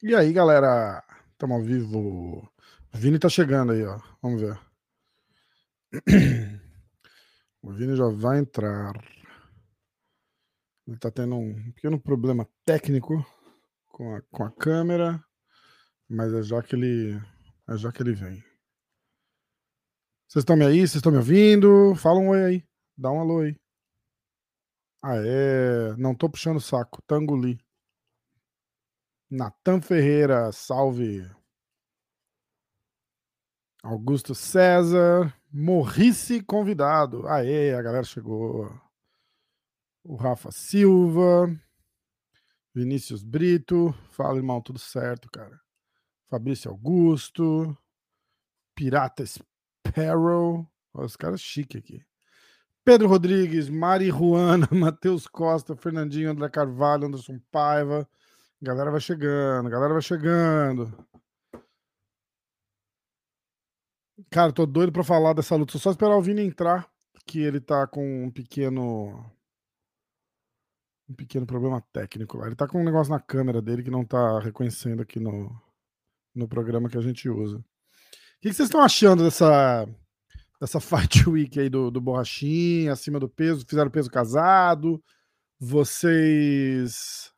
[0.00, 1.02] E aí, galera?
[1.32, 2.48] Estamos ao vivo.
[2.94, 3.98] O Vini tá chegando aí, ó.
[4.22, 4.58] Vamos ver.
[7.60, 8.92] O Vini já vai entrar.
[10.86, 13.26] Ele tá tendo um pequeno problema técnico
[13.88, 15.20] com a, com a câmera,
[16.08, 17.20] mas é já que ele
[17.68, 18.40] é já que ele vem.
[20.28, 20.78] Vocês estão me aí?
[20.78, 21.96] Vocês estão me ouvindo?
[21.96, 22.64] Fala um oi aí.
[22.96, 23.56] Dá um alô aí.
[25.02, 25.96] Ah, é.
[25.96, 27.02] Não tô puxando o saco.
[27.02, 27.58] Tanguli.
[29.30, 31.30] Natan Ferreira, salve.
[33.82, 35.34] Augusto César.
[35.52, 37.26] Morrice convidado.
[37.28, 38.70] Aê, a galera chegou.
[40.02, 41.46] O Rafa Silva.
[42.74, 43.92] Vinícius Brito.
[44.10, 45.60] Fala, irmão, tudo certo, cara.
[46.28, 47.76] Fabrício Augusto.
[48.74, 50.66] Pirata Sparrow.
[50.94, 52.02] Olha os caras chique aqui.
[52.82, 58.08] Pedro Rodrigues, Mari Juana, Matheus Costa, Fernandinho, André Carvalho, Anderson Paiva.
[58.60, 60.92] Galera vai chegando, galera vai chegando.
[64.30, 65.78] Cara, tô doido pra falar dessa luta.
[65.78, 66.90] Só esperar o Vini entrar,
[67.24, 69.24] que ele tá com um pequeno.
[71.08, 72.46] Um pequeno problema técnico lá.
[72.46, 75.50] Ele tá com um negócio na câmera dele que não tá reconhecendo aqui no,
[76.34, 77.58] no programa que a gente usa.
[77.58, 77.64] O
[78.40, 79.86] que, vocês estão achando dessa,
[80.60, 83.64] dessa Fight Week aí do, do Borrachinha, acima do peso?
[83.66, 85.02] Fizeram peso casado?
[85.60, 87.32] Vocês.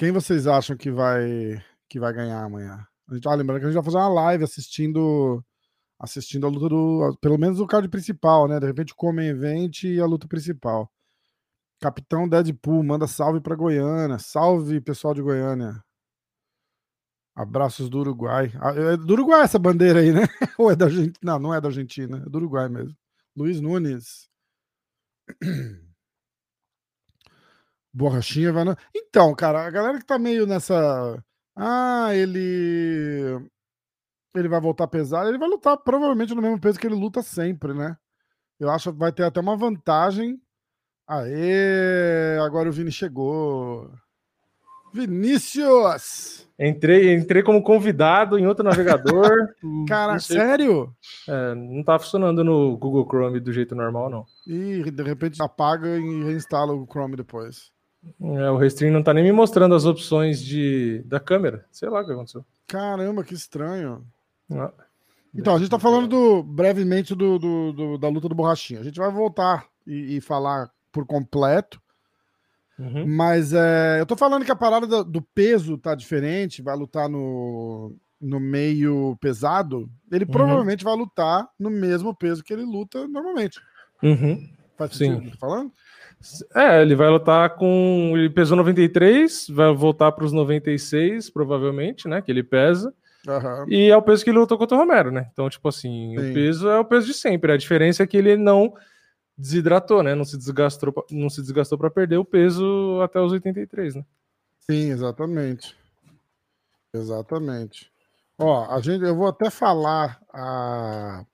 [0.00, 2.86] Quem vocês acham que vai que vai ganhar amanhã?
[3.06, 5.44] A gente, ah, lembrando que a gente vai fazer uma live assistindo
[5.98, 7.18] assistindo a luta do.
[7.20, 8.58] Pelo menos o card principal, né?
[8.58, 10.90] De repente o Come Event e a luta principal.
[11.82, 14.18] Capitão Deadpool, manda salve para Goiânia.
[14.18, 15.84] Salve, pessoal de Goiânia.
[17.36, 18.50] Abraços do Uruguai.
[18.58, 20.22] Ah, é do Uruguai essa bandeira aí, né?
[20.58, 21.18] Ou é da Argentina?
[21.22, 22.96] Não, não é da Argentina, é do Uruguai mesmo.
[23.36, 24.30] Luiz Nunes.
[27.92, 28.64] Borrachinha vai.
[28.64, 28.76] Na...
[28.94, 31.22] Então, cara, a galera que tá meio nessa.
[31.56, 33.40] Ah, ele.
[34.34, 35.28] Ele vai voltar pesado.
[35.28, 37.96] Ele vai lutar provavelmente no mesmo peso que ele luta sempre, né?
[38.58, 40.40] Eu acho que vai ter até uma vantagem.
[41.08, 42.38] Aê!
[42.38, 43.90] Agora o Vini chegou.
[44.92, 46.48] Vinícius!
[46.58, 49.30] Entrei, entrei como convidado em outro navegador.
[49.88, 50.94] Cara, sério?
[51.28, 54.26] É, não tá funcionando no Google Chrome do jeito normal, não.
[54.46, 57.72] E de repente apaga e reinstala o Chrome depois.
[58.20, 61.66] É, o Restream não tá nem me mostrando as opções de, da câmera.
[61.70, 62.44] Sei lá o que aconteceu.
[62.66, 64.04] Caramba, que estranho.
[64.50, 64.72] Ah,
[65.34, 68.80] então, a gente tá falando do, brevemente do, do, do, da luta do Borrachinha.
[68.80, 71.80] A gente vai voltar e, e falar por completo.
[72.78, 73.06] Uhum.
[73.06, 77.94] Mas é, eu tô falando que a parada do, peso tá diferente, vai lutar no,
[78.20, 79.88] no meio pesado.
[80.10, 80.30] Ele uhum.
[80.30, 83.60] provavelmente vai lutar no mesmo peso que ele luta normalmente.
[84.02, 84.50] Uhum.
[84.76, 85.72] Faz sentido tô falando?
[86.54, 88.12] É, ele vai lutar com.
[88.14, 92.20] Ele pesou 93, vai voltar para os 96, provavelmente, né?
[92.20, 92.94] Que ele pesa.
[93.26, 93.66] Uhum.
[93.68, 95.28] E é o peso que ele lutou contra o Romero, né?
[95.32, 96.30] Então, tipo assim, Sim.
[96.30, 97.52] o peso é o peso de sempre.
[97.52, 98.74] A diferença é que ele não
[99.36, 100.14] desidratou, né?
[100.14, 104.04] Não se desgastou, não se desgastou para perder o peso até os 83, né?
[104.60, 105.76] Sim, exatamente.
[106.92, 107.90] Exatamente.
[108.38, 111.24] Ó, a gente, eu vou até falar a,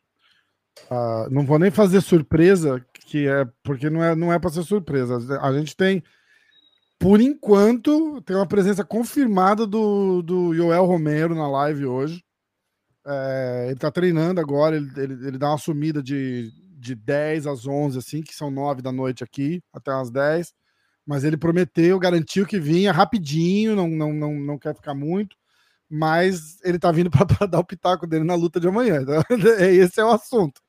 [0.90, 4.62] a não vou nem fazer surpresa, que é porque não é não é para ser
[4.64, 5.18] surpresa.
[5.40, 6.02] A gente tem
[6.98, 12.24] por enquanto tem uma presença confirmada do, do Joel Romero na live hoje.
[13.06, 16.50] É, ele tá treinando agora, ele, ele, ele dá uma sumida de
[16.86, 20.52] de 10 às 11, assim, que são 9 da noite aqui, até às 10.
[21.06, 25.36] Mas ele prometeu, garantiu que vinha rapidinho, não, não, não, não quer ficar muito.
[25.88, 29.02] Mas ele tá vindo para dar o pitaco dele na luta de amanhã.
[29.02, 29.22] Então,
[29.60, 30.60] esse é o assunto.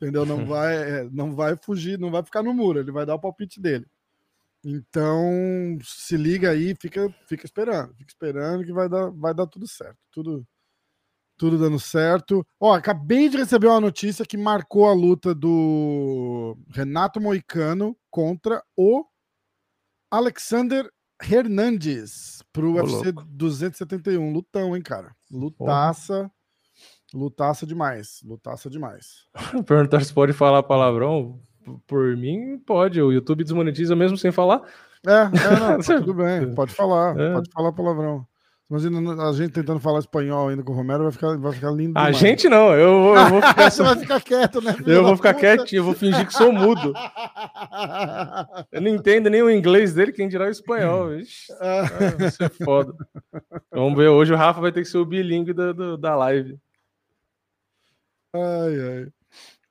[0.00, 0.24] Entendeu?
[0.24, 3.20] Não vai, é, não vai fugir, não vai ficar no muro, ele vai dar o
[3.20, 3.86] palpite dele.
[4.64, 9.66] Então, se liga aí, fica, fica esperando, fica esperando que vai dar, vai dar tudo
[9.66, 9.98] certo.
[10.10, 10.46] Tudo,
[11.36, 12.46] tudo dando certo.
[12.58, 19.04] Ó, acabei de receber uma notícia que marcou a luta do Renato Moicano contra o
[20.10, 20.90] Alexander
[21.22, 24.32] Hernandes pro UFC 271.
[24.32, 25.14] Lutão, hein, cara?
[25.30, 26.30] Lutaça.
[27.12, 28.20] Lutaça demais.
[28.24, 29.26] Lutaça demais.
[29.66, 31.40] Perguntar se pode falar palavrão.
[31.86, 33.00] Por mim, pode.
[33.02, 34.62] O YouTube desmonetiza mesmo sem falar.
[35.06, 35.28] É, é
[35.58, 37.32] não, tá tudo bem, pode falar, é.
[37.32, 38.26] pode falar palavrão.
[38.70, 41.98] Imagina a gente tentando falar espanhol ainda com o Romero, vai ficar, vai ficar lindo.
[41.98, 42.18] A demais.
[42.18, 43.66] gente não, eu, eu vou ficar.
[43.68, 44.76] Você vai ficar quieto, né?
[44.86, 46.94] Eu vou ficar quietinho, eu vou fingir que sou mudo.
[48.70, 51.12] Eu não entendo nem o inglês dele, quem dirá o espanhol.
[51.16, 51.82] Ixi, ah,
[52.16, 52.94] vai ser foda.
[53.72, 56.56] Vamos ver, hoje o Rafa vai ter que ser o bilíngue da, da live.
[58.34, 59.06] Ai, ai.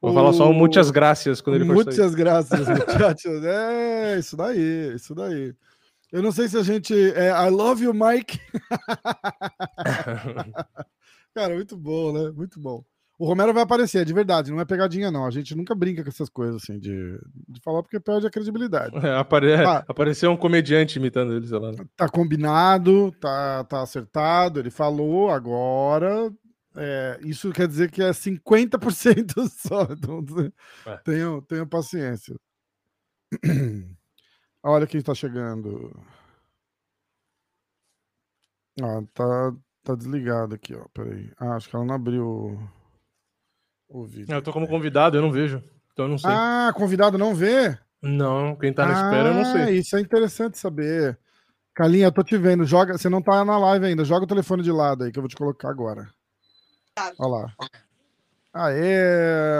[0.02, 0.14] Vou o...
[0.14, 3.44] falar só um muitas graças quando ele for Muitas graças, muchachos.
[3.48, 5.54] É, isso daí, isso daí.
[6.12, 6.94] Eu não sei se a gente.
[7.14, 8.40] É, I love you, Mike.
[11.36, 12.32] Cara, muito bom, né?
[12.32, 12.84] Muito bom.
[13.20, 15.26] O Romero vai aparecer, é de verdade, não é pegadinha, não.
[15.26, 17.20] A gente nunca brinca com essas coisas, assim, de,
[17.50, 18.96] de falar porque perde a credibilidade.
[19.06, 19.62] É, apare...
[19.62, 19.84] tá.
[19.90, 21.74] Apareceu um comediante imitando ele, sei lá.
[21.74, 21.86] Né?
[21.98, 26.32] Tá combinado, tá, tá acertado, ele falou, agora.
[26.76, 29.84] É, isso quer dizer que é 50% só.
[29.84, 30.24] Então,
[30.86, 30.98] é.
[30.98, 32.36] tenham, tenham paciência.
[34.64, 35.92] Olha quem está chegando.
[38.82, 40.86] Ah, tá, tá desligado aqui, ó.
[40.94, 41.32] Peraí.
[41.38, 42.60] Ah, acho que ela não abriu
[43.88, 44.34] o, vídeo.
[44.34, 45.64] Eu tô como convidado, eu não vejo.
[45.94, 46.30] Então eu não sei.
[46.32, 47.78] Ah, convidado não vê?
[48.02, 49.78] Não, quem tá na ah, espera eu não sei.
[49.78, 51.20] Isso é interessante saber.
[51.74, 52.66] Calinha, eu tô te vendo.
[52.66, 54.06] Joga, você não tá na live ainda.
[54.06, 56.10] Joga o telefone de lado aí que eu vou te colocar agora.
[57.18, 57.54] Olha lá.
[58.54, 59.56] Aê!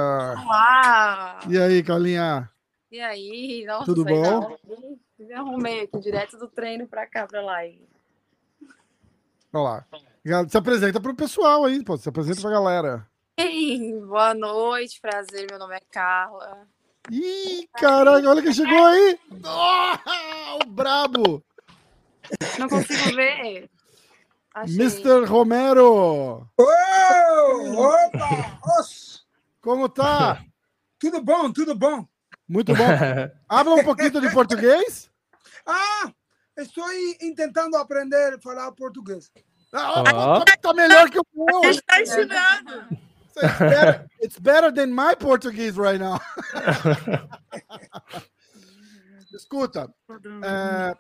[0.46, 1.40] Uau!
[1.50, 2.50] E aí, Calinha?
[2.92, 4.58] E aí, nossa, tudo bom?
[5.18, 7.88] Me arrumei aqui direto do treino para cá, para live.
[9.54, 9.86] Olá.
[10.50, 11.98] Se apresenta para o pessoal aí, pô.
[11.98, 13.08] Se apresenta para a galera.
[13.38, 15.48] Ei, boa noite, prazer.
[15.50, 16.68] Meu nome é Carla.
[17.12, 19.20] Ih, caraca, olha quem chegou aí.
[19.44, 21.44] Oh, o brabo.
[22.60, 23.70] Não consigo ver.
[24.54, 24.76] Achei.
[24.76, 25.26] Mr.
[25.26, 26.48] Romero.
[26.58, 28.60] Oh, opa!
[29.62, 30.44] Como tá?
[31.00, 32.06] Tudo bom, tudo bom.
[32.46, 32.84] Muito bom.
[33.48, 35.10] Habla um pouquinho de português?
[35.66, 36.12] Ah,
[36.58, 36.84] estou
[37.38, 39.32] tentando aprender a falar português.
[39.72, 40.44] Ah, oh.
[40.62, 41.70] Tá melhor que o meu.
[41.70, 43.00] Está ensinando.
[43.42, 46.20] It's better, it's better than my Portuguese right now.
[49.34, 49.88] Escuta,
[50.44, 50.96] é,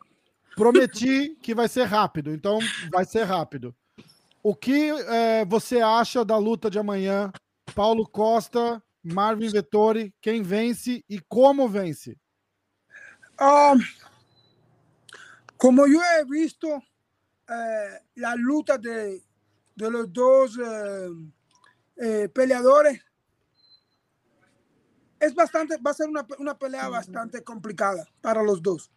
[0.60, 2.60] prometi que vai ser rápido, então
[2.92, 3.74] vai ser rápido.
[4.44, 7.32] O que é, você acha da luta de amanhã?
[7.74, 12.18] Paulo Costa Marvin Vettori, quem vence e como vence?
[13.40, 13.80] Um,
[15.58, 19.24] como yo he visto eh, la luta de,
[19.76, 21.10] de los dos eh,
[21.98, 23.00] eh, peleadores,
[25.22, 28.92] es bastante, va a ser una, una pelea bastante complicada para los dos.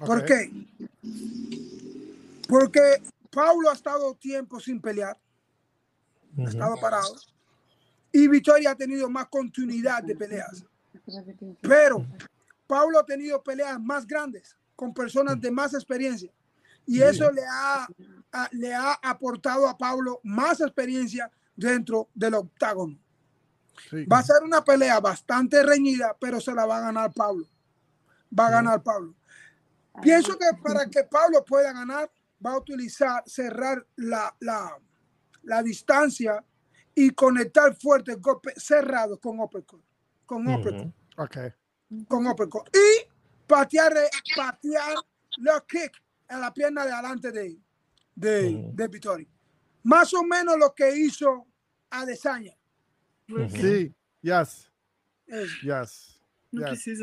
[0.00, 0.06] Okay.
[0.06, 0.52] ¿Por qué?
[2.48, 5.16] Porque Paulo ha estado tiempo sin pelear,
[6.36, 6.46] uh -huh.
[6.46, 7.16] ha estado parado
[8.12, 10.64] y Victoria ha tenido más continuidad de peleas.
[11.60, 12.06] Pero
[12.66, 16.30] Pablo ha tenido peleas más grandes con personas de más experiencia
[16.86, 17.86] y eso le ha,
[18.32, 22.98] a, le ha aportado a Pablo más experiencia dentro del octágono.
[23.90, 24.04] Sí.
[24.06, 27.46] Va a ser una pelea bastante reñida, pero se la va a ganar Pablo.
[28.36, 29.14] Va a ganar Pablo.
[30.00, 32.10] Pienso que para que Pablo pueda ganar,
[32.44, 34.78] va a utilizar cerrar la, la,
[35.42, 36.44] la distancia
[36.94, 39.82] y conectar fuerte golpe cerrado con uppercut.
[40.26, 40.86] Con uppercut.
[40.86, 41.24] Uh -huh.
[41.24, 41.52] okay.
[42.06, 42.68] Con uppercut.
[42.74, 43.08] Y
[43.46, 43.92] patear,
[44.36, 44.94] patear
[45.38, 47.58] los kicks en la pierna de adelante de,
[48.14, 48.74] de, uh -huh.
[48.74, 49.28] de Vittori.
[49.82, 51.46] Más o menos lo que hizo
[51.90, 52.56] Adesanya.
[53.28, 53.50] Uh -huh.
[53.50, 54.70] Sim, yes.
[55.62, 56.20] Yes.
[56.52, 57.02] Não yes.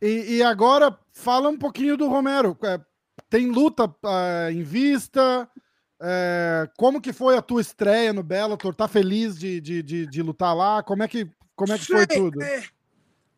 [0.00, 2.56] E, e, agora fala um pouquinho do Romero.
[3.28, 5.48] Tem luta uh, em vista?
[6.00, 8.74] É, como que foi a tua estreia no Bellator?
[8.74, 10.82] Tá feliz de, de, de, de lutar lá?
[10.82, 12.40] Como é que, como é que foi tudo?
[12.40, 12.62] Eh,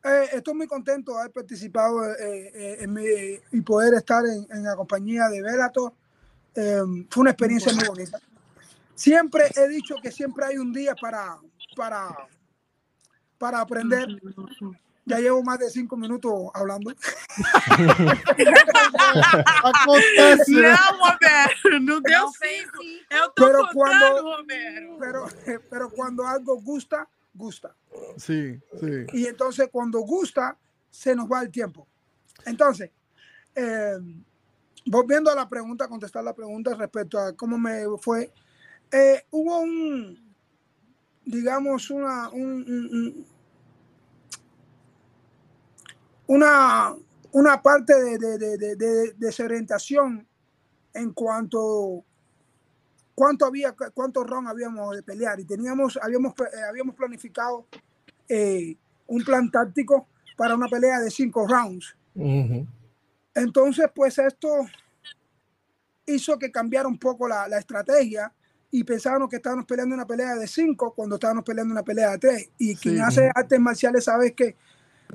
[0.05, 3.02] eh, estou muito contente de haber participado eh, mi,
[3.52, 5.93] y poder estar la compañía de Bellator.
[7.09, 8.21] fue una experiencia muy bonita.
[8.95, 11.38] Siempre he dicho que siempre hay un día para,
[11.75, 12.14] para,
[13.38, 14.07] para aprender.
[15.09, 16.90] Já llevo mais de cinco minutos hablando.
[22.02, 22.78] Deu cinco.
[23.35, 24.99] Tô pero Romero.
[25.00, 25.28] Pero,
[25.69, 27.75] pero cuando algo gusta, gusta.
[28.16, 29.07] Sí, sí.
[29.12, 30.57] Y entonces cuando gusta,
[30.90, 31.87] se nos va el tiempo.
[32.45, 32.90] Entonces,
[33.54, 33.99] eh,
[34.87, 38.33] volviendo a la pregunta, contestar la pregunta respecto a cómo me fue,
[38.90, 40.35] eh, hubo un,
[41.25, 43.26] digamos, una, un, un,
[46.30, 46.94] una,
[47.32, 50.25] una parte de, de, de, de, desorientación
[50.94, 52.04] en cuanto
[53.16, 57.66] cuánto había cuánto round habíamos de pelear y teníamos habíamos eh, habíamos planificado
[58.28, 58.76] eh,
[59.08, 60.06] un plan táctico
[60.37, 62.66] para una pelea de cinco rounds uh -huh.
[63.34, 64.49] Entonces, pues esto
[66.06, 68.32] hizo que cambiara un poco la, la estrategia
[68.70, 72.18] y pensábamos que estábamos peleando una pelea de cinco cuando estábamos peleando una pelea de
[72.18, 72.50] tres.
[72.58, 73.00] Y quien Sí.
[73.00, 74.56] hace artes marciales sabe que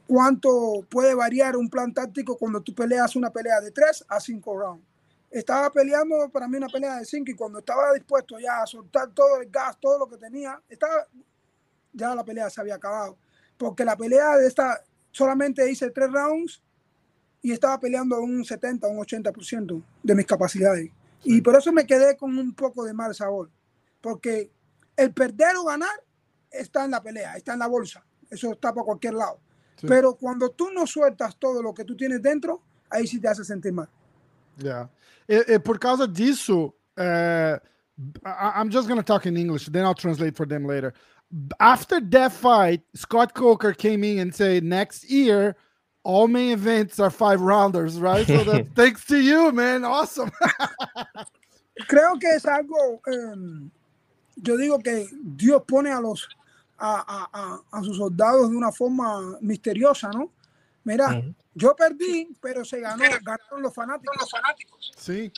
[0.07, 4.57] cuánto puede variar un plan táctico cuando tú peleas una pelea de tres a cinco
[4.57, 4.85] rounds.
[5.29, 9.09] Estaba peleando para mí una pelea de cinco y cuando estaba dispuesto ya a soltar
[9.11, 11.07] todo el gas, todo lo que tenía, estaba,
[11.91, 13.17] ya la pelea se había acabado.
[13.57, 16.61] Porque la pelea de esta solamente hice tres rounds
[17.41, 20.89] y estaba peleando un 70, un 80% de mis capacidades.
[21.23, 23.49] Y por eso me quedé con un poco de mal sabor.
[24.01, 24.51] Porque
[24.95, 26.03] el perder o ganar
[26.51, 28.05] está en la pelea, está en la bolsa.
[28.29, 29.39] Eso está por cualquier lado.
[29.77, 29.87] Sí.
[29.87, 33.43] Pero cuando tú no sueltas todo lo que tú tienes dentro, ahí sí te hace
[33.43, 33.89] sentir mal.
[34.57, 34.89] Yeah.
[35.27, 37.59] E, e por causa disso, é,
[38.25, 40.93] I, I'm just gonna talk in English, then I'll translate for them later.
[41.59, 45.55] After that fight, Scott Coker came in and said, next year,
[46.03, 48.25] all main events are five rounders, right?
[48.25, 49.83] So that thanks to you, man.
[49.83, 50.31] Awesome.
[51.89, 53.69] Creo que es algo, eh,
[54.37, 56.27] yo digo que Dios pone a los
[56.77, 60.31] a, a- a- a sus soldados de una forma misteriosa, ¿no?
[60.83, 61.33] Mira, Ujú.
[61.55, 64.29] yo perdí, pero se ganó, ganaron los fanáticos.
[64.97, 65.31] Sim.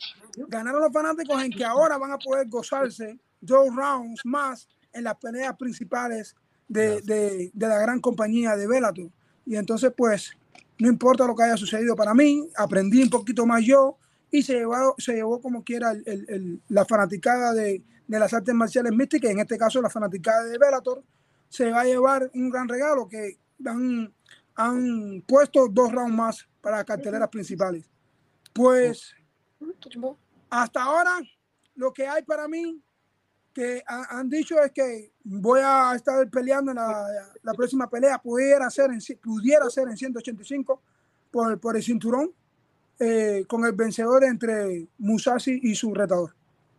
[0.48, 5.16] Ganaron los fanáticos en que ahora van a poder gozarse dos rounds más en las
[5.16, 6.36] peleas principales
[6.68, 9.10] de, de- de la gran compañía de Bellator.
[9.46, 10.32] Y entonces, pues,
[10.80, 13.98] no importa lo que haya sucedido para mí, aprendí un poquito más yo
[14.30, 18.34] y se llevó, se llevó como quiera el- el- el- la fanaticada de, de las
[18.34, 21.02] artes marciales místicas, en este caso la fanaticada de Bellator,
[21.50, 24.14] se va a llevar un gran regalo que han,
[24.56, 27.90] han puesto dos rounds más para las carteleras principales.
[28.54, 29.14] Pues
[30.50, 31.12] hasta ahora
[31.76, 32.82] lo que hay para mí
[33.54, 38.70] que ha- han dicho es que voy a estar peleando en la, próxima pelea pudiera
[38.70, 40.82] ser en, pudiera ser en 185
[41.32, 42.32] por, por el cinturón
[43.00, 46.37] eh, con el vencedor entre Musashi y su retador.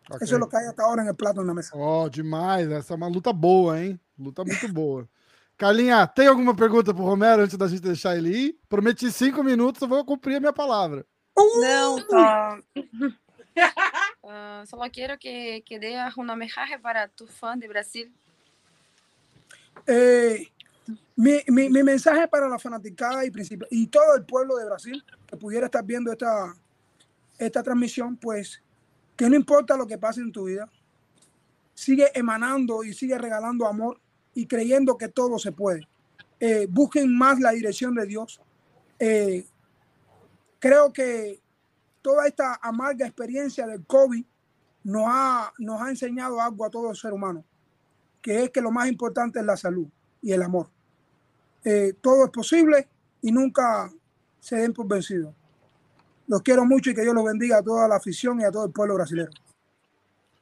[0.09, 0.21] Ok.
[0.21, 1.71] Eso es lo hay hasta ahora en el plato en la mesa.
[1.75, 2.69] Oh, demais.
[2.69, 3.99] Essa é uma luta boa, hein?
[4.17, 5.07] Luta muito boa.
[5.57, 8.59] Carlinha, tem alguma pergunta pro Romero antes da gente deixar ele ir?
[8.69, 11.05] Prometi cinco minutos, eu vou cumprir a minha palavra.
[11.37, 12.57] Não, só.
[14.31, 18.11] Ah, solo quiero que, que dé un mensaje para tu fan de Brasil.
[19.87, 20.47] Eh,
[21.15, 25.03] mi, mi- mi mensaje para la fanaticada y, princip- y todo el pueblo de Brasil
[25.25, 26.53] que pudiera estar viendo esta,
[27.39, 28.61] esta transmisión, pues
[29.19, 30.71] que no importa lo que pase en tu vida,
[31.73, 33.99] sigue emanando y sigue regalando amor
[34.33, 35.85] y creyendo que todo se puede.
[36.39, 38.39] Eh, busquen más la dirección de Dios.
[38.97, 39.45] Eh,
[40.57, 41.41] creo que
[42.01, 44.23] toda esta amarga experiencia del COVID
[44.85, 47.43] nos ha, nos ha enseñado algo a todo ser humano
[48.21, 49.87] que es que lo más importante es la salud
[50.21, 50.69] y el amor.
[51.65, 52.87] Eh, todo es posible
[53.21, 53.91] y nunca
[54.39, 55.35] se den por vencidos.
[56.29, 58.65] Los quiero mucho y que Dios los bendiga a toda la afición y a todo
[58.65, 59.29] el pueblo brasileño.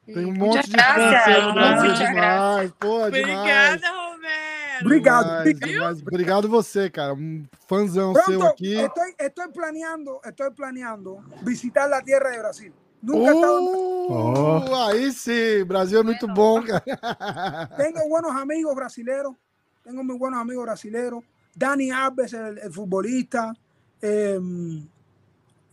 [0.10, 2.72] Um Muchas de Brasil, demais.
[2.80, 3.82] Pô, demais.
[3.82, 4.82] Romero.
[4.82, 5.42] Obrigado.
[5.42, 6.02] Obrigado.
[6.02, 7.14] Obrigado você, cara.
[7.14, 8.76] Um fãzão seu aqui.
[8.76, 12.74] estoy, estoy planeando, estoy planeando visitar la tierra de Brasil.
[13.02, 16.84] Nunca he estado en Uh, Aí sim, Brasil é muito bom, cara.
[17.78, 19.36] Tengo buenos amigos brasileros,
[19.84, 21.24] tengo muy buenos amigos brasileros.
[21.54, 23.54] Dani Alves, el, el futbolista,
[24.02, 24.40] eh,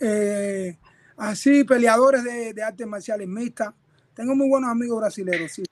[0.01, 0.77] eh,
[1.17, 3.73] así peleadores de, de artes marciales mixtas.
[4.15, 5.63] Tengo muy buenos amigos brasileños, sí.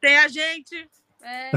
[0.00, 0.88] Tem a gente.
[1.22, 1.50] É,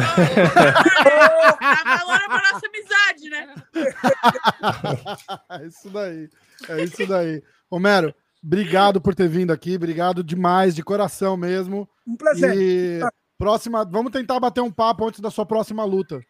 [1.59, 3.55] Tá valor pra nossa amizade, né?
[5.61, 6.29] É isso daí.
[6.69, 7.43] É isso daí.
[7.69, 9.75] Romero, obrigado por ter vindo aqui.
[9.75, 11.89] Obrigado demais, de coração mesmo.
[12.05, 12.53] Un placer.
[12.55, 12.99] E
[13.37, 16.21] próxima, vamos tentar bater um papo antes da sua próxima luta,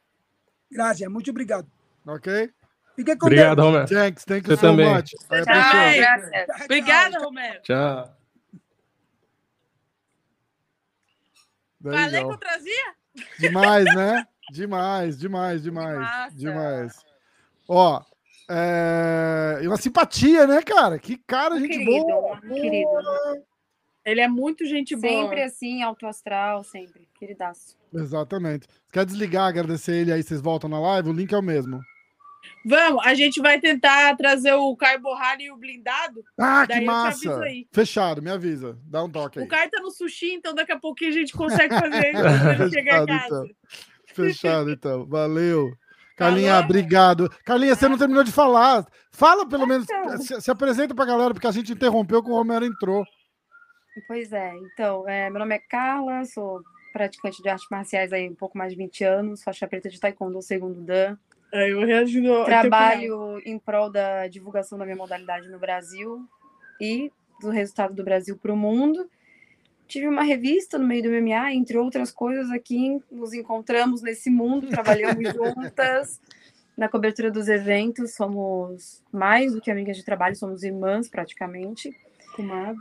[0.70, 1.66] Gracias, mucho obrigado.
[2.06, 2.52] ok?
[2.98, 3.68] Fique con Obrigado, Deus.
[3.68, 3.88] Romero.
[3.88, 4.90] Thanks, thank you Você so também.
[4.92, 5.12] much.
[5.12, 6.62] Tchau, gracias.
[6.64, 7.62] Obrigada, Romero.
[7.62, 8.18] Tchau.
[11.84, 12.28] Falei go.
[12.28, 12.96] que eu trazia?
[13.40, 14.26] Demais, né?
[14.52, 16.00] Demais, demais, demais.
[16.00, 16.36] massa.
[16.36, 17.06] Demais.
[17.70, 18.02] Ó,
[18.50, 19.60] é...
[19.62, 20.98] e uma simpatia, né, cara?
[20.98, 22.42] Que cara, gente querido, boa.
[22.44, 22.90] um querido.
[24.04, 25.22] Ele é muito gente boa.
[25.22, 27.08] Sempre assim, alto astral, sempre.
[27.20, 27.78] Queridaço.
[27.94, 28.68] Exatamente.
[28.92, 31.10] Quer desligar, agradecer ele aí, vocês voltam na live?
[31.10, 31.80] O link é o mesmo.
[32.66, 36.24] Vamos, a gente vai tentar trazer o Caio Borralho e o blindado.
[36.38, 37.44] Ah, Daí que massa!
[37.44, 37.68] aí.
[37.72, 38.78] Fechado, me avisa.
[38.84, 39.46] Dá um toque aí.
[39.46, 42.62] O Caio tá no sushi, então daqui a pouquinho a gente consegue fazer isso quando
[42.62, 43.26] ele chegar em Fechado, casa.
[43.26, 43.56] então.
[44.14, 45.06] Fechado, então.
[45.08, 45.72] Valeu.
[46.16, 46.66] Carlinha, Falou.
[46.66, 47.30] obrigado.
[47.46, 48.86] Carlinha, você não terminou de falar.
[49.12, 50.18] Fala pelo menos, Então.
[50.18, 53.06] se, se apresenta pra galera, porque a gente interrompeu que o Romero entrou.
[54.08, 56.62] Pois é, então, é, meu nome é Carla, sou
[56.94, 60.42] praticante de artes marciais aí um pouco mais de 20 anos, faixa preta de taekwondo
[60.42, 61.18] segundo dan.
[61.52, 62.44] É, eu reagindo.
[62.46, 66.26] Trabalho em prol da divulgação da minha modalidade no Brasil
[66.80, 67.12] e
[67.42, 69.10] do resultado do Brasil para o mundo.
[69.88, 74.68] Tive uma revista no meio do MMA, entre outras coisas, aqui nos encontramos nesse mundo,
[74.68, 76.20] trabalhamos juntas
[76.76, 81.96] na cobertura dos eventos, somos mais do que amigas de trabalho, somos irmãs praticamente.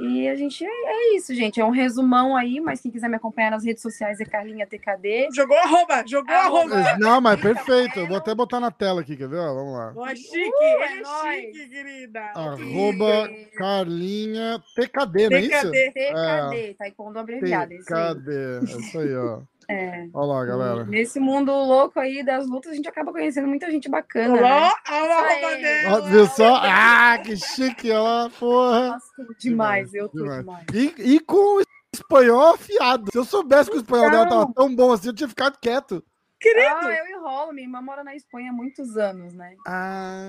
[0.01, 1.61] E a gente é, é, isso, gente.
[1.61, 5.29] É um resumão aí, mas quem quiser me acompanhar nas redes sociais é Carlinha TKD.
[5.35, 6.75] Jogou arroba, jogou arroba.
[6.75, 6.99] arroba.
[6.99, 8.01] Não, mas perfeito.
[8.01, 9.37] Eu vou até botar na tela aqui, quer ver?
[9.37, 9.93] Vamos lá.
[9.95, 12.21] Oh, chique, uh, é, é chique, querida.
[12.35, 15.71] Arroba Carlinha TKD, não é isso?
[15.71, 16.75] TKD, TKD, é.
[16.75, 17.71] Taekwondo abreviado.
[17.71, 19.41] TKD, é isso aí, ó.
[19.69, 20.09] É.
[20.13, 20.85] Olha lá, galera.
[20.85, 24.35] Nesse mundo louco aí das lutas, a gente acaba conhecendo muita gente bacana.
[24.35, 25.89] Olá, né?
[25.89, 26.57] olha Viu só?
[26.63, 28.91] Ah, que chique, ó, porra.
[28.91, 30.39] Nossa, demais, eu tô demais.
[30.41, 30.67] demais.
[30.73, 31.61] E, e com
[31.93, 33.11] espanhol afiado.
[33.11, 36.03] Se eu soubesse que o espanhol dela tava tão bom assim, eu tinha ficado quieto.
[36.39, 36.77] Querido.
[36.83, 37.53] Ah, eu enrolo.
[37.53, 39.55] Minha irmã mora na Espanha há muitos anos, né?
[39.67, 40.25] Ah,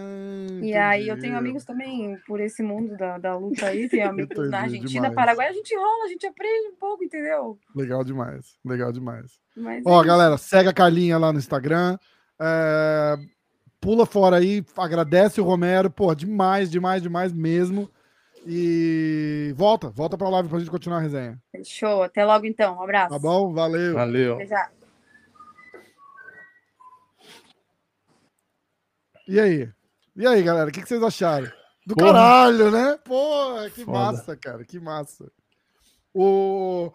[0.62, 3.90] e aí eu tenho amigos também por esse mundo da, da luta aí.
[3.90, 5.16] Tenho amigos na Argentina, demais.
[5.16, 5.48] Paraguai.
[5.50, 7.58] A gente enrola, a gente aprende um pouco, entendeu?
[7.76, 8.58] Legal demais.
[8.66, 9.40] Legal demais.
[9.56, 11.98] Mas Ó, é galera, segue a Carlinha lá no Instagram.
[12.40, 13.16] É...
[13.80, 15.90] Pula fora aí, agradece o Romero.
[15.90, 17.90] Pô, demais, demais, demais mesmo.
[18.46, 21.38] E volta, volta pra live pra gente continuar a resenha.
[21.66, 22.78] Show, até logo então.
[22.78, 23.10] Um abraço.
[23.10, 23.54] Tá bom?
[23.54, 23.94] Valeu.
[23.94, 24.36] Valeu.
[24.36, 24.46] Até
[29.28, 29.70] E aí?
[30.16, 31.52] E aí, galera, o que, que vocês acharam?
[31.86, 32.14] Do Porra.
[32.14, 32.98] caralho, né?
[33.04, 33.98] Pô, que Foda.
[33.98, 35.32] massa, cara, que massa.
[36.14, 36.92] O...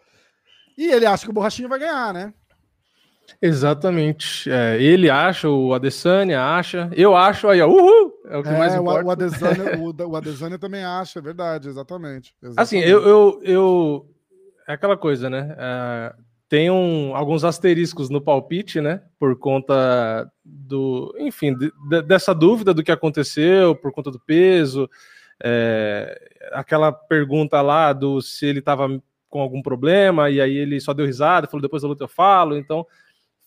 [0.77, 2.35] E ele acha que o Borrachinha vai ganhar, né?
[3.41, 4.51] Exatamente.
[4.51, 8.13] É, ele acha, o Adesanya acha, eu acho, aí, ó, uhul!
[8.27, 9.05] É o que é, mais importa.
[9.07, 12.35] O Adesanya, o, o Adesanya também acha, é verdade, exatamente.
[12.43, 12.61] exatamente.
[12.61, 14.07] Assim, eu, eu, eu,
[14.67, 15.55] É aquela coisa, né?
[15.59, 16.15] É,
[16.53, 19.01] tem um, alguns asteriscos no palpite, né?
[19.19, 24.87] Por conta do, enfim, de, de, dessa dúvida do que aconteceu, por conta do peso,
[25.43, 26.15] é,
[26.53, 28.87] aquela pergunta lá do se ele estava
[29.31, 32.55] com algum problema e aí ele só deu risada, falou depois da luta eu falo,
[32.55, 32.87] então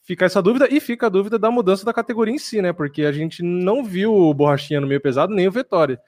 [0.04, 2.74] fica essa dúvida e fica a dúvida da mudança da categoria em si, né?
[2.74, 6.00] Porque a gente não viu o Borrachinha no meio pesado nem o Vettori.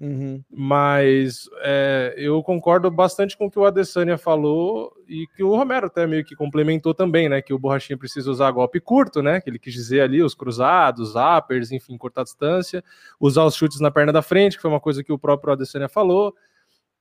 [0.00, 0.42] Uhum.
[0.50, 5.86] Mas é, eu concordo bastante com o que o Adesanya falou e que o Romero
[5.86, 7.40] até meio que complementou também, né?
[7.40, 9.40] Que o Borrachinha precisa usar golpe curto, né?
[9.40, 12.82] Que ele quis dizer ali, os cruzados, uppers, enfim, cortar distância,
[13.20, 15.88] usar os chutes na perna da frente, que foi uma coisa que o próprio Adesanya
[15.88, 16.34] falou.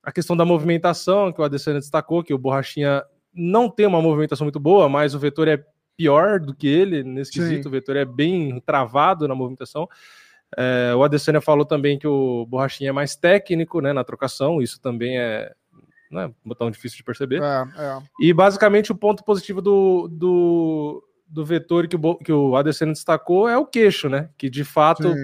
[0.04, 4.46] A questão da movimentação, que o Adesanya destacou, que o Borrachinha não tem uma movimentação
[4.46, 5.64] muito boa, mas o vetor é
[5.98, 7.40] pior do que ele nesse Sim.
[7.40, 9.88] quesito, o vetor é bem travado na movimentação.
[10.58, 14.80] É, o Adesanya falou também que o Borrachinha é mais técnico né, na trocação, isso
[14.82, 15.54] também é
[16.10, 17.42] não é tão difícil de perceber.
[17.42, 18.00] É, é.
[18.20, 23.48] E basicamente o ponto positivo do, do, do vetor que o, que o Adesanya destacou
[23.48, 24.30] é o queixo, né?
[24.38, 25.16] Que de fato,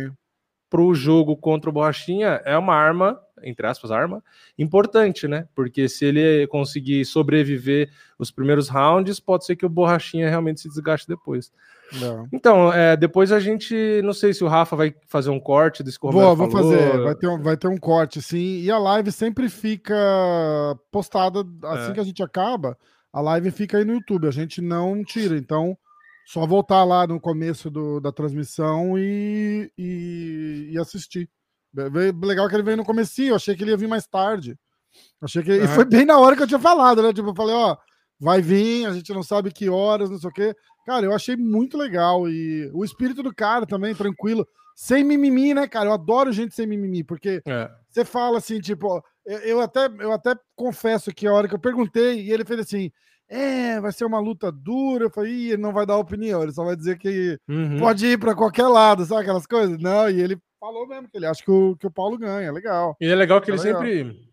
[0.69, 4.23] para o jogo contra o Borrachinha, é uma arma entre aspas, arma,
[4.57, 5.47] importante, né?
[5.53, 10.69] Porque se ele conseguir sobreviver os primeiros rounds, pode ser que o Borrachinha realmente se
[10.69, 11.51] desgaste depois.
[11.93, 12.27] Não.
[12.33, 15.99] Então, é, depois a gente, não sei se o Rafa vai fazer um corte desse
[15.99, 19.11] que vou, vou fazer, vai ter, um, vai ter um corte, sim, e a live
[19.11, 19.95] sempre fica
[20.91, 21.93] postada assim é.
[21.93, 22.77] que a gente acaba,
[23.11, 25.77] a live fica aí no YouTube, a gente não tira, então
[26.27, 31.29] só voltar lá no começo do, da transmissão e, e, e assistir.
[32.21, 34.57] Legal que ele veio no comecinho, eu achei que ele ia vir mais tarde.
[35.21, 35.51] Achei que.
[35.51, 35.63] Uhum.
[35.63, 37.13] E foi bem na hora que eu tinha falado, né?
[37.13, 37.77] Tipo, eu falei, ó,
[38.19, 40.55] vai vir, a gente não sabe que horas, não sei o quê.
[40.85, 42.29] Cara, eu achei muito legal.
[42.29, 44.47] E o espírito do cara também, tranquilo.
[44.75, 45.89] Sem mimimi, né, cara?
[45.89, 47.69] Eu adoro gente sem mimimi, porque é.
[47.89, 51.59] você fala assim, tipo, eu, eu, até, eu até confesso que a hora que eu
[51.59, 52.91] perguntei, e ele fez assim.
[53.29, 55.03] É, vai ser uma luta dura.
[55.03, 57.77] Eu falei, Ih, ele não vai dar opinião, ele só vai dizer que uhum.
[57.77, 59.77] pode ir para qualquer lado, sabe aquelas coisas?
[59.77, 62.95] Não, e ele falou mesmo que ele acha que o, que o Paulo ganha, legal.
[63.01, 63.81] E é legal que é ele legal.
[63.81, 64.26] sempre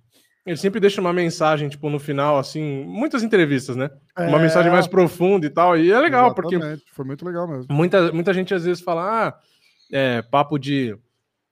[0.44, 3.90] ele sempre deixa uma mensagem, tipo, no final, assim, muitas entrevistas, né?
[4.16, 4.26] É...
[4.26, 5.76] Uma mensagem mais profunda e tal.
[5.76, 6.60] E é legal, Exatamente.
[6.60, 6.92] porque.
[6.92, 7.66] Foi muito legal mesmo.
[7.70, 9.38] Muita, muita gente às vezes fala, ah,
[9.90, 10.96] é, papo de.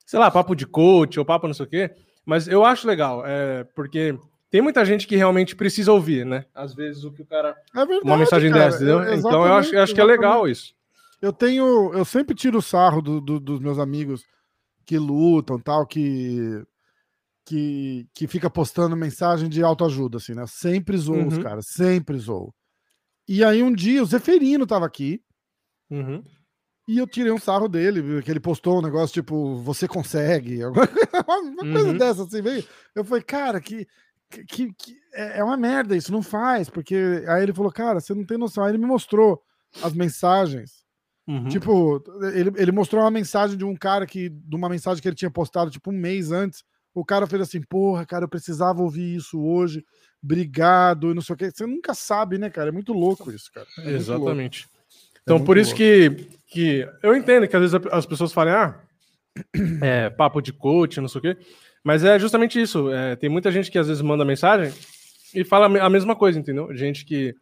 [0.05, 1.91] Sei lá, papo de coach ou papo não sei o quê.
[2.25, 4.17] Mas eu acho legal, é, porque
[4.51, 6.45] tem muita gente que realmente precisa ouvir, né?
[6.55, 7.57] Às vezes o que o cara.
[7.75, 8.67] É verdade, uma mensagem cara.
[8.67, 9.15] dessa, entendeu?
[9.15, 10.75] então eu acho, eu acho que é legal isso.
[11.21, 11.93] Eu tenho.
[11.95, 14.23] Eu sempre tiro o sarro do, do, dos meus amigos
[14.85, 16.63] que lutam, tal, que
[17.45, 20.45] que, que fica postando mensagem de autoajuda, assim, né?
[20.47, 21.29] sempre zoou uhum.
[21.29, 22.55] os caras, sempre zoou.
[23.29, 25.23] E aí um dia o Zeferino tava aqui
[25.91, 26.23] uhum.
[26.89, 31.73] e eu tirei um sarro dele, que ele postou um negócio tipo, você consegue, uma
[31.73, 31.97] coisa uhum.
[31.97, 32.65] dessa, assim, veio.
[32.95, 33.87] Eu falei, cara, que,
[34.49, 38.15] que, que, é, é uma merda isso, não faz, porque aí ele falou, cara, você
[38.15, 38.65] não tem noção.
[38.65, 39.43] Aí ele me mostrou
[39.83, 40.83] as mensagens
[41.27, 41.49] Uhum.
[41.49, 42.03] Tipo,
[42.35, 44.29] ele, ele mostrou uma mensagem de um cara que.
[44.29, 46.65] De uma mensagem que ele tinha postado, tipo, um mês antes.
[46.95, 49.85] O cara fez assim, porra, cara, eu precisava ouvir isso hoje.
[50.23, 51.51] Obrigado, não sei o que.
[51.51, 52.69] Você nunca sabe, né, cara?
[52.69, 53.67] É muito louco isso, cara.
[53.79, 54.69] É Exatamente.
[55.23, 58.81] Então, é por isso que, que eu entendo que às vezes as pessoas falam, ah,
[59.81, 61.37] é, papo de coach, não sei o quê.
[61.83, 62.91] Mas é justamente isso.
[62.93, 64.73] É, tem muita gente que às vezes manda mensagem
[65.35, 66.75] e fala a mesma coisa, entendeu?
[66.75, 67.35] Gente que,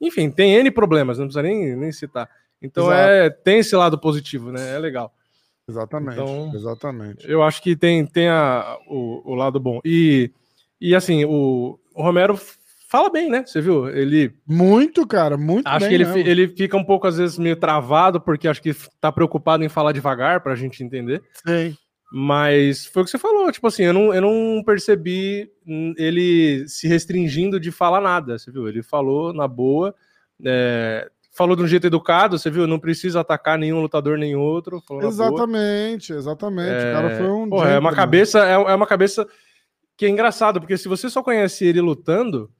[0.00, 2.28] enfim, tem N problemas, não precisa nem, nem citar.
[2.60, 4.74] Então é, tem esse lado positivo, né?
[4.74, 5.12] É legal.
[5.68, 7.30] Exatamente, então, exatamente.
[7.30, 9.80] Eu acho que tem, tem a, o, o lado bom.
[9.84, 10.30] E,
[10.80, 12.38] e assim, o, o Romero
[12.88, 13.44] fala bem, né?
[13.44, 13.88] Você viu?
[13.88, 14.32] Ele.
[14.46, 18.48] Muito, cara, muito Acho que ele, ele fica um pouco, às vezes, meio travado, porque
[18.48, 21.22] acho que tá preocupado em falar devagar pra gente entender.
[21.46, 21.76] Sim.
[22.10, 25.50] Mas foi o que você falou, tipo assim, eu não, eu não percebi
[25.98, 28.66] ele se restringindo de falar nada, você viu?
[28.66, 29.94] Ele falou na boa,
[30.42, 32.66] é, falou de um jeito educado, você viu?
[32.66, 34.82] Não precisa atacar nenhum lutador nem outro.
[35.02, 36.68] Exatamente, exatamente.
[36.68, 37.48] É, o cara foi um.
[37.48, 39.26] Porra, é uma cabeça, é, é uma cabeça
[39.96, 42.50] que é engraçado, porque se você só conhece ele lutando,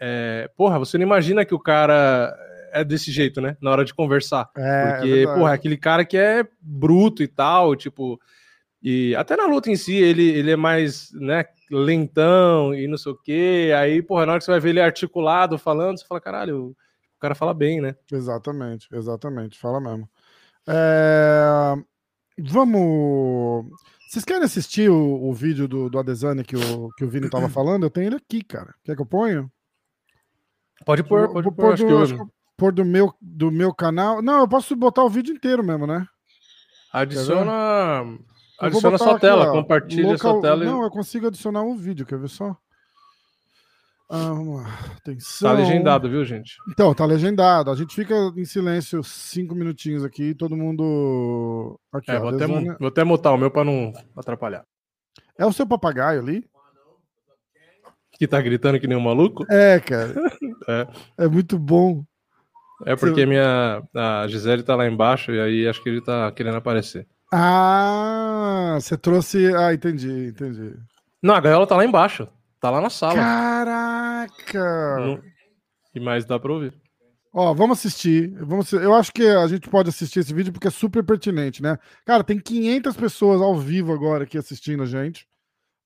[0.00, 2.32] é, porra, você não imagina que o cara
[2.72, 3.56] é desse jeito, né?
[3.60, 4.48] Na hora de conversar.
[4.56, 8.20] É, porque, é porra, aquele cara que é bruto e tal, tipo
[8.80, 13.10] e até na luta em si, ele, ele é mais, né, lentão e não sei
[13.10, 13.72] o quê.
[13.76, 16.76] Aí, porra, na hora que você vai ver ele articulado falando, você fala, caralho,
[17.18, 17.96] o cara fala bem, né?
[18.12, 20.08] Exatamente, exatamente, fala mesmo.
[20.68, 21.74] É...
[22.38, 23.66] Vamos.
[24.08, 27.48] Vocês querem assistir o, o vídeo do, do Adesanya que o, que o Vini tava
[27.50, 27.84] falando?
[27.84, 28.72] Eu tenho ele aqui, cara.
[28.84, 29.50] Quer que eu ponha?
[30.86, 31.72] Pode pôr, pode pôr.
[31.74, 32.30] Acho do, que eu...
[32.56, 34.22] pôr do meu, do meu canal.
[34.22, 36.06] Não, eu posso botar o vídeo inteiro mesmo, né?
[36.92, 38.16] Adiciona.
[38.60, 40.32] Adiciona sua tela, ó, compartilha local...
[40.32, 40.64] sua tela.
[40.64, 42.56] Não, eu consigo adicionar um vídeo, quer ver só?
[44.10, 44.78] Ah, vamos lá.
[44.96, 45.50] Atenção.
[45.50, 46.56] Tá legendado, viu, gente?
[46.70, 47.70] Então, tá legendado.
[47.70, 51.78] A gente fica em silêncio cinco minutinhos aqui, todo mundo.
[51.92, 54.64] Aqui, é, ó, vou, até, vou até mutar o meu pra não atrapalhar.
[55.36, 56.44] É o seu papagaio ali?
[58.12, 59.44] Que tá gritando que nem um maluco?
[59.50, 60.14] É, cara.
[60.66, 61.24] é.
[61.24, 62.02] é muito bom.
[62.86, 63.26] É porque Você...
[63.26, 67.06] minha, a Gisele tá lá embaixo e aí acho que ele tá querendo aparecer.
[67.32, 69.54] Ah, você trouxe.
[69.54, 70.74] Ah, entendi, entendi.
[71.22, 72.26] Não, a gaiola tá lá embaixo.
[72.60, 73.14] Tá lá na sala.
[73.14, 74.96] Caraca!
[74.98, 75.22] Não...
[75.94, 76.74] E mais dá pra ouvir.
[77.32, 78.30] Ó, vamos assistir.
[78.44, 81.78] Vamos, eu acho que a gente pode assistir esse vídeo porque é super pertinente, né?
[82.04, 85.26] Cara, tem 500 pessoas ao vivo agora aqui assistindo a gente,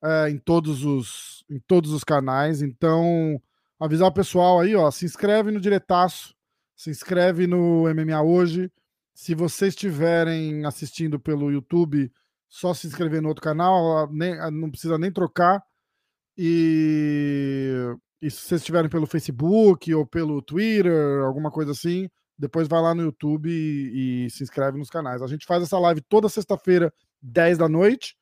[0.03, 2.63] é, em todos os em todos os canais.
[2.63, 3.41] Então,
[3.79, 6.35] avisar o pessoal aí, ó, se inscreve no Diretaço,
[6.75, 8.71] se inscreve no MMA hoje,
[9.15, 12.11] se vocês estiverem assistindo pelo YouTube,
[12.49, 15.63] só se inscrever no outro canal, nem, não precisa nem trocar.
[16.37, 22.81] E, e se vocês estiverem pelo Facebook ou pelo Twitter, alguma coisa assim, depois vai
[22.81, 25.23] lá no YouTube e, e se inscreve nos canais.
[25.23, 28.17] A gente faz essa live toda sexta-feira, 10 da noite.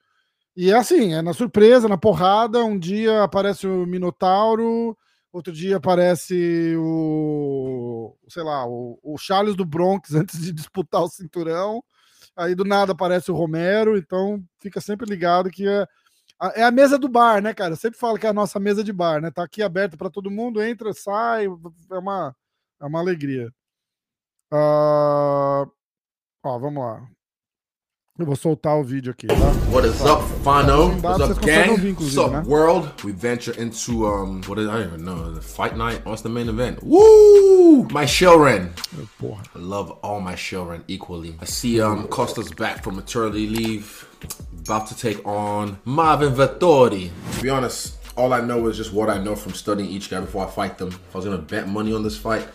[0.57, 2.65] E é assim, é na surpresa, na porrada.
[2.65, 4.97] Um dia aparece o Minotauro,
[5.33, 11.09] Outro dia aparece o, sei lá, o, o Charles do Bronx antes de disputar o
[11.09, 11.83] cinturão.
[12.37, 15.87] Aí do nada aparece o Romero, então fica sempre ligado que é,
[16.55, 17.73] é a mesa do bar, né, cara?
[17.73, 19.31] Eu sempre falo que é a nossa mesa de bar, né?
[19.31, 22.35] Tá aqui aberta para todo mundo, entra, sai, é uma,
[22.81, 23.53] é uma alegria.
[24.53, 25.71] Uh...
[26.43, 27.07] Ó, vamos lá.
[28.19, 29.35] Eu vou soltar o vídeo aqui, tá?
[29.71, 30.89] What is up, Fano?
[31.03, 31.95] What's up, gang?
[31.95, 32.43] What's up, né?
[32.47, 32.93] world?
[33.05, 36.05] We venture into, um, what is, I don't even know, the fight night?
[36.05, 36.83] What's the main event?
[36.83, 37.85] Woo!
[37.91, 38.73] My Shellren.
[39.23, 41.35] Oh, I love all my Shellren equally.
[41.41, 44.07] I see, um, Costa's back from maternity leave,
[44.59, 47.11] about to take on Marvin Vettori.
[47.35, 50.21] To be honest, all I know is just what I know from studying each guy
[50.21, 50.89] before I fight them.
[50.89, 52.47] If I was gonna bet money on this fight,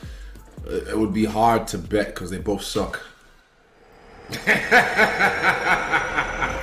[0.67, 3.01] uh, it would be hard to bet because they both suck.
[4.31, 4.59] okay,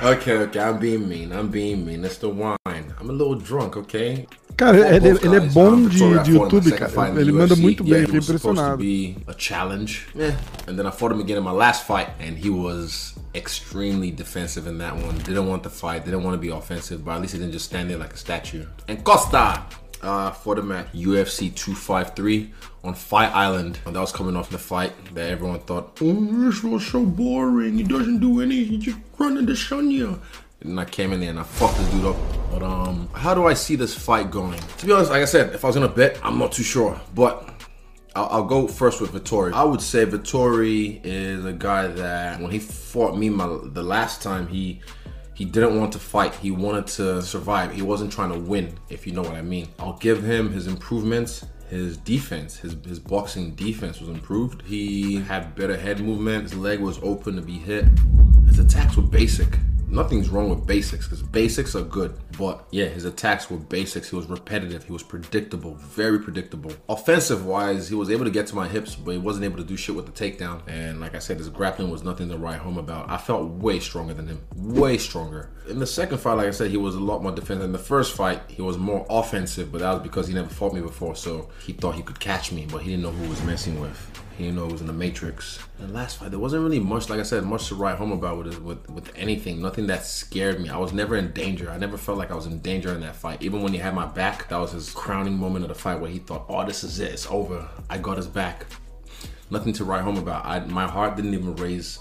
[0.03, 1.31] okay, I'm being mean.
[1.31, 2.03] I'm being mean.
[2.03, 2.57] It's the wine.
[2.65, 4.27] I'm a little drunk, okay?
[4.55, 7.19] Cara, ele, ele é bom de, de YouTube, cara.
[7.19, 8.77] Ele manda muito bem, fiquei impressionado.
[8.77, 10.07] be a challenge.
[10.15, 10.37] Yeah.
[10.67, 14.67] And then I fought him again in my last fight, and he was extremely defensive
[14.67, 15.17] in that one.
[15.17, 17.39] They didn't want to fight, they didn't want to be offensive, but at least he
[17.39, 18.65] didn't just stand there like a statue.
[18.87, 19.63] And Costa
[20.03, 22.51] uh, fought him at UFC 253
[22.83, 23.79] on Fight Island.
[23.85, 26.13] And that was coming off the fight that everyone thought, oh,
[26.45, 27.77] this was so boring.
[27.77, 28.73] He doesn't do anything.
[28.73, 30.19] He just running the Shunya.
[30.63, 32.15] And I came in there and I fucked this dude up.
[32.51, 34.59] But um, how do I see this fight going?
[34.77, 36.99] To be honest, like I said, if I was gonna bet, I'm not too sure.
[37.15, 37.49] But
[38.15, 39.53] I'll, I'll go first with Vittori.
[39.53, 44.21] I would say Vittori is a guy that when he fought me my, the last
[44.21, 44.81] time, he
[45.33, 46.35] he didn't want to fight.
[46.35, 47.73] He wanted to survive.
[47.73, 49.67] He wasn't trying to win, if you know what I mean.
[49.79, 54.61] I'll give him his improvements his defense, his his boxing defense was improved.
[54.61, 56.43] He had better head movement.
[56.43, 57.85] His leg was open to be hit.
[58.45, 59.57] His attacks were basic
[59.93, 62.17] nothing's wrong with basics because basics are good.
[62.37, 64.09] But yeah, his attacks were basics.
[64.09, 64.83] He was repetitive.
[64.83, 66.71] He was predictable, very predictable.
[66.89, 69.63] Offensive wise, he was able to get to my hips, but he wasn't able to
[69.63, 70.61] do shit with the takedown.
[70.67, 73.09] And like I said, his grappling was nothing to write home about.
[73.09, 75.51] I felt way stronger than him, way stronger.
[75.69, 77.65] In the second fight, like I said, he was a lot more defensive.
[77.65, 80.73] In the first fight, he was more offensive, but that was because he never fought
[80.73, 83.29] me before, so he thought he could catch me, but he didn't know who he
[83.29, 84.12] was messing with.
[84.37, 85.59] He didn't know it was in the Matrix.
[85.79, 88.43] The last fight, there wasn't really much, like I said, much to write home about
[88.43, 89.61] with, with with anything.
[89.61, 90.69] Nothing that scared me.
[90.69, 91.69] I was never in danger.
[91.69, 93.43] I never felt like I was in danger in that fight.
[93.43, 96.09] Even when he had my back, that was his crowning moment of the fight where
[96.09, 97.11] he thought, "Oh, this is it.
[97.11, 97.67] It's over.
[97.89, 98.65] I got his back."
[99.51, 100.45] Nothing to write home about.
[100.45, 101.99] I, my heart didn't even raise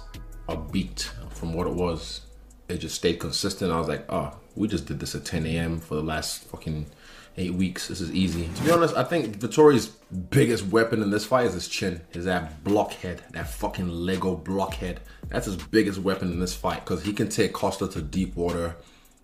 [0.49, 2.23] a beat from what it was.
[2.69, 3.71] It just stayed consistent.
[3.71, 5.81] I was like, "Oh, we just did this at 10 a.m.
[5.81, 6.87] for the last fucking."
[7.37, 7.89] Eight weeks.
[7.89, 8.49] This is easy.
[8.57, 12.01] To be honest, I think Vettori's biggest weapon in this fight is his chin.
[12.13, 15.01] Is that blockhead, that fucking Lego blockhead.
[15.29, 18.77] That's his biggest weapon in this fight because he can take Costa to deep water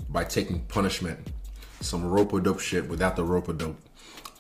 [0.09, 1.19] by taking punishment.
[1.81, 3.77] Some rope dope shit without the rope dope.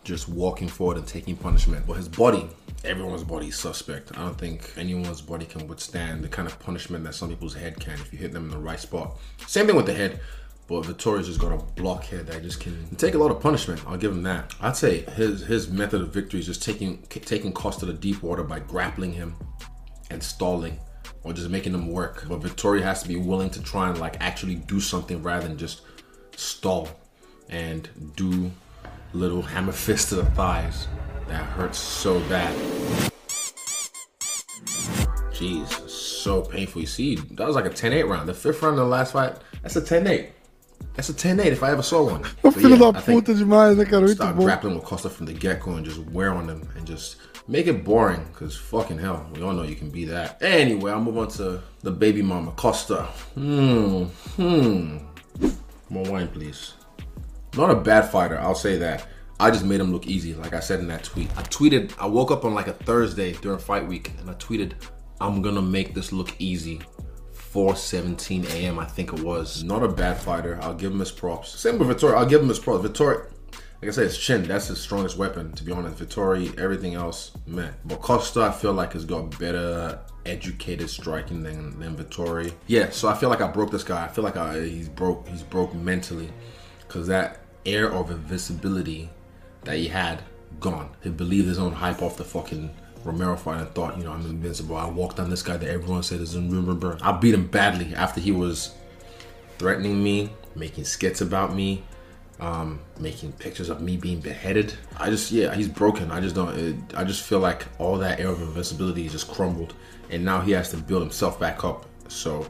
[0.04, 1.86] Just walking forward and taking punishment.
[1.86, 2.48] But his body,
[2.84, 4.16] everyone's body is suspect.
[4.16, 7.78] I don't think anyone's body can withstand the kind of punishment that some people's head
[7.78, 9.18] can if you hit them in the right spot.
[9.46, 10.20] Same thing with the head.
[10.68, 13.82] But Vettori's just got a blockhead that just can take a lot of punishment.
[13.86, 14.54] I'll give him that.
[14.60, 18.22] I'd say his his method of victory is just taking taking Costa to the deep
[18.22, 19.34] water by grappling him
[20.10, 20.78] and stalling
[21.22, 22.26] or just making him work.
[22.28, 25.56] But Vettori has to be willing to try and like actually do something rather than
[25.56, 25.80] just
[26.36, 26.88] stall
[27.48, 28.50] and do
[29.14, 30.86] little hammer fist to the thighs.
[31.28, 32.54] That hurts so bad.
[35.32, 36.80] Jeez, so painful.
[36.80, 38.28] You see, that was like a 10-8 round.
[38.28, 40.30] The fifth round of the last fight, that's a 10-8.
[40.94, 42.22] That's a 10-8 if I ever saw one.
[42.42, 44.04] O filho yeah, da puta demais, né, cara?
[44.04, 44.44] Muito bom.
[44.44, 47.84] grappling with Costa from the get-go and just wear on them and just make it
[47.84, 50.42] boring because fucking hell, we all know you can be that.
[50.42, 53.02] Anyway, I'll move on to the baby mama, Costa.
[53.34, 54.04] Hmm,
[54.36, 54.98] hmm.
[55.88, 56.74] More wine, please.
[57.56, 59.06] Not a bad fighter, I'll say that.
[59.40, 61.30] I just made him look easy, like I said in that tweet.
[61.36, 64.72] I tweeted, I woke up on like a Thursday during fight week and I tweeted,
[65.20, 66.80] I'm gonna make this look easy
[67.52, 68.78] 4:17 a.m.
[68.78, 69.62] I think it was.
[69.64, 70.58] Not a bad fighter.
[70.62, 71.50] I'll give him his props.
[71.58, 72.14] Same with Vettori.
[72.14, 72.86] I'll give him his props.
[72.86, 73.24] Vettori,
[73.80, 74.42] like I said, his chin.
[74.44, 75.52] That's his strongest weapon.
[75.52, 76.58] To be honest, Vettori.
[76.58, 77.74] Everything else, man.
[77.84, 82.52] But Costa, I feel like has got better educated striking than than Vettori.
[82.66, 82.90] Yeah.
[82.90, 84.04] So I feel like I broke this guy.
[84.04, 85.26] I feel like I, he's broke.
[85.28, 86.30] He's broke mentally,
[86.86, 89.10] because that air of invisibility
[89.64, 90.22] that he had
[90.60, 90.90] gone.
[91.02, 94.20] He believed his own hype off the fucking Romero fight and thought, you know, I'm
[94.26, 94.76] invincible.
[94.76, 96.98] I walked on this guy that everyone said is invincible.
[97.02, 98.74] I beat him badly after he was
[99.58, 101.82] threatening me, making skits about me,
[102.40, 104.74] um, making pictures of me being beheaded.
[104.96, 106.10] I just, yeah, he's broken.
[106.10, 109.74] I just don't, it, I just feel like all that air of invincibility just crumbled.
[110.10, 111.86] And now he has to build himself back up.
[112.08, 112.46] So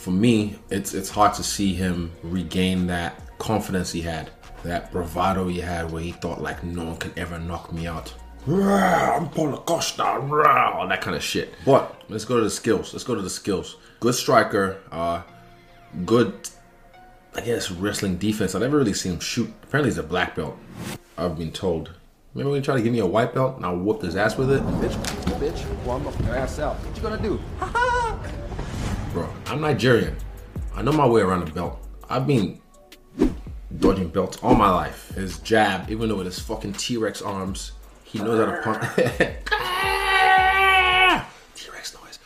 [0.00, 4.30] for me, it's it's hard to see him regain that confidence he had,
[4.62, 8.14] that bravado he had where he thought like no one can ever knock me out.
[8.46, 11.52] I'm Paulo Costa, all that kind of shit.
[11.66, 12.92] But let's go to the skills.
[12.94, 13.76] Let's go to the skills.
[14.00, 15.22] Good striker, uh,
[16.06, 16.48] good,
[17.34, 18.54] I guess, wrestling defense.
[18.54, 19.52] I never really seen him shoot.
[19.62, 20.56] Apparently, he's a black belt.
[21.18, 21.92] I've been told.
[22.34, 24.38] Maybe when he try to give me a white belt and I'll whoop his ass
[24.38, 24.62] with it.
[24.62, 24.94] Bitch,
[25.38, 26.76] bitch, warm up your ass out.
[26.76, 27.38] What you gonna do?
[29.12, 30.16] Bro, I'm Nigerian.
[30.74, 31.78] I know my way around the belt.
[32.08, 32.58] I've been
[33.78, 35.10] dodging belts all my life.
[35.14, 37.72] His jab, even though with his fucking T-Rex arms,
[38.10, 38.82] he knows how to punch.
[41.54, 42.18] T-Rex noise.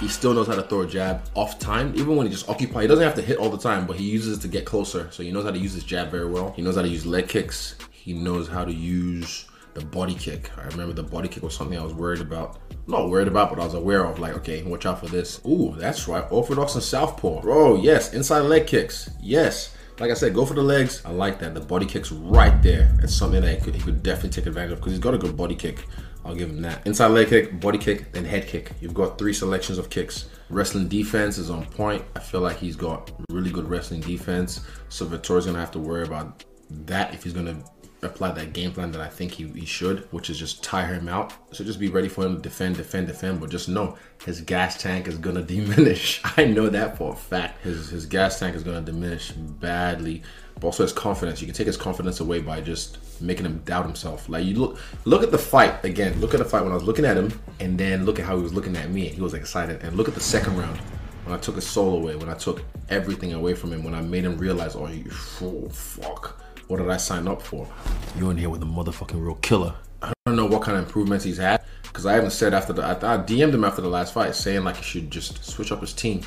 [0.00, 2.82] He still knows how to throw a jab off time, even when he just occupies.
[2.82, 5.08] He doesn't have to hit all the time, but he uses it to get closer.
[5.12, 6.52] So he knows how to use his jab very well.
[6.56, 7.76] He knows how to use leg kicks.
[7.92, 10.50] He knows how to use the body kick.
[10.58, 12.58] I remember the body kick was something I was worried about.
[12.88, 14.18] Not worried about, but I was aware of.
[14.18, 15.40] Like, okay, watch out for this.
[15.46, 16.24] Ooh, that's right.
[16.30, 17.40] Orthodox and southpaw.
[17.42, 18.12] Bro, yes.
[18.12, 19.10] Inside leg kicks.
[19.20, 19.76] Yes.
[19.98, 21.02] Like I said, go for the legs.
[21.04, 21.54] I like that.
[21.54, 22.96] The body kick's right there.
[23.02, 25.18] It's something that he could, he could definitely take advantage of because he's got a
[25.18, 25.86] good body kick.
[26.24, 26.86] I'll give him that.
[26.86, 28.72] Inside leg kick, body kick, then head kick.
[28.80, 30.28] You've got three selections of kicks.
[30.50, 32.04] Wrestling defense is on point.
[32.14, 34.60] I feel like he's got really good wrestling defense.
[34.88, 37.62] So Vettori's gonna have to worry about that if he's gonna
[38.02, 41.08] apply that game plan that I think he, he should, which is just tire him
[41.08, 41.32] out.
[41.54, 44.80] So just be ready for him to defend, defend, defend, but just know his gas
[44.82, 46.20] tank is gonna diminish.
[46.36, 47.62] I know that for a fact.
[47.62, 50.22] His his gas tank is gonna diminish badly.
[50.54, 51.40] But also his confidence.
[51.40, 54.28] You can take his confidence away by just making him doubt himself.
[54.28, 56.20] Like you look look at the fight again.
[56.20, 58.36] Look at the fight when I was looking at him, and then look at how
[58.36, 59.08] he was looking at me.
[59.08, 59.80] He was excited.
[59.82, 60.78] And look at the second round
[61.24, 64.00] when I took his soul away, when I took everything away from him, when I
[64.00, 65.08] made him realize, oh, you,
[65.40, 67.68] oh fuck what did I sign up for?
[68.16, 69.74] you're in here with a motherfucking real killer.
[70.00, 72.82] I don't know what kind of improvements he's had because I haven't said after the
[72.82, 75.82] I, I DM'd him after the last fight saying like he should just switch up
[75.82, 76.22] his team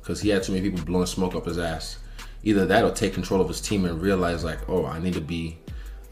[0.00, 1.98] because he had too many people blowing smoke up his ass.
[2.44, 5.20] Either that or take control of his team and realize like, oh, I need to
[5.20, 5.58] be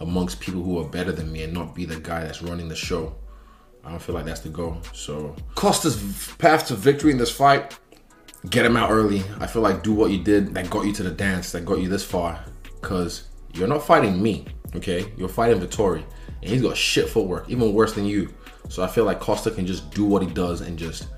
[0.00, 2.74] amongst people who are better than me and not be the guy that's running the
[2.74, 3.14] show.
[3.84, 4.78] I don't feel like that's the goal.
[4.92, 7.78] So Costa's path to victory in this fight,
[8.48, 9.22] get him out early.
[9.38, 11.78] I feel like do what you did that got you to the dance, that got
[11.78, 12.44] you this far.
[12.82, 15.12] Cause you're not fighting me, okay?
[15.16, 16.02] You're fighting Vittori.
[16.42, 18.32] And he's got shit footwork, even worse than you.
[18.68, 21.08] So I feel like Costa can just do what he does and just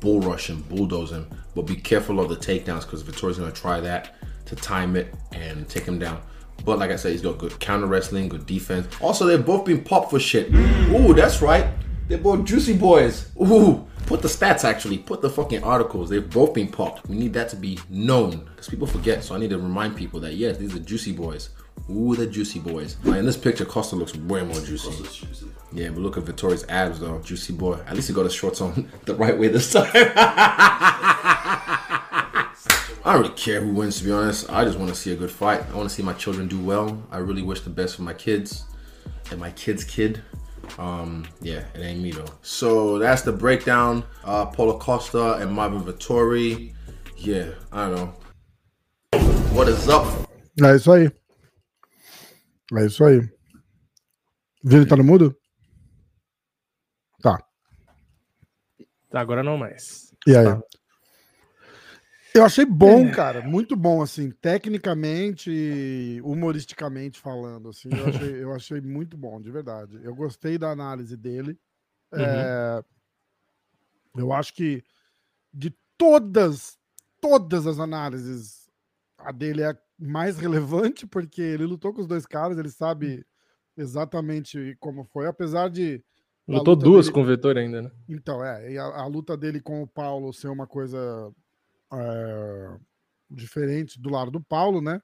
[0.00, 1.28] bull rush him, bulldoze him.
[1.54, 5.68] But be careful of the takedowns because Vittori's gonna try that to time it and
[5.68, 6.20] take him down.
[6.64, 8.86] But like I said, he's got good counter wrestling, good defense.
[9.00, 10.52] Also, they've both been popped for shit.
[10.52, 11.66] Ooh, that's right.
[12.08, 13.30] They're both juicy boys.
[13.40, 16.10] Ooh, put the stats actually, put the fucking articles.
[16.10, 17.08] They've both been popped.
[17.08, 19.24] We need that to be known because people forget.
[19.24, 21.50] So I need to remind people that yes, these are juicy boys.
[21.90, 22.96] Ooh, the juicy boys.
[23.04, 24.90] Like in this picture, Costa looks way more juicy.
[25.02, 25.46] juicy.
[25.72, 27.18] Yeah, but look at Vittori's abs though.
[27.20, 27.78] Juicy boy.
[27.86, 29.90] At least he got his shorts on the right way this time.
[33.06, 34.50] I don't really care who wins, to be honest.
[34.50, 35.62] I just want to see a good fight.
[35.70, 37.02] I want to see my children do well.
[37.10, 38.64] I really wish the best for my kids
[39.30, 40.22] and my kid's kid.
[40.78, 42.32] Um, yeah, it ain't me though.
[42.42, 44.04] So that's the breakdown.
[44.24, 46.74] Uh, Paulo Costa and Marvin Vittori.
[47.16, 48.14] Yeah, I don't know.
[49.52, 50.06] What is up?
[50.60, 51.10] É isso aí.
[52.72, 53.20] É isso aí.
[54.64, 55.36] Vini tá no mudo?
[57.22, 57.38] Tá.
[59.10, 60.14] Tá, agora não mais.
[60.26, 60.44] E aí?
[60.44, 60.60] Tá.
[62.36, 68.80] Eu achei bom, cara, muito bom, assim, tecnicamente, humoristicamente falando, assim, eu achei, eu achei
[68.80, 70.00] muito bom, de verdade.
[70.02, 71.56] Eu gostei da análise dele.
[72.12, 72.84] É,
[74.16, 74.82] eu acho que
[75.52, 76.76] de todas,
[77.20, 78.68] todas as análises,
[79.16, 83.24] a dele é a mais relevante, porque ele lutou com os dois caras, ele sabe
[83.76, 86.02] exatamente como foi, apesar de.
[86.48, 87.90] Lutou duas dele- com o Vettori ainda, né?
[88.08, 91.32] Então, é, e a, a luta dele com o Paulo ser uma coisa
[92.00, 92.78] é,
[93.30, 95.00] diferente do lado do Paulo, né?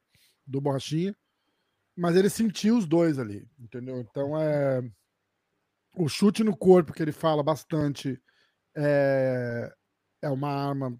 [0.47, 1.15] Do Borrachinha.
[1.97, 4.01] Mas ele sentiu os dois ali, entendeu?
[4.01, 4.83] Então é.
[5.97, 8.21] O chute no corpo que ele fala bastante
[8.77, 9.73] é,
[10.23, 10.97] é uma arma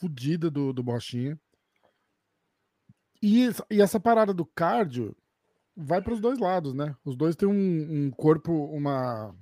[0.00, 1.38] fodida do, do Borrachinha.
[3.22, 5.16] E, e essa parada do cardio
[5.76, 6.96] vai para os dois lados, né?
[7.04, 9.34] Os dois têm um, um corpo, uma,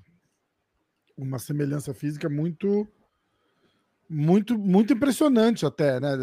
[1.17, 2.87] uma semelhança física muito
[4.11, 6.17] muito muito impressionante até, né?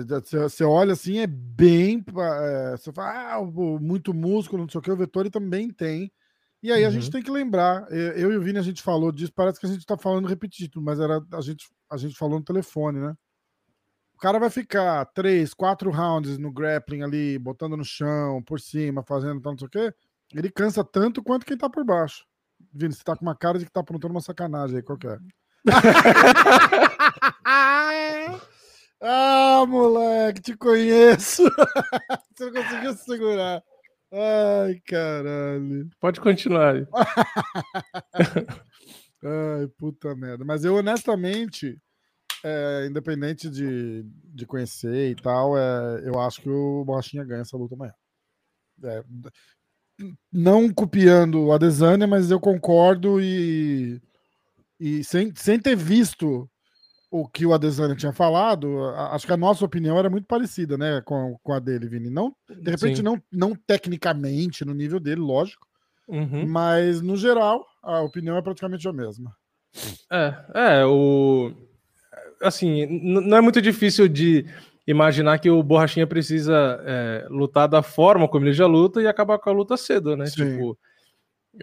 [0.44, 2.04] Você, olha assim, é bem.
[2.42, 3.42] é, você fala, ah,
[3.80, 6.12] muito músculo, não sei o que, o Vettori também tem.
[6.62, 7.12] E aí a gente Uhum.
[7.12, 9.86] tem que lembrar, eu e o Vini a gente falou disso, parece que a gente
[9.86, 13.16] tá falando repetido, mas era a gente, a gente falou no telefone, né?
[14.16, 19.04] O cara vai ficar três, quatro rounds no grappling ali, botando no chão, por cima,
[19.04, 19.94] fazendo tal, não sei o quê.
[20.34, 22.26] Ele cansa tanto quanto quem tá por baixo.
[22.74, 25.08] Vini, você tá com uma cara de que tá aprontando uma sacanagem aí, qual que
[25.08, 25.18] é?
[29.02, 31.44] ah, moleque, te conheço.
[32.36, 33.64] Você não conseguiu se segurar.
[34.12, 35.90] Ai, caralho.
[36.00, 36.76] Pode continuar.
[36.76, 36.88] aí.
[39.24, 40.46] Ai, puta merda.
[40.46, 41.78] Mas eu, honestamente,
[42.44, 47.58] é, independente de, de conhecer e tal, é, eu acho que o Borrachinha ganha essa
[47.58, 47.94] luta amanhã.
[48.84, 49.04] É,
[50.32, 54.00] não copiando o Adesanya, mas eu concordo e,
[54.80, 56.50] e sem, sem ter visto
[57.10, 61.02] o que o Adesanya tinha falado, acho que a nossa opinião era muito parecida, né,
[61.06, 62.10] com, com a dele, Vini.
[62.10, 63.04] Não, de repente, Sim.
[63.04, 65.66] não, não tecnicamente, no nível dele, lógico,
[66.08, 66.48] Uhum.
[66.48, 69.36] mas no geral, a opinião é praticamente a mesma.
[70.12, 71.52] É, é, o.
[72.42, 74.46] Assim, não é muito difícil de
[74.86, 79.38] imaginar que o Borrachinha precisa é, lutar da forma como ele já luta e acabar
[79.38, 80.28] com a luta cedo, né?
[80.28, 80.52] Sim.
[80.52, 80.78] Tipo,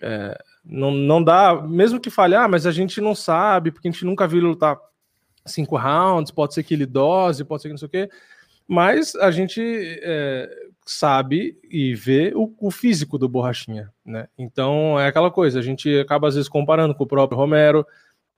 [0.03, 3.91] é, não, não dá, mesmo que fale, ah, mas a gente não sabe, porque a
[3.91, 4.79] gente nunca viu ele lutar
[5.45, 8.09] cinco rounds, pode ser que ele dose, pode ser que não sei o quê,
[8.67, 9.61] mas a gente
[10.03, 10.49] é,
[10.87, 14.27] sabe e vê o, o físico do Borrachinha, né?
[14.39, 17.87] Então é aquela coisa, a gente acaba às vezes comparando com o próprio Romero,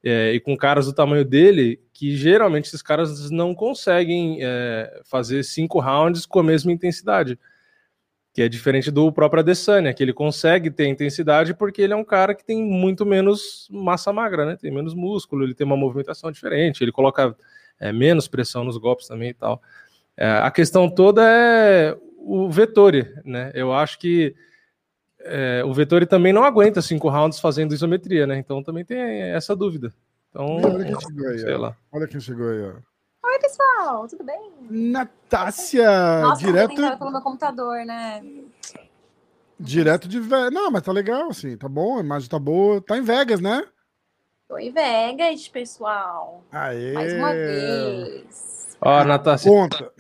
[0.09, 5.43] é, e com caras do tamanho dele, que geralmente esses caras não conseguem é, fazer
[5.43, 7.37] cinco rounds com a mesma intensidade.
[8.37, 12.05] Que é diferente do próprio Adesanya, que ele consegue ter intensidade porque ele é um
[12.05, 14.59] cara que tem muito menos massa magra, né?
[14.61, 17.35] Tem menos músculo, ele tem uma movimentação diferente, ele coloca
[17.81, 19.63] é, menos pressão nos golpes também e tal.
[20.15, 23.53] É, a questão toda é o Vettori, né?
[23.55, 24.35] Eu acho que
[25.21, 28.37] é, o Vettori também não aguenta cinco rounds fazendo isometria, né?
[28.37, 29.95] Então também tem essa dúvida.
[30.29, 31.73] Então, Olha quem chegou aí, ó.
[31.91, 32.96] Olha quem chegou aí, ó.
[33.37, 34.51] Oi, pessoal, tudo bem?
[34.71, 36.99] Natácia, Nossa, eu direto.
[36.99, 38.25] pelo meu computador, né?
[39.61, 40.51] Direto de Vegas.
[40.51, 42.81] Não, mas tá legal, assim, tá bom, a imagem tá boa.
[42.81, 43.63] Tá em Vegas, né?
[44.49, 46.43] Tô em Vegas, pessoal.
[46.51, 46.95] Aê!
[46.95, 48.79] Mais uma vez.
[48.81, 49.93] Ó, Natácia, Conta.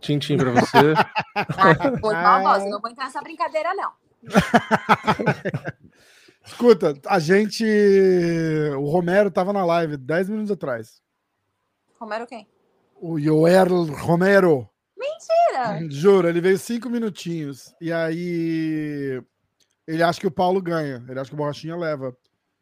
[0.00, 0.94] tintim pra você.
[1.36, 3.92] Ah, maldosa, eu não vou entrar nessa brincadeira, não.
[6.44, 7.62] Escuta, a gente.
[8.78, 11.02] O Romero tava na live 10 minutos atrás.
[11.98, 12.48] Romero quem?
[13.00, 14.68] O Joel Romero.
[14.96, 15.88] Mentira!
[15.90, 17.74] Juro, ele veio cinco minutinhos.
[17.80, 19.22] E aí.
[19.86, 21.04] Ele acha que o Paulo ganha.
[21.08, 22.16] Ele acha que o Borrachinha leva.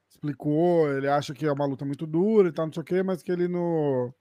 [0.09, 3.03] Explicou, ele acha que é uma luta muito dura e tal, não sei o quê,
[3.03, 4.13] mas que ele no.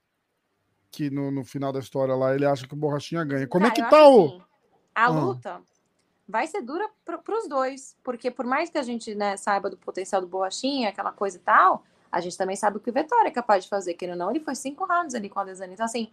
[0.90, 3.46] Que no, no final da história lá, ele acha que o Borrachinha ganha.
[3.46, 4.26] Como é Cara, que eu tá o.
[4.26, 4.42] assim,
[4.94, 5.08] a Ah.
[5.08, 5.60] luta
[6.28, 9.76] vai ser dura pro, pros dois, porque por mais que a gente né, saiba do
[9.76, 13.28] potencial do Borrachinha, aquela coisa e tal, a gente também sabe o que o Vettori
[13.28, 15.72] é capaz de fazer, querendo ou não, ele foi cinco rounds ali com a Adesanya.
[15.74, 16.10] Então, assim,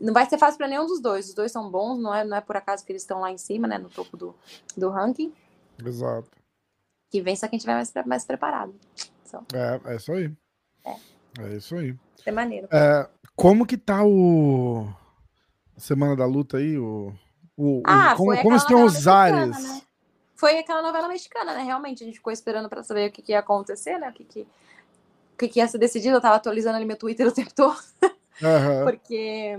[0.00, 1.28] não vai ser fácil para nenhum dos dois.
[1.28, 3.38] Os dois são bons, não é, não é por acaso que eles estão lá em
[3.38, 4.34] cima, né, no topo do,
[4.76, 5.32] do ranking,
[5.84, 6.28] Exato.
[7.10, 8.74] que vença quem tiver mais, mais preparado.
[9.26, 10.32] Então, É, é isso aí.
[10.84, 10.96] É.
[11.40, 11.96] É isso aí.
[12.26, 12.68] é maneiro.
[12.70, 14.86] É, como que tá o.
[15.76, 16.78] Semana da luta aí?
[16.78, 17.12] O,
[17.56, 19.62] o, o- Ah, como foi como aquela estão os ares?
[19.64, 19.82] né?
[20.36, 21.62] Foi aquela novela mexicana, né?
[21.62, 24.10] Realmente, a gente ficou esperando para saber o que, que ia acontecer, né?
[24.10, 24.46] O que, que,
[25.34, 26.16] o que, que ia ser decidido.
[26.16, 27.78] Eu tava atualizando ali meu Twitter o tempo todo,
[28.42, 28.84] Aham.
[28.84, 29.58] porque.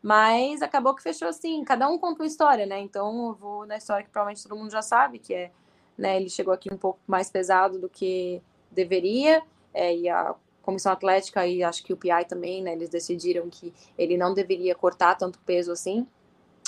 [0.00, 2.80] Mas acabou que fechou assim, cada um conta uma história, né?
[2.80, 5.52] Então eu vou na história que provavelmente todo mundo já sabe, que é,
[5.96, 10.90] né, ele chegou aqui um pouco mais pesado do que deveria, é, e a comissão
[10.90, 15.14] atlética e acho que o PI também, né, eles decidiram que ele não deveria cortar
[15.14, 16.04] tanto peso assim.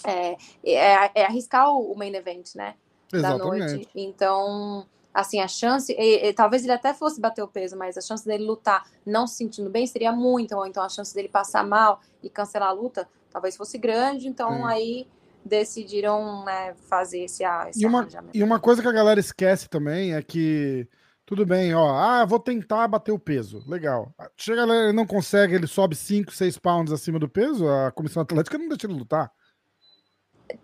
[0.07, 2.77] É, é, é arriscar o main event, né?
[3.21, 3.65] da noite.
[3.65, 3.89] Exatamente.
[3.95, 8.01] Então, assim, a chance, e- e talvez ele até fosse bater o peso, mas a
[8.01, 11.65] chance dele lutar não se sentindo bem seria muita, ou então a chance dele passar
[11.65, 15.07] mal e cancelar a luta talvez fosse grande, então aí
[15.45, 18.37] decidiram né, fazer esse, ah, esse E uma, arranjamento.
[18.37, 20.89] e uma coisa que a galera esquece também é que.
[21.27, 21.89] Tudo bem, ó.
[21.91, 23.63] Ah, vou tentar bater o peso.
[23.67, 24.15] Legal.
[24.37, 28.23] Chega lá, ele não consegue, ele sobe 5, 6 pounds acima do peso, a comissão
[28.23, 29.33] atlética não deixa ele lutar.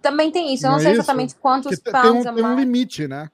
[0.03, 1.01] Também tem isso, eu Não não, é sei isso?
[1.01, 3.29] exatamente quantos Porque tem pounds um, tem um limite, né?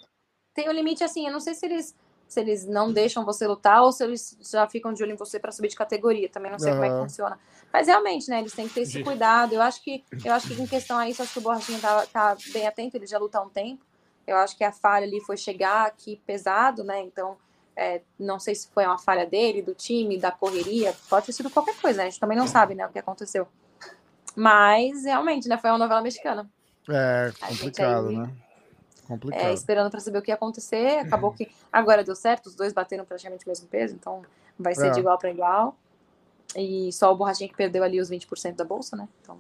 [0.57, 1.95] Tem um limite assim, eu não sei se eles
[2.27, 5.39] se eles não deixam você lutar ou se eles já ficam de olho em você
[5.39, 6.29] para subir de categoria.
[6.29, 7.39] Também não sei como é que funciona.
[7.73, 9.53] Mas realmente, né, eles têm que ter esse cuidado.
[9.55, 12.05] Eu acho que eu acho que em questão a isso, acho que o Borrachinha tá,
[12.07, 13.85] tá bem atento, ele já luta há um tempo.
[14.27, 17.01] Eu acho que a falha ali foi chegar aqui pesado, né?
[17.01, 17.37] Então,
[17.77, 21.49] é, não sei se foi uma falha dele, do time, da correria, pode ter sido
[21.49, 22.07] qualquer coisa, né?
[22.07, 23.47] A gente também não sabe, né, o que aconteceu.
[24.35, 26.49] Mas realmente, né, foi uma novela mexicana.
[27.41, 28.31] É complicado, aí- né?
[29.07, 29.41] Complicado.
[29.43, 30.99] É, esperando para saber o que ia acontecer.
[30.99, 34.23] Acabou que agora deu certo, os dois bateram praticamente o mesmo peso, então
[34.59, 34.91] vai ser É.
[34.91, 35.77] de igual para igual.
[36.57, 39.09] E só o Borrachinha que perdeu ali os 20% da bolsa, né?
[39.23, 39.39] Então,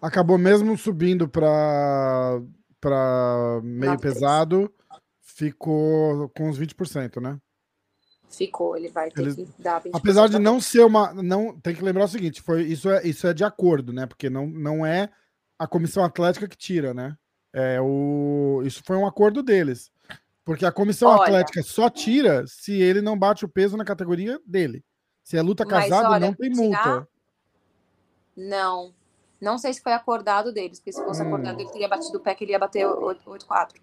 [0.00, 2.40] Acabou mesmo subindo para
[2.80, 4.14] para meio Nove, três.
[4.14, 4.72] pesado,
[5.20, 7.38] ficou com uns 20%, né?
[8.30, 9.96] ficou, ele vai ter Eles- que dar 20%.
[9.96, 11.12] Apesar de não ser uma.
[11.14, 14.06] Não, tem que lembrar o seguinte: foi, isso, é, isso é de acordo, né?
[14.06, 15.08] Porque não, não é
[15.58, 17.16] a comissão atlética que tira, né?
[17.52, 19.90] É o, isso foi um acordo deles.
[20.44, 21.22] Porque a comissão Olha.
[21.22, 24.84] atlética só tira se ele não bate o peso na categoria dele.
[25.22, 27.08] Se é luta casada, olha, não tem tirar- multa.
[28.36, 28.94] Não.
[29.40, 31.26] Não sei se foi acordado deles, porque se fosse Hum.
[31.26, 33.80] acordado, ele teria batido o pé que ele ia bater 8-4.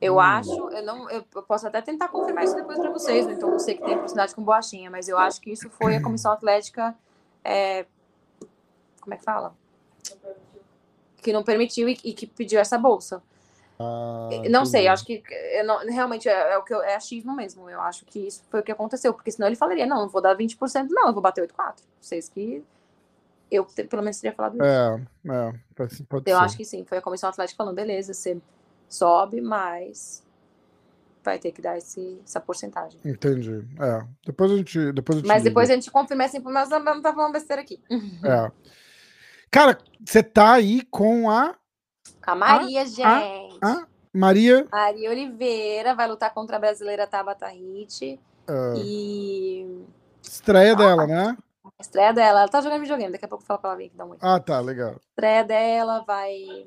[0.00, 0.20] Eu Hum.
[0.20, 3.34] acho, eu não, eu, eu posso até tentar confirmar isso depois para vocês, né?
[3.34, 6.32] Então você que tem proximidade com Boachinha, mas eu acho que isso foi a comissão
[6.32, 6.94] atlética,
[7.42, 7.86] é,
[9.00, 9.54] como é que fala?
[11.24, 13.22] Que não permitiu e, e que pediu essa bolsa.
[13.80, 15.22] Ah, não sei, acho que
[15.58, 17.68] eu não- realmente é, é o que eu, é achismo mesmo.
[17.68, 20.20] Eu acho que isso foi o que aconteceu, porque senão ele falaria: não, não vou
[20.22, 21.80] dar 20%, não, eu vou bater 8,4.
[22.00, 22.62] Vocês que.
[23.50, 24.64] Eu pelo menos teria falado isso.
[24.64, 25.52] É, é,
[26.08, 26.44] pode, eu ser.
[26.44, 28.40] acho que sim, foi a comissão atlética falando: beleza, você
[28.88, 30.22] sobe, mas
[31.24, 33.00] vai ter que dar esse, essa porcentagem.
[33.04, 33.64] Entendi.
[33.80, 34.06] É.
[34.26, 34.92] Depois a gente.
[34.92, 35.78] Depois eu te Mas depois ligo.
[35.78, 37.80] a gente confirma assim, mas eu não tá falando besteira aqui.
[38.22, 38.52] É.
[39.54, 41.54] Cara, você tá aí com a,
[42.24, 43.04] Com a Maria, gente.
[43.62, 44.66] a Maria.
[44.68, 48.18] Maria Oliveira vai lutar contra a brasileira Tabata Hit.
[48.48, 49.86] ah, E
[50.20, 51.36] estreia dela, né?
[51.64, 53.96] a estreia dela, ela tá jogando videogame, daqui a pouco fala pra ela vir aqui
[53.96, 54.16] dar um.
[54.20, 54.96] Ah, tá, legal.
[55.10, 56.66] estreia dela vai.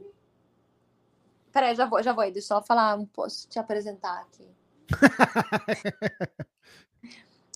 [1.51, 4.47] Peraí, já vou, já vou aí, deixa eu só falar, posso te apresentar aqui.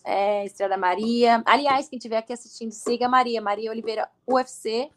[0.03, 1.43] É, estreia da Maria.
[1.45, 4.89] Aliás, quem estiver aqui assistindo, siga a Maria, Maria Oliveira UFC,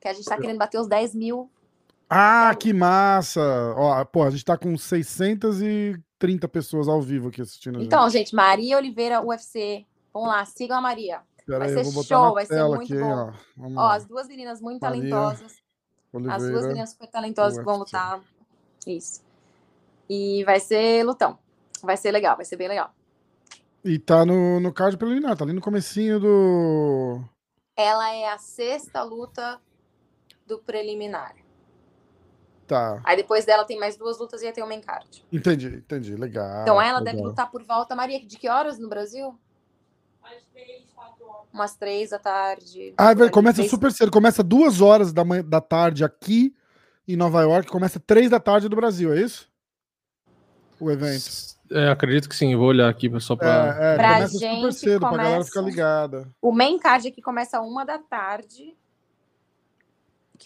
[0.00, 1.50] que a gente tá querendo bater os 10 mil.
[2.08, 3.40] Ah, que massa!
[3.76, 7.76] Ó, pô, a gente tá com 630 pessoas ao vivo aqui assistindo.
[7.76, 7.86] a gente.
[7.86, 9.84] Então, gente, Maria Oliveira UFC.
[10.12, 11.20] Vamos lá, sigam a Maria.
[11.46, 13.32] Pera vai aí, ser show, vai ser muito aqui, bom.
[13.58, 13.70] ó.
[13.76, 15.52] Ó, as duas meninas muito Maria talentosas.
[15.52, 16.66] As duas Oliveira.
[16.68, 17.96] meninas super talentosas que vão UFC.
[17.96, 18.20] lutar.
[18.86, 19.22] Isso.
[20.08, 21.38] E vai ser lutão.
[21.82, 22.92] Vai ser legal, vai ser bem legal.
[23.84, 27.20] E tá no, no card preliminar, tá ali no comecinho do.
[27.76, 29.60] Ela é a sexta luta
[30.48, 31.34] do preliminar.
[32.66, 33.00] Tá.
[33.04, 35.24] Aí depois dela tem mais duas lutas e aí tem o main card.
[35.32, 36.16] Entendi, entendi.
[36.16, 36.62] Legal.
[36.62, 37.04] Então ela legal.
[37.14, 39.38] deve lutar por volta, Maria, de que horas no Brasil?
[41.52, 42.92] Umas três da tarde.
[42.96, 44.10] Ah, é começa três- super cedo.
[44.12, 46.54] Começa duas horas da, manhã, da tarde aqui
[47.06, 49.48] em Nova York, começa três da tarde do Brasil, é isso?
[50.78, 51.24] O evento.
[51.70, 53.48] É, acredito que sim, vou olhar aqui só pra.
[53.80, 56.28] É, é, Pra começa super gente, cedo, pra galera começa- ficar ligada.
[56.40, 58.76] O main card aqui começa uma da tarde.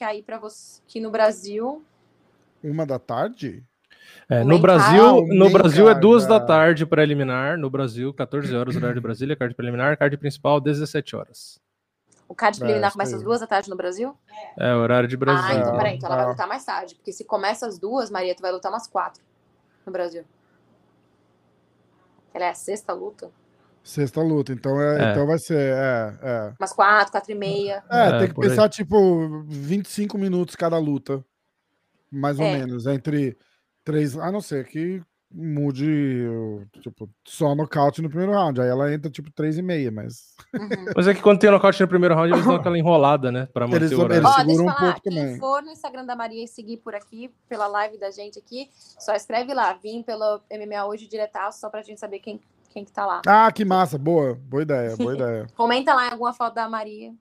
[0.02, 0.82] Que aí pra você.
[0.88, 1.80] Que no Brasil.
[2.60, 3.64] Uma da tarde?
[4.28, 5.00] É, no Brasil.
[5.00, 6.40] Ah, o no Brasil é duas da ah.
[6.44, 11.60] tarde preliminar, no Brasil 14 horas horário de Brasília, card preliminar, card principal 17 horas.
[12.28, 14.18] O card É, preliminar isso começa às duas da tarde no Brasil?
[14.58, 15.60] É horário de Ah, Brasília.
[15.60, 16.30] então peraí, então ela vai Ah.
[16.30, 16.96] lutar mais tarde.
[16.96, 19.22] Porque se começa às duas, Maria, tu vai lutar umas quatro
[19.86, 20.24] no Brasil.
[22.34, 23.30] Ela é a sexta luta?
[23.84, 25.10] Sexta luta, então, é, É.
[25.12, 25.58] então vai ser.
[25.58, 26.52] É, é.
[26.58, 27.82] Umas quatro, quatro e meia.
[27.90, 28.50] É, É, tem que por aí.
[28.50, 31.24] pensar, tipo, 25 minutos cada luta.
[32.10, 32.58] Mais ou É.
[32.58, 32.86] menos.
[32.86, 33.36] Entre
[33.84, 34.16] três.
[34.16, 35.02] A não ser que
[35.34, 35.88] mude,
[36.82, 38.60] tipo, só nocaute no primeiro round.
[38.60, 40.34] Aí ela entra, tipo, três e meia, mas.
[40.54, 40.68] Uhum.
[40.94, 43.48] Mas é que quando tem nocaute no primeiro round, eles dão aquela enrolada, né?
[43.52, 44.16] Pra manter Eles- o horário.
[44.16, 45.38] eles- Ó, deixa eu seguram um falar, pouco quem também.
[45.38, 49.14] for no Instagram da Maria e seguir por aqui, pela live da gente aqui, só
[49.14, 52.38] escreve lá, vim pelo MMA hoje diretaço, só pra gente saber quem,
[52.72, 53.22] quem que tá lá.
[53.26, 53.98] Ah, que massa.
[53.98, 54.34] Boa.
[54.34, 55.46] Boa ideia, boa ideia.
[55.56, 57.12] Comenta lá alguma foto da Maria,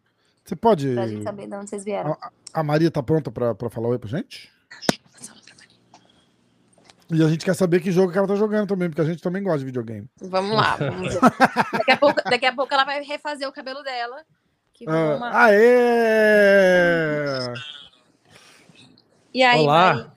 [0.44, 0.94] Você pode.
[0.94, 2.16] pra gente saber de onde vocês vieram.
[2.54, 4.52] A Maria tá pronta pra, pra falar oi pra gente?
[7.14, 9.22] E a gente quer saber que jogo que ela tá jogando também, porque a gente
[9.22, 10.08] também gosta de videogame.
[10.22, 11.20] Vamos lá, vamos ver.
[11.74, 14.24] daqui, a pouco, daqui a pouco ela vai refazer o cabelo dela.
[14.74, 17.54] Que foi uma- Ah, aê!
[19.34, 20.14] E aí, Olá.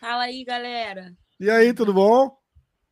[0.00, 1.12] Fala aí, galera.
[1.40, 2.36] E aí, tudo bom?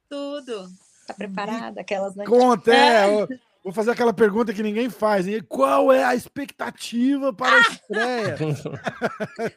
[0.08, 0.66] Tudo.
[1.06, 1.80] Tá preparada?
[1.80, 2.24] Aquelas, né?
[2.24, 3.06] Conta, é.
[3.22, 3.28] eu-
[3.64, 5.28] Vou fazer aquela pergunta que ninguém faz.
[5.28, 5.40] hein?
[5.48, 8.36] Qual é a expectativa para a estreia?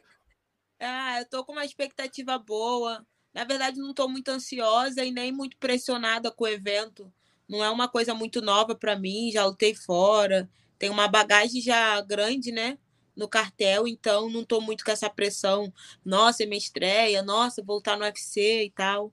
[0.80, 3.06] Ah, eu tô com uma expectativa boa.
[3.34, 7.12] Na verdade, não tô muito ansiosa e nem muito pressionada com o evento.
[7.48, 10.50] Não é uma coisa muito nova pra mim, já lutei fora.
[10.78, 12.78] Tem uma bagagem já grande, né?
[13.16, 15.74] No cartel, então não tô muito com essa pressão.
[16.04, 19.12] Nossa, é minha estreia, nossa, vou lutar no UFC e tal.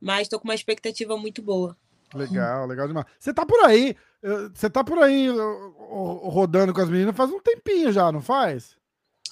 [0.00, 1.76] Mas tô com uma expectativa muito boa.
[2.14, 3.06] Legal, legal demais.
[3.18, 3.94] Você tá por aí.
[4.22, 5.32] eh, Você tá por aí eh,
[6.30, 8.77] rodando com as meninas faz um tempinho já, não faz?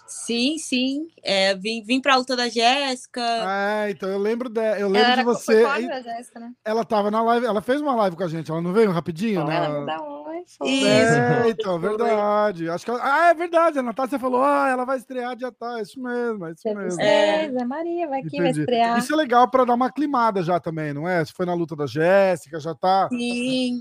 [0.07, 1.09] Sim, sim.
[1.23, 3.21] É, vim, vim pra luta da Jéssica.
[3.23, 4.77] Ah, então eu lembro dela.
[4.79, 5.63] Eu Ela lembro era de você.
[6.03, 6.53] Jéssica, né?
[6.65, 9.33] Ela tava na live, ela fez uma live com a gente, ela não veio rapidinho,
[9.43, 9.57] Então, né?
[9.57, 10.37] ela não dá oi.
[10.63, 10.65] Isso.
[10.87, 12.69] É, então, verdade.
[12.69, 13.79] Acho que ela- Ah, é verdade.
[13.79, 15.81] A Natácia falou: ah, ela vai estrear dia tá.
[15.81, 17.01] Isso mesmo, é isso mesmo.
[17.03, 18.61] É, Zé Maria, vai aqui, vai Entendi.
[18.61, 18.99] estrear.
[18.99, 21.25] Isso é legal pra dar uma aclimada já também, não é?
[21.25, 23.09] Se foi na luta da Jéssica, já tá.
[23.11, 23.81] Sim.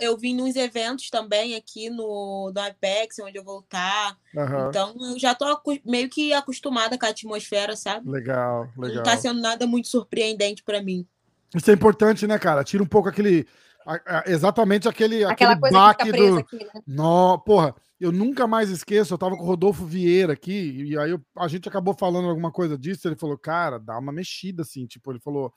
[0.00, 4.16] Eu, eu vim nos eventos também aqui no, no Apex, onde eu vou estar.
[4.36, 4.68] Aham.
[4.68, 5.46] Então eu já tô
[5.84, 8.08] meio que acostumada com a atmosfera, sabe?
[8.10, 9.02] Legal, Não legal.
[9.02, 11.06] tá sendo nada muito surpreendente pra mim.
[11.54, 12.62] Isso é importante, né, cara?
[12.62, 13.46] Tira um pouco aquele.
[13.86, 16.36] a- a- exatamente aquele, Aquela aquele baque do.
[16.38, 16.70] aqui, né?
[16.86, 19.14] Nó, porra, eu nunca mais esqueço.
[19.14, 22.52] Eu tava com o Rodolfo Vieira aqui, e aí eu- a gente acabou falando alguma
[22.52, 23.08] coisa disso.
[23.08, 24.86] Ele falou, cara, dá uma mexida assim.
[24.86, 25.52] Tipo, ele falou.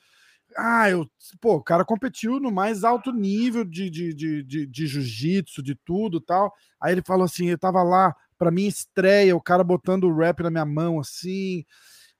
[0.57, 1.07] Ah, eu.
[1.41, 5.75] Pô, o cara competiu no mais alto nível de, de, de, de, de jiu-jitsu, de
[5.85, 6.51] tudo tal.
[6.81, 10.41] Aí ele falou assim: eu tava lá pra minha estreia, o cara botando o rap
[10.43, 11.63] na minha mão assim.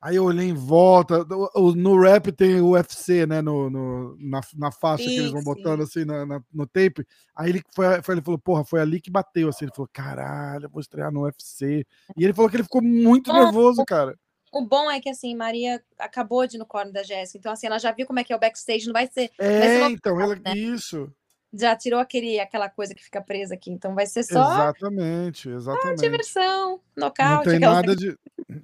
[0.01, 1.25] Aí eu olhei em volta.
[1.77, 3.41] No rap tem o UFC, né?
[3.41, 5.83] No, no- na, na faixa que eles vão Sim, botando sim.
[6.01, 7.05] assim na- na- no tape.
[7.33, 9.47] Aí ele, foi, foi- ele falou, porra, foi ali que bateu.
[9.47, 11.85] Assim, ele falou, caralho, eu vou estrear no UFC.
[12.17, 14.13] E ele falou que ele ficou muito nervoso, cara.
[14.53, 17.37] O bom é que, assim, Maria acabou de ir no corno da Jéssica.
[17.39, 18.85] Então, assim, ela já viu como é que é o backstage.
[18.85, 19.31] Não vai ser.
[19.37, 20.55] vai ser É, então, ela, né?
[20.55, 21.11] isso.
[21.55, 23.69] Já tirou aquele, aquela coisa que fica presa aqui.
[23.71, 26.01] Então, vai ser só Exatamente, exatamente.
[26.01, 27.45] diversão, Não nocaute.
[27.49, 28.17] tem aquelas- nada de.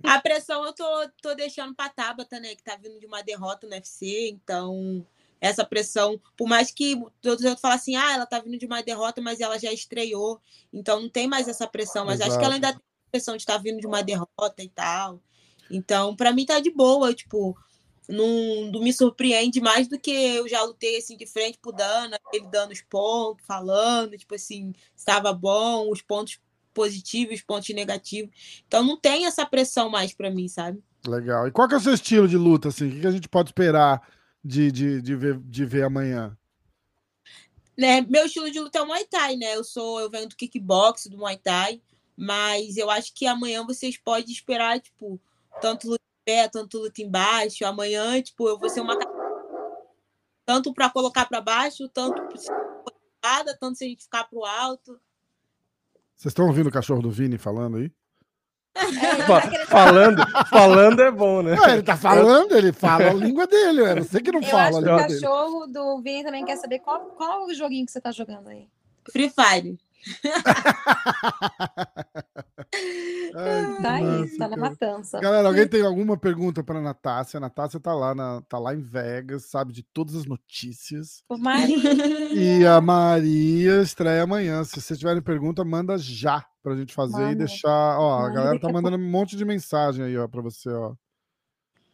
[0.03, 2.55] A pressão eu tô, tô deixando pra Tabata, né?
[2.55, 5.05] Que tá vindo de uma derrota no UFC, então.
[5.41, 8.83] Essa pressão, por mais que todos eu falam assim, ah, ela tá vindo de uma
[8.83, 10.37] derrota, mas ela já estreou,
[10.73, 12.05] então não tem mais essa pressão.
[12.05, 12.65] Mas acho que ela Exato.
[12.65, 12.77] ainda tem
[13.07, 15.21] a pressão de estar vindo de uma derrota e tal.
[15.71, 17.57] Então, pra mim tá de boa, tipo,
[18.09, 22.19] não, não me surpreende mais do que eu já lutei assim de frente pro Dana,
[22.33, 26.39] ele dando os pontos, falando, tipo assim, estava bom, os pontos
[26.73, 28.63] positivos, os pontos negativos.
[28.67, 30.81] Então não tem essa pressão mais pra mim, sabe?
[31.07, 31.47] Legal.
[31.47, 32.87] E qual que é o seu estilo de luta, assim?
[32.87, 34.01] O que que a gente pode esperar
[34.43, 36.35] de, de, de, ver, de ver amanhã?
[37.77, 39.55] Né, meu estilo de luta é o Muay Thai, né?
[39.55, 41.81] Eu sou, eu venho do kickbox, do Muay Thai,
[42.17, 45.21] mas eu acho que amanhã vocês podem esperar, tipo,
[45.61, 47.65] tanto luta pé, tanto luta embaixo.
[47.65, 48.97] Amanhã, tipo, eu vou ser uma
[50.45, 52.21] tanto para colocar para baixo, tanto
[53.21, 54.99] para tanto se a gente ficar pro alto.
[56.15, 57.91] Vocês estão ouvindo o cachorro do Vini falando aí?
[58.75, 58.81] É,
[59.67, 61.59] falando, falando é bom, né?
[61.59, 64.63] Ué, ele tá falando, ele fala a língua dele, é você que não Eu fala
[64.63, 65.21] acho que o língua dele.
[65.21, 68.67] cachorro do Vini também quer saber qual, qual o joguinho que você tá jogando aí.
[69.11, 69.79] Free Fire.
[73.35, 75.19] Ai, Tá aí, massa, tá na matança.
[75.19, 77.37] Galera, alguém tem alguma pergunta para Natácia?
[77.37, 81.23] A Natácia tá lá, na, tá lá em Vegas, sabe de todas as notícias.
[81.27, 81.77] Por Maria.
[82.33, 84.63] E a Maria estreia amanhã.
[84.63, 87.35] Se vocês tiverem pergunta, manda já pra gente fazer e Manda.
[87.35, 87.99] deixar.
[87.99, 90.69] Ó, a Manda, galera tá a mandando um monte de mensagem aí, ó, pra você,
[90.69, 90.93] ó.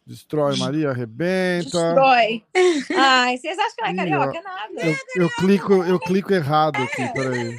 [0.07, 1.63] Destrói, Maria, arrebenta.
[1.63, 2.43] Destrói.
[2.95, 4.27] Ai, vocês acham que ela é carioca?
[4.27, 4.35] ó.
[4.35, 4.97] É nada.
[5.15, 7.55] Eu, eu clico, eu clico errado aqui, peraí.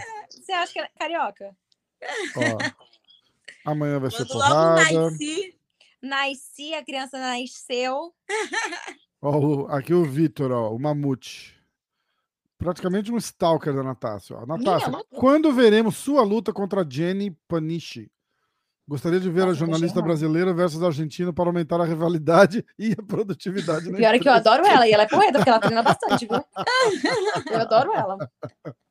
[0.47, 1.57] Você acha que ela é carioca?
[2.37, 2.41] Ó.
[3.73, 4.75] Amanhã vai ser Quando logo porrada.
[5.11, 5.59] nasci,
[6.01, 8.15] Nasci, a criança nasceu.
[9.21, 11.57] Ó, o- aqui o Vitor, ó, o Mamute.
[12.59, 14.37] Praticamente um stalker da Natácia.
[14.37, 14.47] Ó.
[14.47, 15.05] Natácia, luta?
[15.17, 18.09] quando veremos sua luta contra Jenny Panichi?
[18.89, 22.65] Gostaria de ver a Nossa, jornalista deixa eu brasileira versus argentina para aumentar a rivalidade
[22.79, 23.91] e a produtividade.
[23.93, 26.41] Pior é que eu adoro ela, e ela é porreta, porque ela treina bastante, viu?
[27.51, 28.17] Eu adoro ela.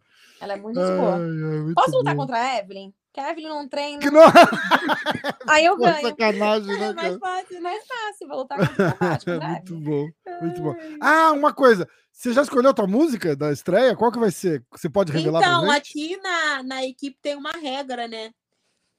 [0.45, 1.15] Ela é muito Ai, boa.
[1.15, 2.21] ai, muito Posso lutar bom.
[2.21, 2.93] contra a Evelyn?
[3.11, 3.99] Que a Evelyn não treina.
[3.99, 4.21] Que não...
[5.49, 6.07] Aí eu Pô, ganho.
[6.07, 8.27] sacanagem, né, É mais fácil, mais fácil.
[8.27, 9.83] Vou lutar contra, a muito Evelyn.
[9.83, 10.09] bom,
[10.41, 10.75] muito bom.
[11.01, 11.87] Ah, uma coisa.
[12.11, 13.95] Você já escolheu a tua música da estreia?
[13.95, 14.63] Qual que vai ser?
[14.71, 15.89] Você pode revelar Então, pra gente?
[15.89, 18.31] aqui na, na equipe tem uma regra, né?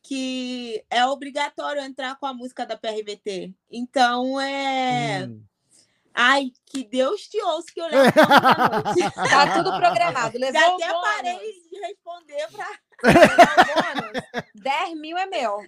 [0.03, 3.53] Que é obrigatório entrar com a música da PRVT.
[3.70, 5.26] Então é.
[5.28, 5.42] Hum.
[6.19, 8.11] Ai, que Deus te ouça que eu levo.
[9.31, 10.39] Tá tudo programado.
[10.39, 11.03] Levou Já até bônus.
[11.03, 12.67] parei de responder pra.
[13.03, 14.22] Levou o bônus.
[14.55, 15.59] 10 mil é meu.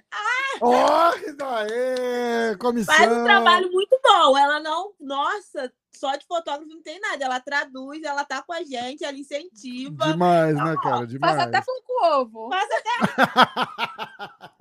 [0.60, 2.56] Ó, isso aí!
[2.58, 2.94] Comissão!
[2.94, 4.36] Faz um trabalho muito bom.
[4.36, 4.92] Ela não.
[4.98, 7.24] Nossa, só de fotógrafo não tem nada.
[7.24, 10.12] Ela traduz, ela tá com a gente, ela incentiva.
[10.12, 11.06] Demais, né, cara?
[11.06, 11.36] Demais.
[11.36, 12.50] Faz até pão com ovo.
[12.50, 12.90] Faz até.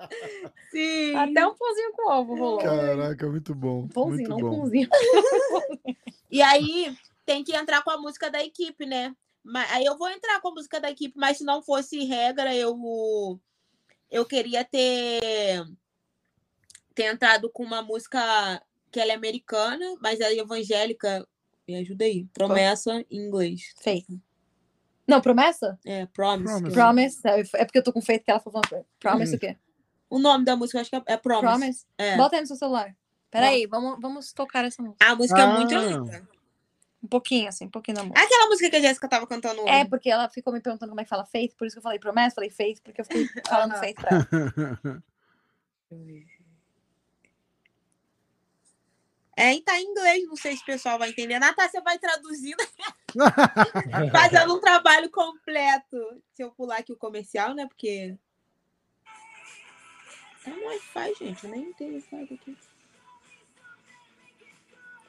[0.72, 1.16] Sim.
[1.16, 2.60] Até um pãozinho com ovo rolou.
[2.60, 3.84] Caraca, muito bom.
[3.84, 4.58] Um pãozinho, muito não um bom.
[4.62, 4.90] pãozinho.
[6.30, 6.94] E aí
[7.26, 9.16] tem que entrar com a música da equipe, né?
[9.48, 12.54] Mas, aí eu vou entrar com a música da equipe, mas se não fosse regra,
[12.54, 13.40] eu
[14.12, 15.66] eu queria ter
[16.94, 21.28] ter entrado com uma música que ela é americana, mas é evangélica.
[21.68, 22.26] Me ajuda aí.
[22.34, 23.74] Promessa em inglês.
[23.82, 24.20] Feito.
[25.08, 25.80] Não, promessa?
[25.86, 26.72] É, promise.
[26.72, 27.22] Promise.
[27.22, 27.52] Promise.
[27.56, 28.62] É porque eu tô com feito que ela falou.
[29.00, 29.56] Promise o quê?
[30.10, 31.46] O nome da música eu acho que é, é Promise.
[31.48, 31.86] Promise?
[31.98, 32.18] É.
[32.18, 32.96] Bota aí no seu celular.
[33.30, 35.06] Peraí, vamos, vamos tocar essa música.
[35.06, 35.86] A música é muito Ah.
[35.86, 36.28] linda.
[37.04, 38.22] Um pouquinho, assim, um pouquinho da música.
[38.22, 39.90] Aquela música que a Jéssica tava cantando É, hoje.
[39.90, 42.00] porque ela ficou me perguntando como é que fala faith, por isso que eu falei
[42.00, 43.80] promessa, falei faith, porque eu fiquei falando Aham.
[43.80, 45.04] faith pra ela.
[49.40, 51.38] É, e tá em inglês, não sei se o pessoal vai entender.
[51.38, 52.58] Natácia vai traduzindo,
[54.12, 56.24] fazendo um trabalho completo.
[56.34, 57.68] Se eu pular aqui o comercial, né?
[57.68, 58.18] Porque.
[60.44, 61.44] É um Wi-Fi, gente.
[61.44, 62.58] Eu nem tenho Wi-Fi aqui.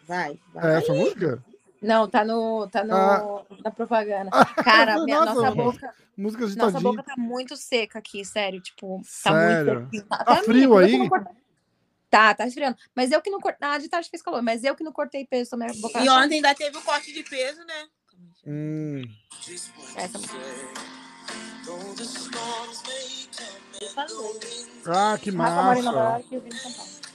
[0.02, 0.74] Vai, vai.
[0.74, 1.42] É essa música?
[1.80, 3.44] Não, tá no, tá no, Ah.
[3.64, 4.30] na propaganda.
[4.64, 6.80] Cara, minha, Nossa, nossa boca, Música nossa agitadinha.
[6.92, 9.88] boca tá muito seca aqui, sério, tipo, tá Sério?
[9.92, 10.06] muito.
[10.08, 11.08] Tá, Tá frio minha, aí?
[12.10, 12.76] Tá, tá esfriando.
[12.94, 13.68] Mas eu que não cortei.
[13.68, 16.06] Ah, de tarde fez calor, mas eu que não cortei peso, também a boca E
[16.06, 17.86] tá- ontem ainda teve o corte de peso, né?
[18.46, 19.02] Hum.
[19.94, 20.18] Essa.
[24.86, 26.20] Ah, que massa.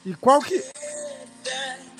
[0.05, 0.55] E qual que.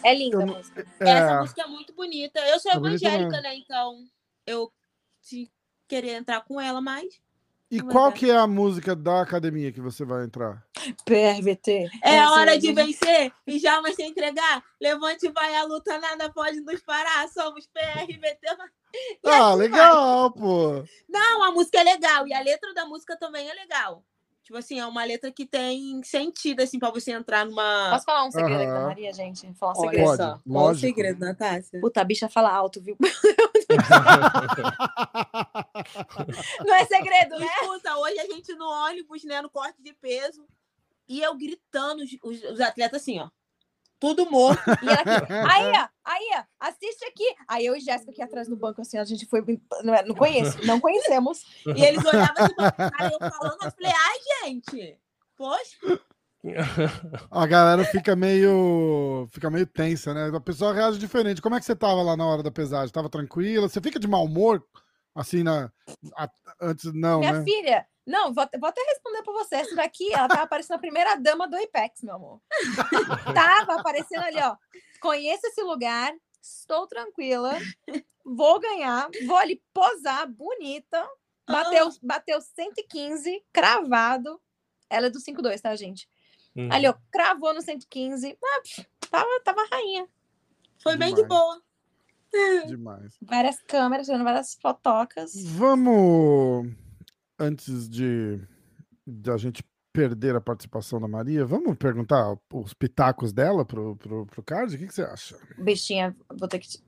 [0.03, 0.85] É linda Eu a música.
[0.99, 2.39] Essa É, música é muito bonita.
[2.47, 3.55] Eu sou É evangélica, né?
[3.55, 4.03] Então
[4.45, 4.71] eu
[5.21, 5.49] se
[5.87, 7.21] querer entrar com ela, mas.
[7.71, 10.65] e qual vai que é a música da academia que você vai entrar?
[11.05, 11.89] PRVT.
[12.03, 14.61] É Essa hora aí, de vencer e jamais se entregar.
[14.81, 17.27] Levante e vai à luta, nada pode nos parar.
[17.29, 18.39] Somos PRVT.
[19.25, 20.83] E Ah, assim legal, pô.
[21.09, 24.05] Não, a música é legal e a letra da música também é legal.
[24.43, 27.91] Tipo assim, é uma letra que tem sentido, assim, pra você entrar numa.
[27.91, 28.81] Posso falar um segredo aqui da.
[28.81, 29.53] Maria, gente?
[29.53, 30.05] Falar um Olha segredo.
[30.05, 30.39] Pode, só.
[30.51, 31.79] Qual o segredo, Natácia?
[31.79, 32.97] Puta, a bicha fala alto, viu?
[36.65, 37.47] Não é segredo, né?
[37.61, 40.45] Escuta, hoje a gente no ônibus, né, no corte de peso,
[41.07, 43.29] e eu gritando, os- os atletas assim, ó.
[44.03, 44.61] Tudo morto.
[44.81, 45.09] E ela aqui,
[45.49, 47.23] aí, aí, assiste aqui.
[47.47, 49.41] Aí eu e Jéssica aqui atrás do banco, assim, a gente foi.
[49.81, 51.41] Não, é- não conheço, não conhecemos.
[51.65, 54.99] E eles olhavam assim cara, e eu falando, eu falei, ai, gente,
[55.37, 55.77] poxa.
[57.31, 59.25] A galera fica meio.
[59.31, 60.29] Fica meio tensa, né?
[60.35, 61.41] A pessoa reage diferente.
[61.41, 62.91] Como é que você tava lá na hora da pesagem?
[62.91, 63.69] Tava tranquila?
[63.69, 64.61] Você fica de mau humor?
[65.15, 65.71] Assim, na.
[66.17, 66.29] a-
[66.59, 67.43] antes, não, Minha né?
[67.45, 69.55] filha, Não, vou, vou até responder para você.
[69.55, 72.41] Essa daqui, ela tava aparecendo a primeira dama do Apex, meu amor.
[73.33, 74.55] tava aparecendo ali, ó.
[74.99, 77.57] Conheço esse lugar, estou tranquila,
[78.25, 81.05] vou ganhar, vou ali posar, bonita.
[81.47, 84.41] Bateu, bateu 115, cravado.
[84.89, 86.07] Ela é do 5-2, tá, gente?
[86.55, 86.69] Uhum.
[86.71, 88.37] Ali, ó, cravou no 115.
[88.41, 90.07] Ah, pff, tava, tava rainha.
[90.81, 91.27] Foi bem de Demais.
[91.27, 91.61] boa.
[92.67, 93.17] Demais.
[93.21, 95.33] Várias câmeras, várias fotocas.
[95.45, 96.73] Vamos,
[97.39, 98.39] antes de,
[99.05, 104.25] de a gente perder a participação da Maria, vamos perguntar os pitacos dela pro, pro,
[104.25, 104.75] pro Card?
[104.75, 105.37] O que, que você acha?
[105.57, 106.67] Bichinha, vou ter que.
[106.69, 106.83] te-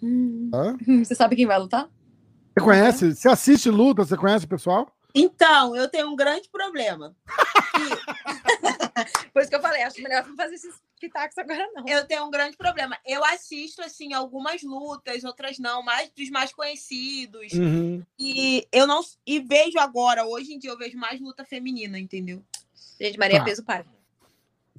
[0.00, 0.48] Hum.
[0.54, 0.76] Hã?
[1.04, 1.90] Você sabe quem vai lutar?
[2.56, 3.14] Você conhece?
[3.16, 4.04] Você assiste luta?
[4.04, 4.96] Você conhece o pessoal?
[5.12, 7.16] Então, eu tenho um grande problema.
[9.32, 11.84] Por isso que eu falei, acho melhor não fazer esses pitacos agora, não.
[11.86, 12.96] Eu tenho um grande problema.
[13.06, 17.52] Eu assisto, assim, algumas lutas, outras não, mais dos mais conhecidos.
[17.52, 18.02] Uhum.
[18.18, 22.42] E eu não e vejo agora, hoje em dia, eu vejo mais luta feminina, entendeu?
[23.00, 23.44] Gente, Maria Tá.
[23.44, 23.84] peso par.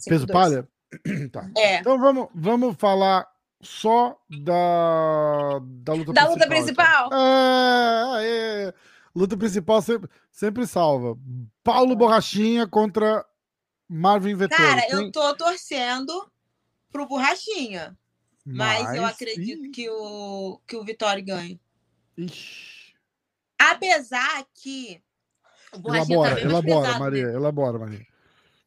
[0.05, 0.31] Peso 5'2".
[0.31, 0.67] palha?
[1.31, 1.49] tá.
[1.57, 1.77] É.
[1.79, 3.27] Então vamos, vamos falar
[3.61, 6.47] só da, da luta Da luta principal.
[6.47, 7.07] principal?
[7.07, 8.17] então.
[8.17, 8.73] É, é,
[9.15, 11.17] luta principal sempre, sempre salva.
[11.63, 13.25] Paulo Borrachinha contra
[13.89, 14.61] Marvin Vettori.
[14.61, 16.31] Cara, Quem- eu tô torcendo
[16.91, 17.97] pro Borrachinha.
[18.45, 21.59] Mas, eu Mas- acredito Ih, que o, que o Vitória ganhe.
[22.17, 22.93] ixi.
[23.59, 25.01] Apesar que
[25.73, 27.33] o Borrachinha Elabora, tá elabora, pesado, Maria, né?
[27.35, 28.07] elabora, Maria.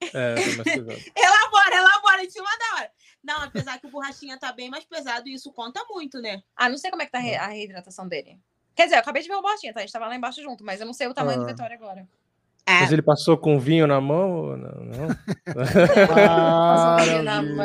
[0.03, 0.41] É, tá.
[1.17, 2.91] Elabora, elabora, em cima da hora.
[3.23, 6.43] Não, apesar que o Borrachinha tá bem mais pesado e isso conta muito, né?
[6.57, 8.39] Ah, não sei como é que tá a re- a reidratação dele.
[8.75, 9.81] Quer dizer, eu acabei de ver o Bortinha, tá?
[9.81, 11.49] A gente tava lá embaixo junto, mas eu não sei o tamanho do Ah.
[11.49, 12.09] Vitória agora.
[12.67, 12.81] É.
[12.81, 14.31] Mas ele passou com vinho na mão?
[14.37, 15.09] ou Não, não.
[16.07, 17.57] Passou vinho na Maravilha.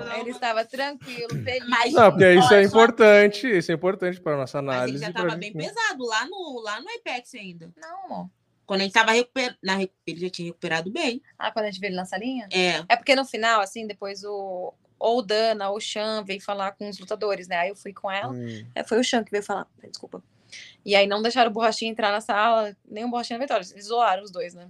[0.00, 1.68] mão, Não, Ele estava tranquilo, feliz.
[1.68, 3.46] Mas- Não, porque isso é importante.
[3.46, 4.96] Isso é importante para nossa Mas análise.
[4.96, 7.70] ele já pra tava gente- bem pesado lá no, lá no Apex ainda.
[7.76, 8.30] Não, amor.
[8.66, 9.56] Quando ele tava recuperado.
[10.06, 11.20] Ele já tinha recuperado bem.
[11.38, 12.48] Ah, quando a gente vê ele na salinha?
[12.52, 12.82] É.
[12.88, 14.72] É porque no final, assim, depois o.
[14.98, 17.56] Ou o Dana ou o Chan veio falar com os lutadores, né?
[17.56, 18.32] Aí eu fui com ela.
[18.32, 18.64] Hum.
[18.74, 19.66] É, foi o Chan que veio falar.
[19.82, 20.22] Desculpa.
[20.84, 23.64] E aí não deixaram o Borrachinha entrar na sala, nem o Borrachinha na Vitória.
[23.72, 24.68] Eles zoaram os dois, né?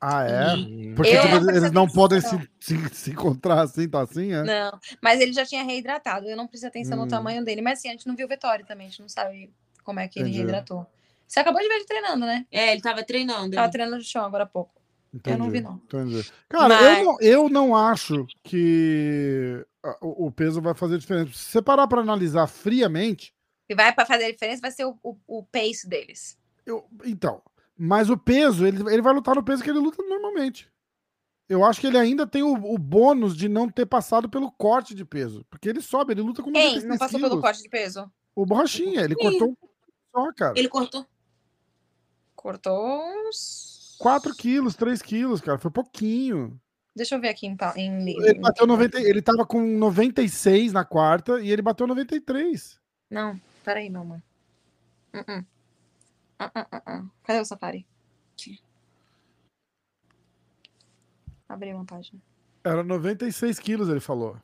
[0.00, 0.54] Ah, é?
[0.54, 0.92] Hum.
[0.96, 4.42] Porque tipo, não eles não podem se, se, se encontrar assim, tá assim, é?
[4.42, 6.28] Não, mas ele já tinha reidratado.
[6.28, 7.02] Eu não prestei atenção Hum.
[7.02, 7.62] no tamanho dele.
[7.62, 8.86] Mas assim, a gente não viu o Vitória também.
[8.86, 9.50] A gente não sabe
[9.82, 10.42] como é que ele Entendi.
[10.44, 10.86] reidratou.
[11.26, 12.44] Você acabou de ver ele treinando, né?
[12.52, 13.52] É, ele tava treinando.
[13.56, 14.74] Tava treinando de chão agora há pouco.
[15.26, 15.76] Eu não vi, não.
[15.76, 16.28] Entendi.
[16.48, 19.64] Cara, Mas- eu, não, eu não acho que
[20.02, 21.32] o, o peso vai fazer diferença.
[21.32, 23.32] Se você parar pra analisar friamente,
[23.68, 26.38] E vai para fazer a diferença, vai ser o, o, o pace deles.
[26.66, 27.42] eu, então,
[27.76, 30.70] mas o peso, ele, ele vai lutar no peso que ele luta normalmente.
[31.48, 34.94] Eu acho que ele ainda tem o, o bônus de não ter passado pelo corte
[34.94, 35.44] de peso.
[35.50, 38.10] Porque ele sobe, ele luta com Quem 96 não passou pelo corte de peso?
[38.34, 39.20] O Borrachinha, ele Sim.
[39.20, 39.56] cortou um
[40.14, 40.58] só, cara.
[40.58, 41.06] Ele cortou.
[42.34, 43.96] Cortou uns.
[43.98, 45.58] 4 quilos, 3 quilos, cara.
[45.58, 46.58] Foi pouquinho.
[46.96, 47.56] Deixa eu ver aqui em.
[47.56, 52.78] pa- em, Ele bateu 90, ele tava com 96 na quarta e ele bateu 93.
[53.10, 54.22] Não, peraí, meu amor.
[55.14, 55.44] Uh -uh.
[56.40, 57.10] Uh -uh, uh -uh.
[57.24, 57.86] Cadê o Safari?
[58.34, 58.60] Aqui.
[61.48, 62.20] Abri uma página.
[62.64, 64.36] Era 96 quilos, ele falou.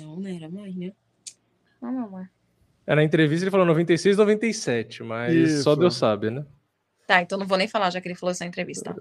[0.00, 0.92] Não, não era mais, né?
[1.80, 2.30] Não, meu amor.
[2.86, 5.62] É, na entrevista ele falou 96, 97, mas Isso.
[5.62, 6.46] só Deus sabe, né?
[7.06, 8.94] Tá, então não vou nem falar, já que ele falou isso na entrevista.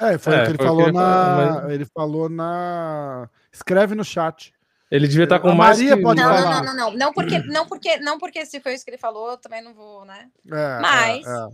[0.00, 1.00] É, foi É, o que ele o que falou ele na.
[1.02, 3.30] falou, mas- Ele falou na.
[3.52, 4.52] Escreve no chat.
[4.94, 5.78] Ele devia estar com A mais.
[5.78, 6.40] Maria que- pode Não, falar.
[6.42, 6.98] não, não, não, não.
[6.98, 9.74] Não porque, não, porque, não porque se foi isso que ele falou, eu também não
[9.74, 10.28] vou, né?
[10.46, 11.48] É, Mas- é, é.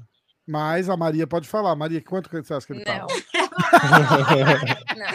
[0.46, 1.74] Mas a Maria pode falar.
[1.76, 3.06] Maria, quanto que você acha que ele Não.
[4.98, 5.06] não.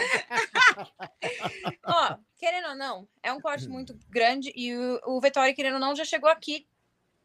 [1.84, 5.80] Ó, querendo ou não, é um corte muito grande e o, o Vettori, querendo ou
[5.80, 6.66] não, já chegou aqui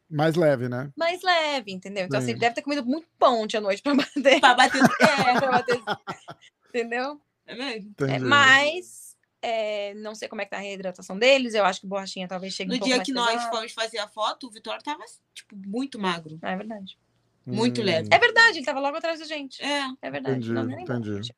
[0.10, 0.91] Mais leve, né?
[0.95, 2.06] mais leve, entendeu?
[2.06, 2.32] Então, assim, Sim.
[2.34, 4.39] ele deve ter comido muito pão ontem à noite pra bater.
[4.41, 4.82] Pra bater.
[5.02, 5.82] É, pra bater.
[6.70, 7.20] Entendeu?
[7.47, 7.89] é mesmo?
[7.91, 8.14] Entendi.
[8.14, 9.11] É, mas
[9.42, 11.54] é, não sei como é que tá a reidratação deles.
[11.54, 13.98] Eu acho que borrachinha talvez chegue um No pouco dia mais que nós fomos fazer
[13.98, 16.38] a foto, o Vitória tava, tipo, muito magro.
[16.42, 16.98] É verdade.
[17.46, 18.08] muito leve.
[18.12, 19.62] É verdade, ele tava logo atrás da gente.
[19.64, 19.84] É.
[20.02, 20.38] É verdade.
[20.38, 20.94] Entendi, não, nem lembro.
[20.96, 21.34] entendi.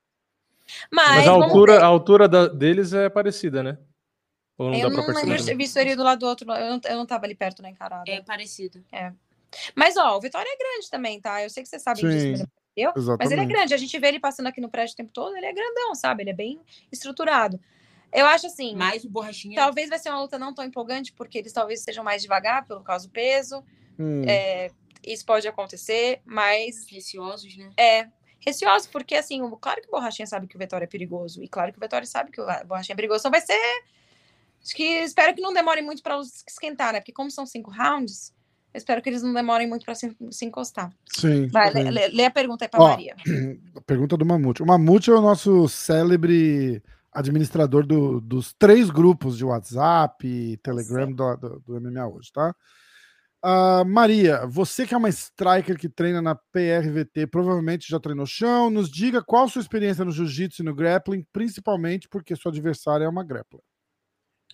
[0.92, 3.78] Mas, Mas a altura, a altura da- deles é parecida, né?
[4.58, 5.58] Ou não Eu dá pra não lembro perceber?
[5.58, 6.50] visto ele do lado do outro.
[6.52, 8.10] Eu não, eu não tava ali perto na encarada.
[8.10, 8.84] É parecido.
[9.76, 11.44] Mas, ó, o Vitória é grande também, tá?
[11.44, 13.18] Eu sei que vocês sabem disso Sim, melhor que eu.
[13.20, 13.74] Mas ele é grande.
[13.74, 15.36] A gente vê ele passando aqui no prédio o tempo todo.
[15.36, 16.24] Ele é grandão, sabe?
[16.24, 16.60] Ele é bem
[16.92, 17.60] estruturado.
[18.14, 18.76] Eu acho assim.
[18.76, 19.56] Mas o borrachinha.
[19.56, 22.82] Talvez vai ser uma luta não tão empolgante, porque eles talvez sejam mais devagar, pelo
[22.84, 23.64] causa do peso.
[23.98, 24.70] Hum, É,
[25.06, 27.70] isso pode acontecer, mas Preciosos, né?
[27.78, 28.08] é
[28.40, 31.48] receoso, porque assim, o- claro que o Borrachinha sabe que o Vitória é perigoso, e
[31.48, 33.54] claro que o Vitória sabe que o Borrachinha é perigoso, então vai ser.
[34.64, 37.00] Acho que espero que não demore muito para esquentar, né?
[37.00, 38.34] Porque como são cinco rounds,
[38.74, 40.92] Eu espero que eles não demorem muito para se, se, encostar.
[41.08, 41.48] Sim.
[41.50, 43.16] Vai, lê, lê, a pergunta aí para Maria.
[43.86, 44.64] Pergunta do Mamute.
[44.64, 46.82] O Mamute é o nosso célebre
[47.14, 52.56] administrador do, dos três grupos de WhatsApp e Telegram do, do, do, MMA hoje, tá?
[53.46, 58.70] Uh, Maria, você que é uma striker que treina na PRVT, provavelmente já treinou chão,
[58.70, 63.10] nos diga qual sua experiência no jiu-jitsu e no grappling, principalmente porque sua adversária é
[63.10, 63.62] uma grappler.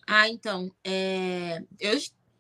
[0.08, 1.64] Ah, então, é...
[1.80, 2.00] eu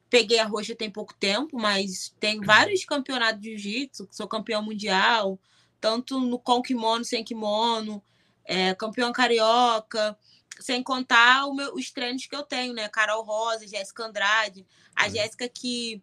[0.09, 5.39] peguei a roxa tem pouco tempo, mas tem vários campeonatos de jiu-jitsu, sou campeão mundial,
[5.79, 8.03] tanto no com kimono, sem kimono,
[8.49, 10.17] é, campeão carioca,
[10.59, 12.89] sem contar meu, os treinos que eu tenho, né?
[12.89, 16.01] Carol Rosa, Jéssica Andrade, a Jéssica que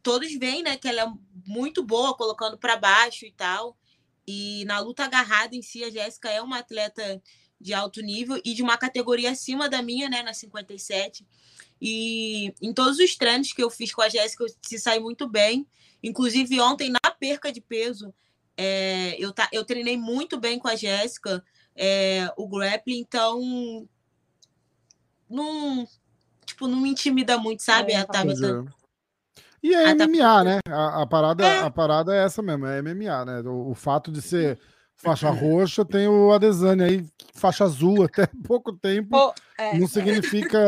[0.00, 1.12] todos veem, né, que ela é
[1.44, 3.76] muito boa colocando para baixo e tal.
[4.26, 7.20] E na luta agarrada em si, a Jéssica é uma atleta
[7.60, 11.26] de alto nível e de uma categoria acima da minha, né, na 57.
[11.82, 15.28] E em todos os treinos que eu fiz com a Jéssica, eu se saí muito
[15.28, 15.66] bem.
[16.00, 18.14] Inclusive, ontem, na perca de peso,
[18.62, 21.42] é, eu, tá, eu treinei muito bem com a Jéssica,
[21.74, 23.88] é, o grappling, então.
[25.30, 25.88] Não,
[26.44, 27.92] tipo, não me intimida muito, sabe?
[27.92, 28.66] É, a Tabata.
[29.62, 30.58] E é MMA, né?
[30.68, 31.60] A, a parada, é.
[31.60, 33.40] a parada é essa mesmo, é MMA, né?
[33.46, 34.58] O, o fato de ser
[34.94, 39.16] faixa roxa, tem o Adesanya aí, faixa azul até pouco tempo.
[39.16, 39.78] Oh, é.
[39.78, 40.58] Não significa.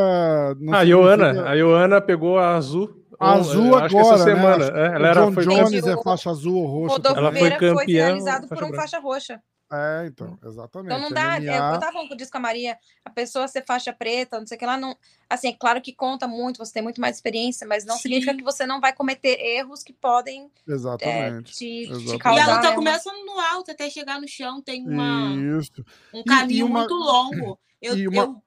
[0.59, 0.85] Não a significa...
[0.85, 3.02] Ioana, a Ioana pegou a azul.
[3.19, 4.25] A azul agora, essa né?
[4.25, 4.71] semana.
[4.71, 4.81] Né?
[4.81, 6.95] É, ela era, John foi Jones é faixa azul ou roxa.
[6.95, 7.75] Rodolfo ela foi campeã.
[7.75, 9.43] Foi finalizado por um faixa roxa.
[9.73, 10.93] É, então, exatamente.
[10.95, 11.75] Então não dá, MMA...
[11.75, 14.59] eu tava falando disso com a Maria, a pessoa ser faixa preta, não sei o
[14.59, 14.95] que lá, não.
[15.31, 18.03] Assim, é claro que conta muito, você tem muito mais experiência, mas não Sim.
[18.03, 22.13] significa que você não vai cometer erros que podem exatamente, é, te, exatamente.
[22.13, 22.39] te causar.
[22.39, 22.75] E ela tá uma...
[22.75, 25.83] começando no alto até chegar no chão, tem uma, Isso.
[26.13, 26.79] um caminho e, e uma...
[26.81, 27.59] muito longo.
[27.83, 28.23] Eu, uma...
[28.23, 28.43] eu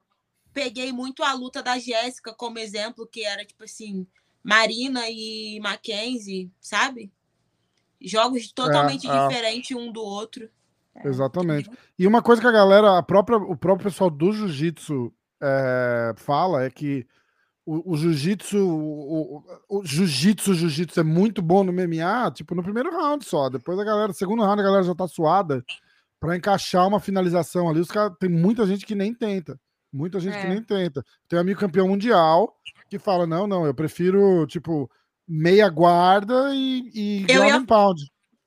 [0.50, 4.06] peguei muito a luta da Jéssica como exemplo, que era tipo assim,
[4.46, 7.12] Marina e Mackenzie, sabe?
[8.00, 10.48] Jogos totalmente é, diferentes um do outro.
[11.04, 11.68] Exatamente.
[11.98, 16.64] E uma coisa que a galera, a própria, o próprio pessoal do jiu-jitsu é, fala
[16.64, 17.04] é que
[17.66, 18.56] o, jiu-jitsu,
[19.68, 23.48] o, jiu-jitsu, jiu-jitsu é muito bom no MMA, tipo, no primeiro round só.
[23.48, 25.64] Depois a galera, segundo round, a galera já tá suada
[26.20, 27.80] para encaixar uma finalização ali.
[27.80, 29.58] Os cara, tem muita gente que nem tenta.
[29.92, 30.42] Muita gente é.
[30.42, 31.04] que nem tenta.
[31.28, 32.56] Tem um amigo campeão mundial
[32.88, 34.90] que fala: não, não, eu prefiro, tipo,
[35.26, 37.64] meia guarda e, e eu ia...
[37.64, 38.00] pound.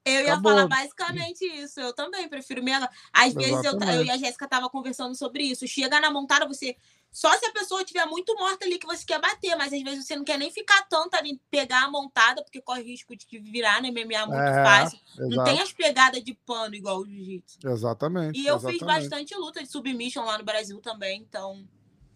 [0.06, 0.54] Eu ia Acabou.
[0.54, 1.80] falar basicamente isso.
[1.80, 2.90] Eu também prefiro minha.
[3.14, 5.68] Às vezes eu, eu, e a Jéssica tava conversando sobre isso.
[5.68, 6.76] Chega na montada, você.
[7.12, 10.06] Só se a pessoa estiver muito morta ali que você quer bater, mas às vezes
[10.06, 13.82] você não quer nem ficar tanto ali, pegar a montada, porque corre risco de virar
[13.82, 15.00] no MMA muito é, fácil.
[15.18, 15.30] Exato.
[15.30, 17.58] Não tem as pegadas de pano igual o jiu-jitsu.
[17.66, 18.40] Exatamente.
[18.40, 18.80] E eu exatamente.
[18.80, 21.68] fiz bastante luta de submission lá no Brasil também, então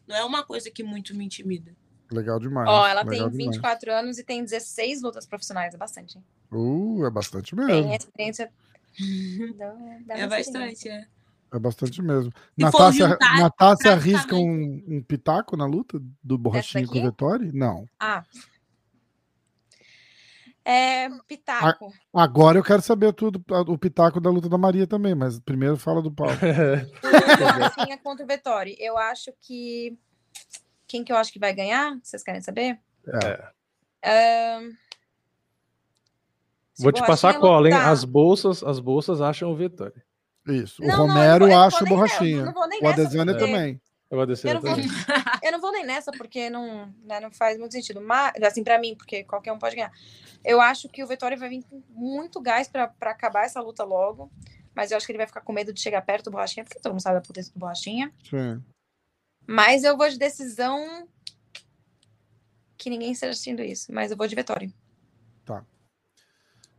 [0.07, 1.76] não é uma coisa que muito me intimida.
[2.11, 2.69] Legal demais.
[2.69, 4.03] Ó, ela tem 24 demais.
[4.03, 6.23] anos e tem 16 lutas profissionais, é bastante, hein?
[6.51, 7.71] Uh, é bastante mesmo.
[7.71, 8.51] Tem experiência.
[10.09, 11.07] é bastante, é.
[11.53, 12.31] É bastante mesmo.
[12.57, 17.51] Natácia, juntar, Natácia arrisca um, um, pitaco na luta do Borrachinho com o Vettori?
[17.51, 17.87] Não.
[17.99, 18.23] Ah.
[20.65, 21.93] É, pitaco.
[22.11, 25.77] A, agora eu quero saber tudo, o pitaco da luta da Maria também, mas primeiro
[25.77, 26.33] fala do Paulo.
[27.39, 28.75] Borrachinha contra o Vettori.
[28.79, 29.95] Eu acho que.
[30.93, 31.97] Quem que eu acho que vai ganhar?
[32.03, 32.77] Vocês querem saber?
[34.03, 34.59] É.
[34.61, 34.71] Um...
[36.77, 37.73] Vou te passar a cola, hein?
[37.73, 40.03] As bolsas, as bolsas acham o Vettori.
[40.47, 40.83] Isso.
[40.83, 42.45] O não, Romero não, acha o borrachinha.
[42.45, 43.43] Não, o Adesanya porque...
[43.43, 43.81] também.
[44.11, 44.75] Eu, eu, não vou,
[45.41, 47.99] eu não vou nem nessa, porque não, né, não faz muito sentido.
[47.99, 49.91] Mas, assim, para mim, porque qualquer um pode ganhar.
[50.45, 54.31] Eu acho que o Vettori vai vir com muito gás para acabar essa luta logo.
[54.75, 56.79] Mas eu acho que ele vai ficar com medo de chegar perto do borrachinha, porque
[56.79, 58.13] todo mundo sabe a potência do borrachinha.
[58.29, 58.61] Sim.
[59.47, 61.07] Mas eu vou de decisão
[62.77, 63.93] que ninguém esteja assistindo isso.
[63.93, 64.73] Mas eu vou de Vettori.
[65.45, 65.65] Tá.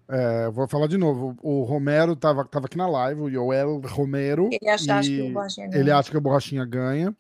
[0.09, 1.37] É, vou falar de novo.
[1.43, 4.51] O Romero estava tava aqui na live, o Joel Romero.
[4.53, 5.81] Ele acha, acha que o Borrachinha ganha.
[5.81, 7.17] Ele acha que o Borrachinha ganha.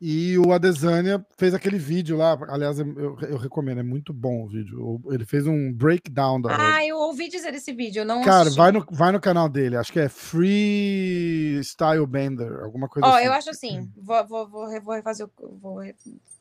[0.00, 2.38] E o Adesanya fez aquele vídeo lá.
[2.48, 5.02] Aliás, eu, eu, recomendo, é muito bom o vídeo.
[5.10, 6.76] Ele fez um breakdown da.
[6.76, 9.76] Ah, eu ouvi dizer desse vídeo, não Cara, vai no, vai no canal dele.
[9.76, 13.26] Acho que é Free Style Bender, alguma coisa oh, assim.
[13.26, 13.92] eu acho assim.
[13.96, 15.28] Vou, vou, vou, vou refazer.
[15.60, 15.82] Vou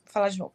[0.05, 0.53] falar de novo.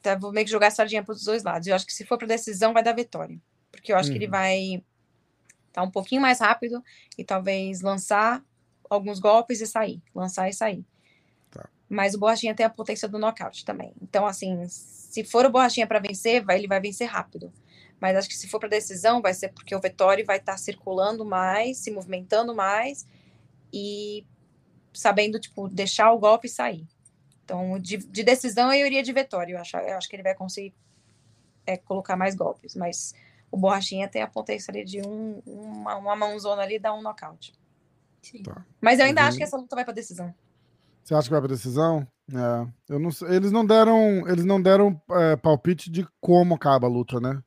[0.00, 1.68] Tá, vou meio que jogar a sardinha para os dois lados.
[1.68, 3.38] Eu acho que se for para decisão, vai dar vitória.
[3.70, 4.12] Porque eu acho uhum.
[4.14, 4.30] que ele uhum.
[4.30, 4.82] vai estar
[5.72, 6.82] tá um pouquinho mais rápido
[7.18, 8.42] e talvez lançar
[8.88, 10.02] alguns golpes e sair.
[10.14, 10.86] Lançar e sair.
[11.88, 13.92] Mas o Borrachinha tem a potência do nocaute também.
[14.02, 17.52] Então, assim, se for o Borrachinha para vencer, vai, ele vai vencer rápido.
[18.00, 20.58] Mas acho que se for para decisão, vai ser porque o Vettori vai estar tá
[20.58, 23.06] circulando mais, se movimentando mais
[23.72, 24.24] e
[24.92, 26.86] sabendo, tipo, deixar o golpe sair.
[27.44, 29.52] Então, de, de decisão, eu iria de Vettori.
[29.52, 30.74] Eu acho, eu acho que ele vai conseguir
[31.66, 33.14] é colocar mais golpes, mas
[33.50, 37.52] o Borrachinha tem a potência ali de um, uma, uma mãozona ali dar um nocaute.
[38.42, 38.64] Tá.
[38.80, 39.28] Mas eu ainda Uhum.
[39.28, 40.34] acho que essa luta vai pra decisão.
[41.08, 42.06] Você acha que vai pra decisão?
[42.30, 42.66] É.
[42.92, 43.34] Eu não sei.
[43.34, 47.40] Eles não deram, eles não deram é, palpite de como acaba a luta, né?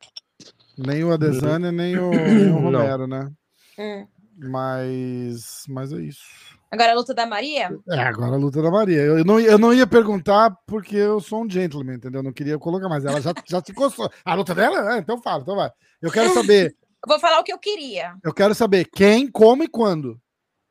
[0.76, 2.80] Nem o Adesanya, nem o, nem o Não.
[2.80, 3.32] Romero, né?
[3.78, 4.08] Hum.
[4.50, 6.24] Mas, mas é isso.
[6.72, 7.70] Agora a luta da Maria?
[7.88, 8.98] É, agora a luta da Maria.
[8.98, 12.22] Eu, eu não, eu não ia perguntar porque eu sou um gentleman, entendeu?
[12.22, 14.10] Eu não queria colocar, mas ela já, já se coçou.
[14.26, 14.96] A luta dela?
[14.96, 15.70] É, então fala, então vai.
[16.02, 16.74] Eu quero saber, Eu
[17.08, 18.16] Vou falar o que eu queria.
[18.24, 20.20] eu quero saber quem, como e quando.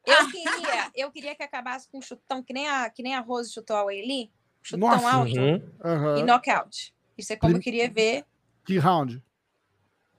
[0.06, 3.20] Eu queria, eu queria que acabasse com um chutão, que nem a, que nem a
[3.20, 4.32] Rose chutou a Weili.
[4.62, 5.10] Chutão Nossa.
[5.10, 6.16] alto Uhum.
[6.18, 6.94] E knockout.
[7.16, 8.24] Isso é como eu queria ver.
[8.64, 9.22] Que round?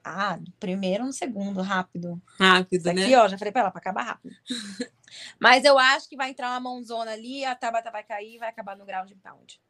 [0.04, 2.20] Ah, primeiro ou no segundo, rápido.
[2.38, 3.16] Rápido, Isso aqui, né?
[3.16, 4.34] ó, já falei pra ela, pra acabar rápido.
[5.38, 8.48] Mas eu acho que vai entrar uma mãozona ali, a Tabata vai cair e vai
[8.48, 9.60] acabar no ground and pound.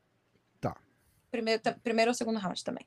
[0.61, 0.75] Tá.
[1.31, 2.87] Primeiro, primeiro ou segundo round também.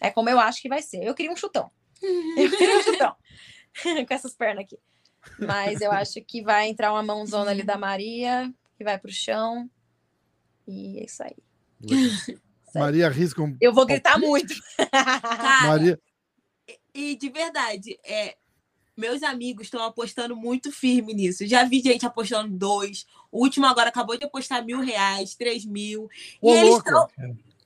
[0.00, 1.04] É como eu acho que vai ser.
[1.04, 1.70] Eu queria um chutão.
[2.02, 3.16] Eu queria um chutão.
[4.08, 4.78] Com essas pernas aqui.
[5.38, 9.68] Mas eu acho que vai entrar uma mãozona ali da Maria, que vai pro chão.
[10.66, 11.36] E é isso aí.
[12.74, 13.56] Maria arrisca um.
[13.60, 14.54] Eu vou gritar muito.
[14.90, 16.00] Cara, Maria.
[16.94, 18.36] e de verdade, é,
[18.96, 21.46] meus amigos estão apostando muito firme nisso.
[21.46, 23.06] Já vi gente apostando dois.
[23.30, 26.08] O último agora acabou de apostar mil reais, três mil.
[26.40, 27.08] Ô, e eles estão.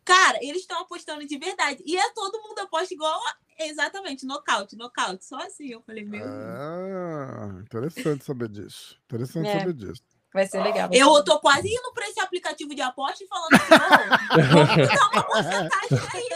[0.07, 1.83] Cara, eles estão apostando de verdade.
[1.85, 5.25] E é todo mundo aposta igual a- exatamente, nocaute, nocaute.
[5.27, 5.67] Só assim.
[5.73, 6.25] Eu falei, meu.
[6.25, 8.97] Ah, interessante saber disso.
[9.05, 9.59] Interessante É.
[9.61, 10.03] saber disso.
[10.33, 10.89] Vai ser legal.
[10.91, 14.55] vai Eu ser tô quase indo para esse aplicativo de aposta e falando assim, "Ô,
[14.55, 16.29] vamos me dar uma porcentagem aí.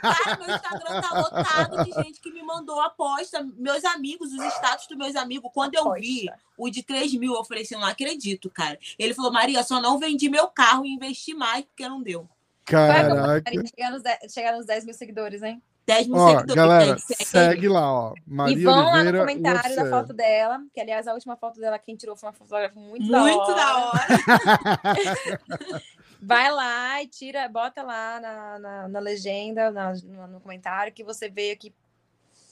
[0.00, 3.42] Cara, meu Instagram tá lotado de gente que me mandou aposta.
[3.56, 5.50] Meus amigos, os status dos meus amigos.
[5.54, 6.28] Quando eu vi
[6.58, 8.78] o de 3 mil, eu falei assim, não acredito, cara.
[8.98, 12.28] Ele falou, Maria, só não vendi meu carro e investi mais porque não deu.
[12.64, 13.50] Caraca.
[13.66, 15.62] Chegar nos, 10, chegar nos 10 mil seguidores, hein?
[15.86, 16.54] 10 mil Ó, seguidores.
[16.54, 18.14] galera, segue, segue lá, ó.
[18.26, 19.12] Maria e vão lá Oliveira.
[19.12, 22.32] no comentário da foto dela, que aliás a última foto dela quem tirou foi uma
[22.32, 23.54] fotógrafa muito, da Muito hora.
[23.54, 24.06] da hora.
[26.22, 31.04] Vai lá e tira, bota lá na, na, na legenda, na- no, no comentário, que
[31.04, 31.70] você veio aqui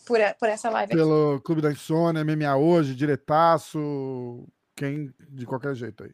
[0.05, 0.97] por, por essa live aqui.
[1.03, 4.45] Pelo Clube da Insônia, MMA hoje, diretaço.
[4.77, 6.11] Quem de qualquer jeito aí.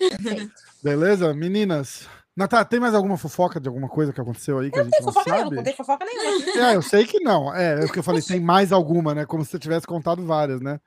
[0.82, 1.34] Beleza?
[1.34, 2.08] Meninas.
[2.36, 5.12] Natália, tem mais alguma fofoca de alguma coisa que aconteceu aí que a gente não
[5.12, 5.56] fofoca nenhuma, sabe?
[5.56, 6.66] não tem fofoca nenhuma.
[6.70, 7.54] É, eu sei que não.
[7.54, 9.26] É, é porque eu falei, tem mais alguma, né?
[9.26, 10.80] Como se você tivesse contado várias, né?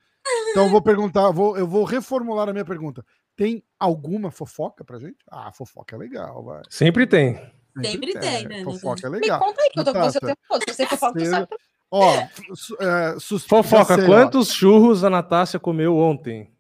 [0.51, 3.03] Então eu vou perguntar, eu vou, eu vou reformular a minha pergunta.
[3.36, 5.18] Tem alguma fofoca pra gente?
[5.30, 6.61] Ah, fofoca é legal, vai.
[6.70, 7.36] Sempre tem.
[7.84, 9.39] Sempre tem, né, Fofoca é Me legal.
[9.39, 10.61] conta aí, que eu tô com você o tempo todo.
[10.70, 11.47] Se você fofoca, tu Seja- sabe.
[11.95, 12.24] Ó,
[12.55, 14.07] su- é, sus- Fofoca, sei, ó.
[14.07, 16.51] quantos churros a Natácia comeu ontem?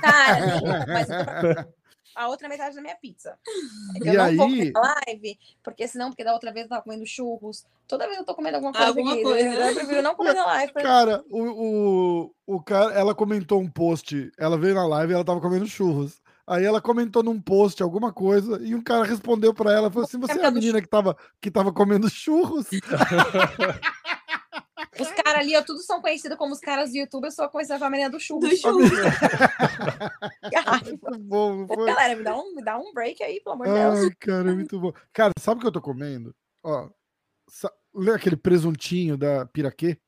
[0.00, 1.73] Cara, nenhuma, mas eu tô-
[2.16, 3.36] a outra metade da minha pizza.
[3.96, 6.52] É que E eu não vou aí- comer na live, porque senão, porque da outra
[6.52, 7.64] vez eu tava comendo churros.
[7.88, 9.22] Toda vez eu tô comendo alguma coisa Alguma aqui.
[9.22, 9.48] coisa.
[9.48, 10.72] Eu prefiro não comer na live.
[10.72, 11.42] pra- Cara, o,
[12.46, 15.66] o, o cara, ela comentou um post, ela veio na live e ela tava comendo
[15.66, 16.22] churros.
[16.46, 20.18] Aí ela comentou num post alguma coisa e um cara respondeu pra ela, falou assim:
[20.18, 22.66] "Você é a menina que tava que tava comendo churros?"
[24.98, 27.76] Os caras ali, ó, tudo são conhecidos como os caras do YouTube, eu sou conhecida
[27.76, 28.60] como a menina do churros.
[28.60, 28.66] Do.
[30.84, 31.86] Muito bom, não foi?
[31.86, 33.98] Galera, me dá, um, me dá um break aí, pelo amor de Deus.
[33.98, 34.92] Ai, cara, é muito bom.
[35.12, 36.34] Cara, sabe o que eu tô comendo?
[36.62, 36.88] Ó,
[37.94, 39.98] lembra aquele presuntinho da Piraquê?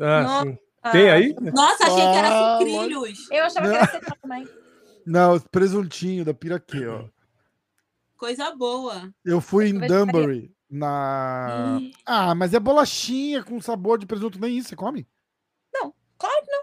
[0.00, 0.46] Ah, Nossa.
[0.46, 0.58] sim.
[0.92, 1.34] Tem aí?
[1.52, 3.30] Nossa, achei que era Ah, sucrilhos.
[3.30, 4.48] Eu achava que era secão também.
[5.04, 7.04] Não, presuntinho da Piraquê, ó.
[8.16, 9.12] Coisa boa.
[9.24, 10.50] Eu fui em vegetariano.
[10.70, 11.80] Na.
[12.06, 15.06] Ah, mas é bolachinha com sabor de presunto, nem isso, você come?
[15.74, 16.60] Não, claro que não.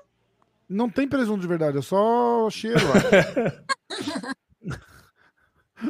[0.69, 2.93] Não tem presunto de verdade, é só cheiro lá.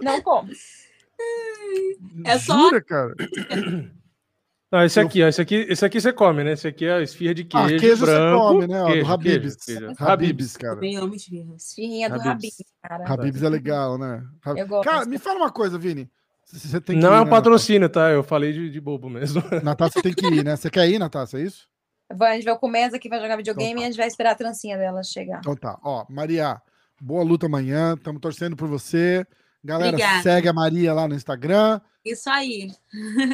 [0.04, 0.50] Não como.
[2.26, 3.14] É só- Jura, cara?
[4.70, 6.52] Não, esse Eu- aqui, ó, esse aqui, esse aqui você come, né?
[6.52, 8.38] Esse aqui é a esfirra de queijo, Ah, queijo você branco.
[8.48, 8.82] come, né?
[8.82, 9.56] ó, queijo, do Habib's.
[9.56, 9.96] queijo, queijo.
[10.04, 10.74] Habib's, cara.
[10.76, 11.64] Também amo esfirras.
[11.70, 12.28] Esfirrinha do Habib's.
[12.60, 13.08] Habib, cara.
[13.14, 14.26] Habib's é legal, né?
[14.44, 14.82] Hab- Eu.
[14.82, 16.12] Cara, me fala uma coisa, Vini.
[16.48, 18.10] Você tem que Não ir, é um né, patrocínio, tá?
[18.10, 19.44] Eu falei de, de bobo mesmo.
[19.64, 20.02] Natácia?
[20.02, 20.56] Tem que ir, né?
[20.56, 21.68] Você quer ir, Natácia, é isso?
[22.14, 23.84] Vai- A gente vai comer aqui, vai jogar videogame Então tá.
[23.84, 25.40] e a gente vai esperar a trancinha dela chegar.
[25.40, 25.78] Então tá.
[25.84, 26.62] Ó, Maria,
[27.02, 27.96] boa luta amanhã.
[27.96, 29.28] Estamos torcendo por você.
[29.64, 30.24] Galera, Obrigada.
[30.24, 31.82] segue a Maria lá no Instagram.
[32.06, 32.72] Isso aí.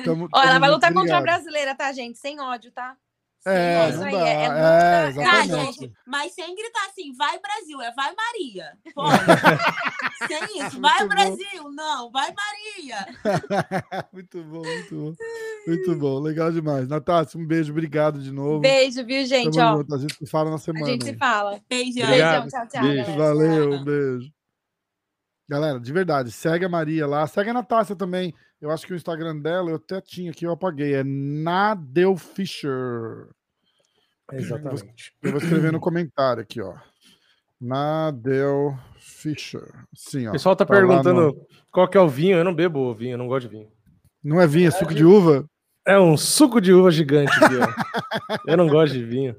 [0.04, 1.24] Tamo, Ó, ela tamo vai lutar contra obrigado.
[1.24, 2.18] brasileira, tá, gente?
[2.18, 2.96] Sem ódio, tá?
[3.46, 4.28] É, ódio, não aí, dá.
[4.28, 5.80] é- é É, Tá, exatamente.
[5.80, 8.78] gente, mas sem gritar assim, vai Brasil, é vai Maria.
[10.28, 11.08] Sem isso, vai Muito bom.
[11.10, 13.06] Brasil, não, vai Maria.
[14.14, 15.14] muito bom, muito bom.
[15.68, 16.88] Muito bom, legal demais.
[16.88, 18.60] Natácia, um beijo, obrigado de novo.
[18.62, 19.60] Beijo, viu, gente?
[19.60, 20.86] Ó, A gente se fala na a semana.
[20.86, 21.60] gente se fala.
[21.70, 22.04] Beijão.
[22.06, 22.42] Obrigado.
[22.44, 23.06] Beijão, tchau, tchau, Beijo.
[23.18, 23.18] galera.
[23.18, 24.32] Valeu, um beijo.
[25.50, 28.34] Galera, de verdade, segue a Maria lá, segue a Natácia também.
[28.64, 30.94] Eu acho que o Instagram dela eu até tinha aqui, eu apaguei.
[30.94, 33.28] É Nadel Fischer.
[34.32, 35.14] Exatamente.
[35.22, 36.74] Eu vou escrever no comentário aqui, ó.
[37.60, 39.70] Nadel Fischer.
[39.94, 40.30] Sim, ó.
[40.30, 42.38] O pessoal tá, lá perguntando no- qual que é o vinho.
[42.38, 43.70] Eu não bebo vinho, eu não gosto de vinho.
[44.24, 45.46] Não é vinho, é suco de uva?
[45.86, 48.38] É um suco de uva gigante aqui, ó.
[48.48, 49.36] eu não gosto de vinho.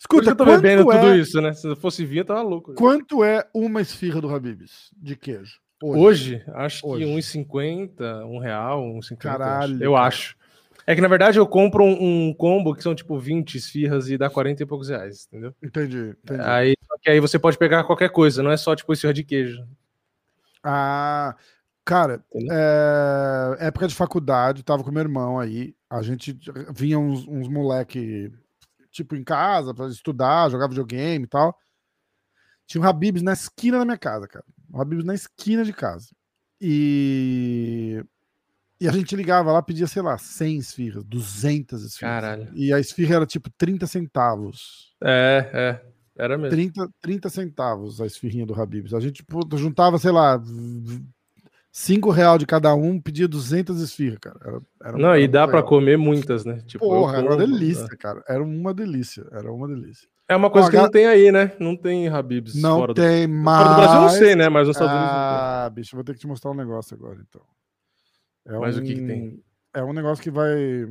[0.00, 1.52] Escuta, eu tô bebendo é, tudo isso, né?
[1.52, 2.72] Se fosse vinho, eu tava louco.
[2.72, 5.60] Quanto é uma esfirra do Habibs de queijo?
[5.82, 7.04] Hoje, acho Hoje.
[7.04, 9.16] que 1,50, um real, 1,50.
[9.18, 10.06] Caralho, Eu cara.
[10.06, 10.36] acho.
[10.86, 14.16] É que, na verdade, eu compro um, um combo que são, tipo, 20 esfirras e
[14.16, 15.52] dá 40 e poucos reais, entendeu?
[15.62, 16.40] Entendi, entendi.
[16.42, 19.24] Aí, só que aí você pode pegar qualquer coisa, não é só, tipo, esfirra de
[19.24, 19.66] queijo.
[20.62, 21.34] Ah,
[21.84, 25.74] cara, é, época de faculdade, tava com meu irmão aí.
[25.90, 26.38] A gente
[26.72, 28.32] vinha uns, uns moleque,
[28.92, 31.56] tipo, em casa pra estudar, jogar videogame e tal.
[32.64, 34.44] Tinha um Habibs na esquina da minha casa, cara.
[34.72, 36.08] Um Habibs na esquina de casa.
[36.60, 38.02] E.
[38.78, 42.14] E a gente ligava lá, pedia, sei lá, 100 esfirras, 200 esfirras.
[42.14, 42.50] Caralho.
[42.54, 44.94] E a esfirra era tipo 30 centavos.
[45.02, 45.96] É, é.
[46.18, 46.50] Era mesmo.
[46.50, 48.92] 30, 30 centavos a esfirrinha do Habibs.
[48.92, 50.38] A gente pô, juntava, sei lá,
[51.72, 54.38] 5 real de cada um, pedia 200 esfirras, cara.
[54.42, 55.64] Era, era Não, e dá legal.
[55.64, 56.62] comer muitas, né?
[56.66, 57.96] Tipo, Porra, era uma como, delícia, né?
[57.98, 58.24] cara.
[58.28, 59.26] Era uma delícia.
[59.30, 60.08] Era uma delícia.
[60.28, 61.56] É uma coisa que não tem aí, né?
[61.60, 63.00] Não tem Habibs Não fora do...
[63.00, 63.58] tem mais.
[63.62, 64.48] Fora do Brasil eu não sei, né?
[64.48, 67.20] Mas nos Estados Unidos não Ah, bicho, vou ter que te mostrar um negócio agora,
[67.28, 67.42] então.
[68.44, 69.42] É Mas um, o que que tem?
[69.72, 70.86] É um negócio que vai,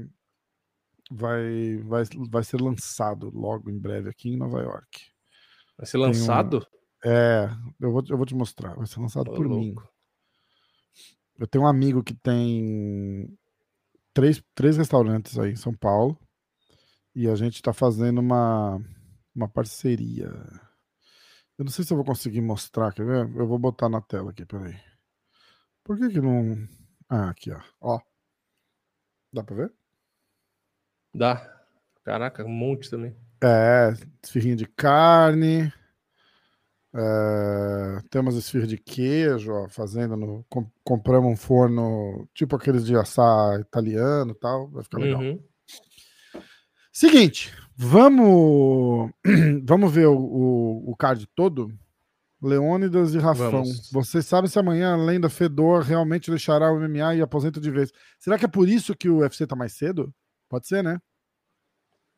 [1.11, 5.05] vai, vai, vai ser lançado logo em breve aqui em Nova York.
[5.77, 6.65] Vai ser um- lançado?
[7.03, 8.73] É, eu vou, eu vou te mostrar.
[8.75, 9.73] Vai ser lançado Ô, por mim.
[9.73, 9.89] louco.
[11.37, 13.37] Eu tenho um amigo que tem
[14.13, 16.17] três, três restaurantes aí em São Paulo.
[17.13, 18.81] E a gente tá fazendo uma,
[19.35, 20.31] uma parceria.
[21.57, 23.29] Eu não sei se eu vou conseguir mostrar, quer ver?
[23.35, 24.77] Eu vou botar na tela aqui, peraí.
[25.83, 26.67] Por que que não...
[27.09, 27.61] Ah, aqui, ó.
[27.79, 27.99] Ó.
[29.31, 29.73] Dá pra ver?
[31.13, 31.51] Dá.
[32.03, 33.15] Caraca, um monte também.
[33.43, 35.71] É, esfirrinha de carne.
[36.93, 40.45] É, temos esfirra de queijo, ó, fazendo no.
[40.49, 44.69] com- compramos um forno, tipo aqueles de assar italiano e tal.
[44.69, 45.21] Vai ficar legal.
[45.21, 45.43] Uhum.
[46.93, 49.11] Seguinte, vamos
[49.63, 51.71] vamos ver o, o, o card todo?
[52.41, 53.51] Leônidas e Rafão.
[53.51, 53.89] Vamos.
[53.91, 57.91] Vocês sabem se amanhã a lenda Fedor realmente deixará o MMA e aposenta de vez.
[58.19, 60.13] Será que é por isso que o UFC tá mais cedo?
[60.47, 60.99] Pode ser, né?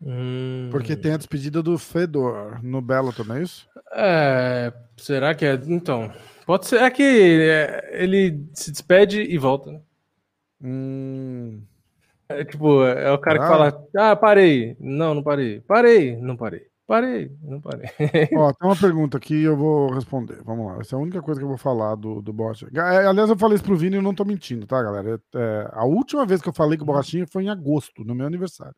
[0.02, 0.68] Hum.
[0.70, 3.68] Porque tem a despedida do Fedor no Bellator, não é isso?
[3.94, 5.54] É, será que é?
[5.54, 6.12] Então,
[6.46, 6.82] pode ser.
[6.82, 9.82] É que é, ele se despede e volta, né?
[10.62, 11.62] Hum,
[12.30, 13.48] É tipo, é o cara que Ah.
[13.48, 14.76] fala: Ah, parei.
[14.80, 15.62] Não, não parei.
[15.62, 16.68] Parei, não parei.
[16.86, 17.90] Parei, não parei.
[18.38, 20.42] Ó, tem uma pergunta aqui e eu vou responder.
[20.46, 20.80] Vamos lá.
[20.80, 22.72] Essa é a única coisa que eu vou falar do, do Borrachinha.
[22.76, 25.20] É, Aliás, eu falei isso pro Vini e eu não tô mentindo, tá, galera?
[25.36, 28.26] É, a última vez que eu falei com o Borrachinha foi em agosto, no meu
[28.26, 28.74] aniversário.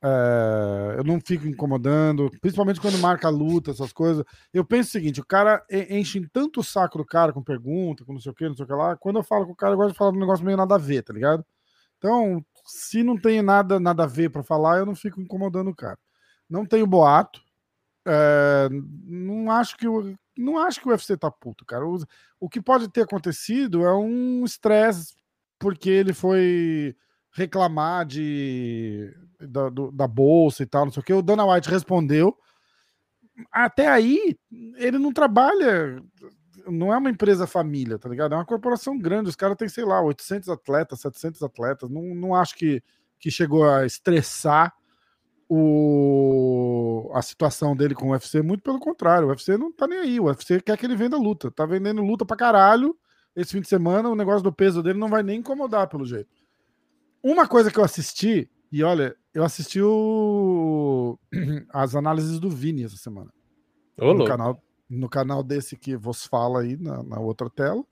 [0.00, 4.24] É, eu não fico incomodando, principalmente quando marca luta, essas coisas.
[4.54, 8.12] Eu penso o seguinte: o cara enche tanto o saco do cara com pergunta, com
[8.12, 8.96] não sei o que, não sei o que lá.
[8.96, 10.76] Quando eu falo com o cara, eu gosto de falar de um negócio meio nada
[10.76, 11.44] a ver, tá ligado?
[11.98, 15.76] Então, se não tem nada, nada a ver pra falar, eu não fico incomodando o
[15.76, 15.98] cara.
[16.48, 17.40] Não tenho boato.
[18.06, 18.68] É,
[19.04, 21.86] não acho que o não acho que o UFC tá puto, cara.
[21.86, 21.98] O,
[22.40, 25.14] o que pode ter acontecido é um estresse
[25.58, 26.96] porque ele foi
[27.32, 31.12] reclamar de da, do- da bolsa e tal, não sei o que.
[31.12, 32.36] O Dana White respondeu.
[33.52, 34.36] Até aí,
[34.76, 36.02] ele não trabalha,
[36.66, 38.32] não é uma empresa família, tá ligado?
[38.34, 39.28] É uma corporação grande.
[39.30, 41.88] Os caras têm, sei lá, 800 atletas, 700 atletas.
[41.90, 42.82] Não, não acho que,
[43.18, 44.72] que chegou a estressar
[45.50, 49.98] o, a situação dele com o UFC, muito pelo contrário, o UFC não tá nem
[49.98, 52.96] aí, o UFC quer que ele venda luta, tá vendendo luta pra caralho
[53.34, 56.28] esse fim de semana, o negócio do peso dele não vai nem incomodar pelo jeito.
[57.22, 61.18] Uma coisa que eu assisti, e olha, eu assisti o-
[61.72, 63.30] as análises do Vini essa semana,
[64.00, 64.26] Ô, no louco.
[64.26, 67.84] canal, no canal desse que vos fala aí na, na outra tela.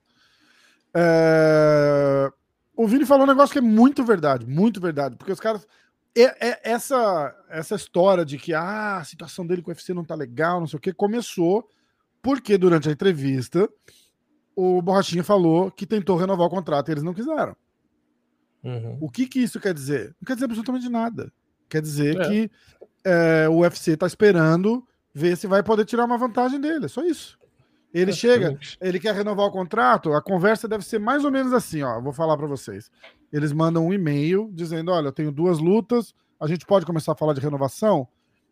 [0.94, 2.31] É,
[2.77, 5.66] O Vini falou um negócio que é muito verdade, muito verdade, porque os caras.
[6.14, 10.05] é- é- essa, essa história de que ah, a situação dele com o UFC não
[10.05, 11.68] tá legal, não sei o que, começou
[12.23, 13.68] porque durante a entrevista
[14.55, 17.55] o Borrachinha falou que tentou renovar o contrato e eles não quiseram.
[18.64, 18.97] Uhum.
[19.01, 20.16] O que que isso quer dizer?
[20.20, 21.31] Não quer dizer absolutamente nada.
[21.68, 22.28] Quer dizer É.
[22.28, 22.51] que
[23.05, 24.82] é, o UFC tá esperando
[25.16, 26.84] ver se vai poder tirar uma vantagem dele.
[26.84, 27.38] É só isso.
[27.94, 28.78] Ele chega, Exatamente.
[28.82, 31.98] ele quer renovar o contrato, a conversa deve ser mais ou menos assim, ó.
[32.02, 32.90] Vou falar para vocês.
[33.32, 37.16] Eles mandam um e-mail dizendo: olha, eu tenho duas lutas, a gente pode começar a
[37.16, 38.06] falar de renovação.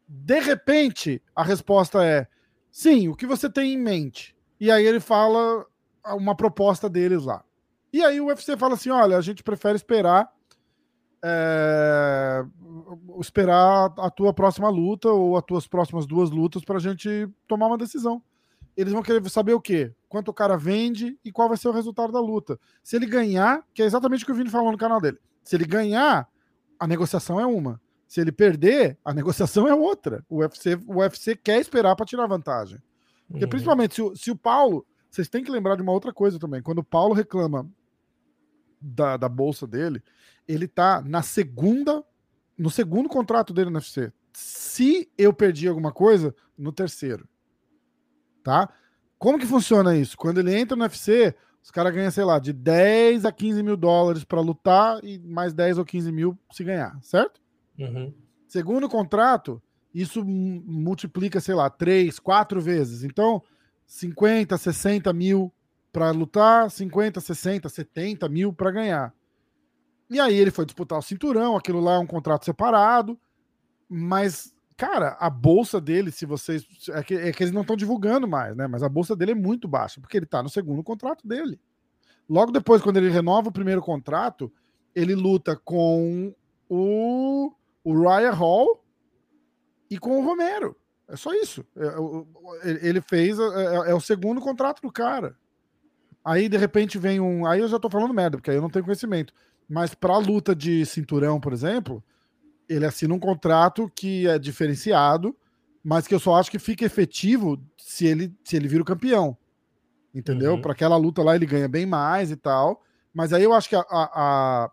[0.09, 2.27] De repente, a resposta é:
[2.71, 4.35] sim, o que você tem em mente?
[4.59, 5.67] E aí ele fala
[6.17, 7.45] uma proposta deles lá.
[7.93, 10.33] E aí o UFC fala assim: olha, a gente prefere esperar.
[11.23, 12.43] É,
[13.21, 17.67] esperar a tua próxima luta ou as tuas próximas duas lutas para a gente tomar
[17.67, 18.23] uma decisão.
[18.77, 19.93] Eles vão querer saber o quê?
[20.09, 22.59] Quanto o cara vende e qual vai ser o resultado da luta.
[22.83, 25.19] Se ele ganhar, que é exatamente o que o Vini falou no canal dele.
[25.43, 26.29] Se ele ganhar,
[26.79, 27.81] a negociação é uma.
[28.07, 30.25] Se ele perder, a negociação é outra.
[30.29, 32.81] O UFC, o UFC quer esperar para tirar vantagem.
[33.29, 33.51] Porque, uhum.
[33.51, 34.87] principalmente, se o, se o Paulo.
[35.11, 36.61] Vocês têm que lembrar de uma outra coisa também.
[36.61, 37.69] Quando o Paulo reclama
[38.81, 40.03] da, da bolsa dele,
[40.47, 42.05] ele tá na segunda.
[42.57, 44.13] No segundo contrato dele no UFC.
[44.33, 47.29] Se eu perdi alguma coisa, no terceiro.
[48.43, 48.69] Tá?
[49.19, 50.17] Como que funciona isso?
[50.17, 53.77] Quando ele entra no UFC, os caras ganham, sei lá, de 10 a 15 mil
[53.77, 57.41] dólares para lutar e mais 10 ou 15 mil se ganhar, certo?
[57.79, 58.13] Uhum.
[58.47, 59.63] Segundo contrato,
[59.95, 63.03] isso multiplica, sei lá, 3, 4 vezes.
[63.03, 63.43] Então,
[63.87, 65.53] 50, 60 mil
[65.93, 69.15] para lutar, 50, 60, 70 mil para ganhar.
[70.15, 73.19] E aí ele foi disputar o cinturão, aquilo lá é um contrato separado,
[73.89, 76.67] mas Cara, a bolsa dele, se vocês.
[76.91, 78.67] É que, é que eles não estão divulgando mais, né?
[78.67, 81.61] Mas a bolsa dele é muito baixa, porque ele tá no segundo contrato dele.
[82.29, 84.53] Logo depois, quando ele renova o primeiro contrato,
[84.95, 86.35] ele luta com
[86.69, 87.53] o,
[87.85, 88.85] o Ryan Hall
[89.89, 90.77] e com o Romero.
[91.07, 91.65] É só isso.
[91.77, 93.39] É, ele fez.
[93.39, 95.37] É, é, é, o segundo contrato do cara.
[96.25, 97.47] Aí, de repente, vem um.
[97.47, 99.33] Aí eu já tô falando merda, porque aí eu não tenho conhecimento.
[99.69, 102.03] Mas pra luta de cinturão, por exemplo,
[102.69, 105.37] ele assina um contrato que é diferenciado,
[105.83, 109.37] mas que eu só acho que fica efetivo se ele, se ele vira o campeão.
[110.15, 110.55] Entendeu?
[110.55, 110.61] Uhum.
[110.61, 112.83] Para aquela luta lá ele ganha bem mais e tal.
[113.13, 114.71] Mas aí eu acho que a, a, a,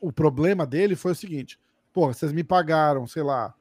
[0.00, 1.58] o problema dele foi o seguinte:
[1.92, 3.54] pô, vocês me pagaram, sei lá,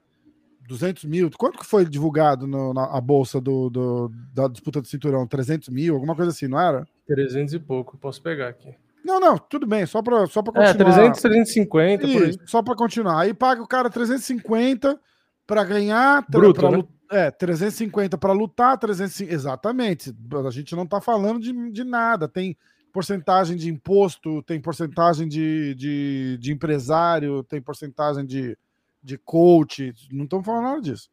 [0.68, 1.30] 200 mil.
[1.38, 5.28] Quanto que foi divulgado no, na a bolsa do, do, da disputa do cinturão?
[5.28, 6.88] 300 mil, alguma coisa assim, não era?
[7.08, 8.76] 300 e pouco, posso pegar aqui.
[9.03, 10.69] Não, não, tudo bem, só para só continuar.
[10.69, 12.38] É, 300, 350, Isso, por aí.
[12.45, 13.22] Só para continuar.
[13.22, 14.99] Aí paga o cara 350
[15.45, 16.26] para ganhar.
[16.30, 16.84] Bruto, pra, né?
[17.10, 19.34] É, 350 para lutar, 350.
[19.34, 20.14] Exatamente.
[20.45, 22.28] A gente não está falando de, de nada.
[22.28, 22.57] Tem
[22.91, 28.57] porcentagem de imposto, tem porcentagem de, de, de empresário, tem porcentagem de,
[29.02, 29.94] de coach.
[30.11, 31.10] Não estamos falando nada disso.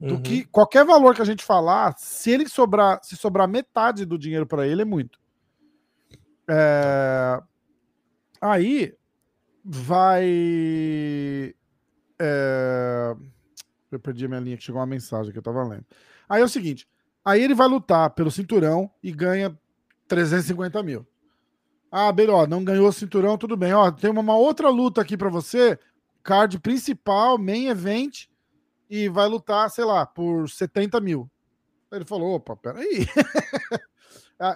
[0.00, 0.22] Do uhum.
[0.22, 4.46] que qualquer valor que a gente falar, se ele sobrar, se sobrar metade do dinheiro
[4.46, 5.18] para ele, é muito.
[6.48, 7.42] É...
[8.40, 8.94] Aí
[9.64, 11.54] vai.
[12.18, 13.16] É...
[13.90, 15.86] Eu perdi a minha linha que chegou uma mensagem que eu tava lendo.
[16.28, 16.88] Aí é o seguinte:
[17.24, 19.56] aí ele vai lutar pelo cinturão e ganha
[20.08, 21.06] 350 mil.
[21.90, 23.72] Ah, beleza, não ganhou o cinturão, tudo bem.
[23.72, 25.78] Ó, tem uma outra luta aqui para você,
[26.24, 28.26] card principal, main event,
[28.90, 31.30] e vai lutar, sei lá, por 70 mil.
[31.92, 33.06] Ele falou: opa, peraí.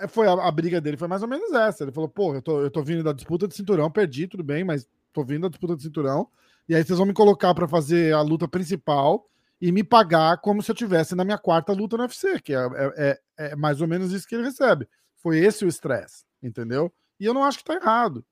[0.08, 1.84] foi a, a, briga dele foi mais ou menos essa.
[1.84, 4.64] Ele falou: pô, eu tô, eu tô vindo da disputa de cinturão, perdi, tudo bem,
[4.64, 6.28] mas tô vindo da disputa de cinturão.
[6.68, 9.28] E aí vocês vão me colocar para fazer a luta principal
[9.60, 12.58] e me pagar como se eu tivesse na minha quarta luta no UFC, que é,
[12.58, 13.20] é, é,
[13.52, 14.88] é mais ou menos isso que ele recebe.
[15.16, 16.92] Foi esse o estresse, entendeu?
[17.18, 18.24] E eu não acho que tá errado.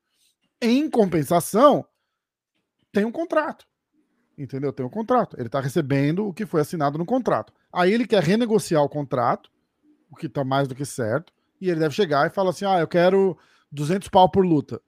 [0.61, 1.85] Em compensação,
[2.91, 3.65] tem um contrato.
[4.37, 4.71] Entendeu?
[4.71, 5.35] Tem um contrato.
[5.39, 7.51] Ele tá recebendo o que foi assinado no contrato.
[7.73, 9.49] Aí ele quer renegociar o contrato,
[10.11, 12.79] o que tá mais do que certo e ele deve chegar e falar assim: ah,
[12.79, 13.37] eu quero
[13.71, 14.81] 200 pau por luta.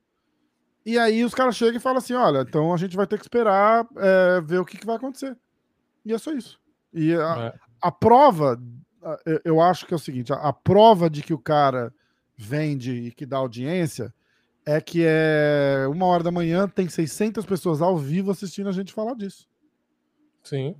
[0.85, 3.25] E aí os caras chegam e falam assim: olha, então a gente vai ter que
[3.25, 5.37] esperar é, ver o que, que, vai acontecer.
[6.05, 6.59] E é só isso.
[6.93, 7.59] E a, é.
[7.81, 8.59] a prova,
[9.43, 11.93] eu acho que é o seguinte: a, a, prova de que o cara
[12.35, 14.13] vende e que dá audiência
[14.65, 18.93] é que é uma hora da manhã, tem 600 pessoas ao vivo assistindo a gente
[18.93, 19.47] falar disso.
[20.43, 20.75] Sim.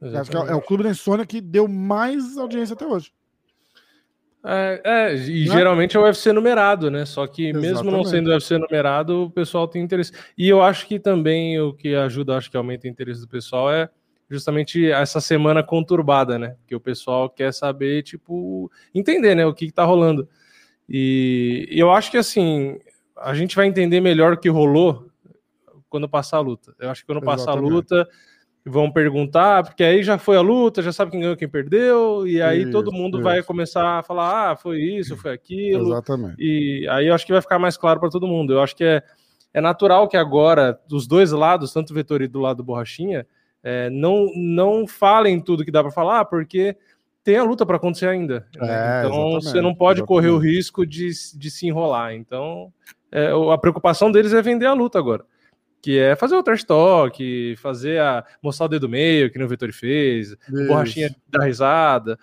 [0.00, 3.12] Acho que é, é o Clube da Insônia que deu mais audiência até hoje.
[4.48, 5.54] É, é e né?
[5.56, 7.04] geralmente é o UFC numerado, né?
[7.04, 7.72] Só que Exatamente.
[7.72, 10.12] mesmo não sendo UFC numerado, o pessoal tem interesse.
[10.38, 13.72] E eu acho que também o que ajuda, acho que aumenta o interesse do pessoal
[13.72, 13.90] é
[14.30, 16.54] justamente essa semana conturbada, né?
[16.66, 19.44] Que o pessoal quer saber, tipo, entender, né?
[19.44, 20.28] O que, que tá rolando.
[20.88, 22.78] E, e eu acho que assim,
[23.16, 25.10] a gente vai entender melhor o que rolou
[25.88, 26.72] quando passar a luta.
[26.78, 27.46] Eu acho que quando Exatamente.
[27.46, 28.08] passar a luta
[28.68, 32.42] vão perguntar, porque aí já foi a luta, já sabe quem ganhou, quem perdeu, e
[32.42, 33.24] aí isso, todo mundo isso.
[33.24, 35.92] vai começar a falar, ah, foi isso, foi aquilo.
[35.92, 36.34] Exatamente.
[36.36, 38.52] E aí eu acho que vai ficar mais claro para todo mundo.
[38.52, 39.02] Eu acho que é,
[39.54, 43.24] é natural que agora, dos dois lados, tanto o Vettori do lado do Borrachinha,
[43.62, 46.76] é, não, não falem tudo que dá para falar, porque
[47.22, 48.46] tem a luta para acontecer ainda.
[48.56, 49.02] Né?
[49.02, 50.08] É, então você não pode exatamente.
[50.08, 52.14] correr o risco de, de se enrolar.
[52.14, 52.72] Então
[53.12, 55.24] é, a preocupação deles é vender a luta agora
[55.86, 59.48] que é fazer o trash talk, fazer a mostrar o dedo meio, que nem o
[59.48, 60.66] Vettori fez, Isso.
[60.66, 62.18] borrachinha da risada.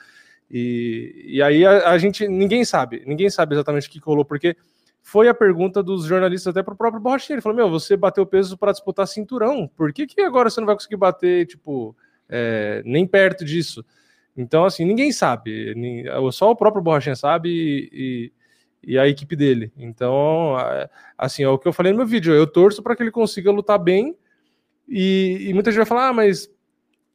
[0.52, 4.58] E, e aí a, a, gente ninguém sabe, ninguém sabe exatamente o que rolou, porque
[5.02, 7.36] foi a pergunta dos jornalistas até para o próprio Borrachinha.
[7.36, 10.68] Ele falou: Meu, você bateu peso para disputar cinturão, por que, que agora você não
[10.68, 11.96] vai conseguir bater, tipo,
[12.28, 13.82] é, nem perto disso?
[14.36, 15.74] Então, assim, ninguém sabe,
[16.34, 18.32] só o próprio Borrachinha sabe e, e,
[18.98, 19.72] a equipe dele.
[19.78, 20.56] Então,
[21.18, 23.52] assim, é o que eu falei no meu vídeo: eu torço para que ele consiga
[23.52, 24.16] lutar bem.
[24.88, 26.50] E, e muita gente vai falar, ah, mas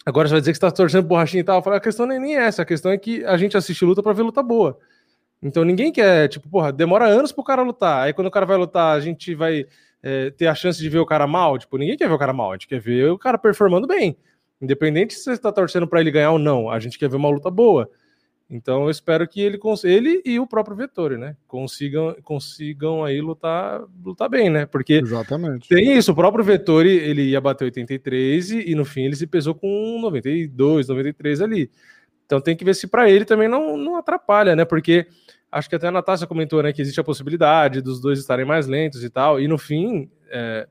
[0.04, 1.58] agora você vai dizer que está torcendo borrachinha e tal.
[1.58, 3.84] Eu falo, a questão nem, nem é essa, a questão é que a gente assiste
[3.84, 4.78] luta para ver luta boa.
[5.42, 8.04] Então ninguém quer, tipo, porra, demora anos pro cara lutar.
[8.04, 9.66] Aí quando o cara vai lutar, a gente vai
[10.02, 11.58] é, ter a chance de ver o cara mal.
[11.58, 14.16] Tipo, ninguém quer ver o cara mal, a gente quer ver o cara performando bem.
[14.60, 17.30] Independente se você está torcendo para ele ganhar ou não, a gente quer ver uma
[17.30, 17.88] luta boa.
[18.50, 23.82] Então eu espero que ele, ele e o próprio Vettori, né, consigam, consigam aí lutar,
[24.02, 24.64] lutar bem, né?
[24.64, 25.68] Porque Exatamente.
[25.68, 29.26] tem isso, o próprio Vettori, ele ia bater 83 e, e no fim ele se
[29.26, 31.70] pesou com 92, 93 ali.
[32.24, 34.64] Então tem que ver se para ele também não, não atrapalha, né?
[34.64, 35.06] Porque
[35.52, 38.66] acho que até a Natasha comentou, né, que existe a possibilidade dos dois estarem mais
[38.66, 40.66] lentos e tal, e no fim, é,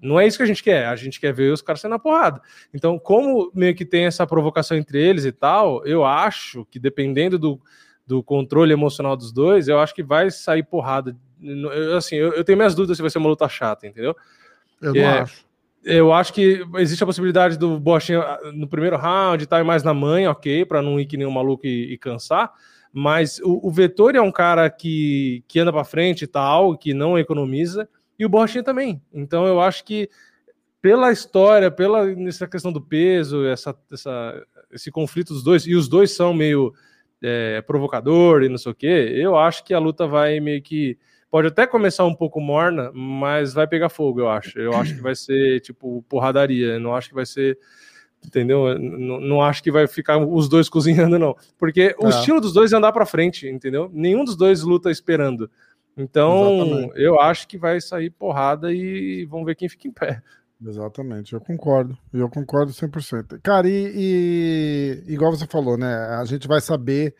[0.00, 1.98] não é isso que a gente quer, a gente quer ver os caras sendo na
[1.98, 2.40] porrada.
[2.72, 7.38] Então, como meio que tem essa provocação entre eles e tal, eu acho que dependendo
[7.38, 7.60] do,
[8.06, 11.16] do controle emocional dos dois, eu acho que vai sair porrada.
[11.42, 14.14] Eu, assim, eu, eu tenho minhas dúvidas se vai ser uma luta chata, entendeu?
[14.80, 15.46] Eu não é, acho.
[15.84, 19.94] Eu acho que existe a possibilidade do Bochinha ah, no primeiro round estar mais na
[19.94, 22.52] mãe, ok, para não ir que nem um maluco e, e cansar.
[22.92, 26.94] Mas o, o Vettori é um cara que, que anda para frente e tal, que
[26.94, 29.00] não economiza e o Borrachinha também.
[29.12, 30.08] Então eu acho que
[30.80, 35.88] pela história, pela nessa questão do peso, essa, essa, esse conflito dos dois, e os
[35.88, 36.72] dois são meio
[37.22, 40.98] é, provocador e não sei o que, eu acho que a luta vai meio que.
[41.28, 44.58] Pode até começar um pouco morna, mas vai pegar fogo, eu acho.
[44.58, 46.74] Eu acho que vai ser tipo porradaria.
[46.74, 47.58] Eu não acho que vai ser.
[48.24, 48.78] Entendeu?
[48.78, 51.34] Não, não acho que vai ficar os dois cozinhando, não.
[51.58, 52.10] Porque o é.
[52.10, 53.90] estilo dos dois é andar para frente, entendeu?
[53.92, 55.50] Nenhum dos dois luta esperando.
[55.96, 57.00] Então, Exatamente.
[57.00, 60.22] eu acho que vai sair porrada e vamos ver quem fica em pé.
[60.64, 61.96] Exatamente, eu concordo.
[62.12, 63.40] Eu concordo 100%.
[63.42, 65.94] Cara, e, e igual você falou, né?
[66.18, 67.14] A gente vai saber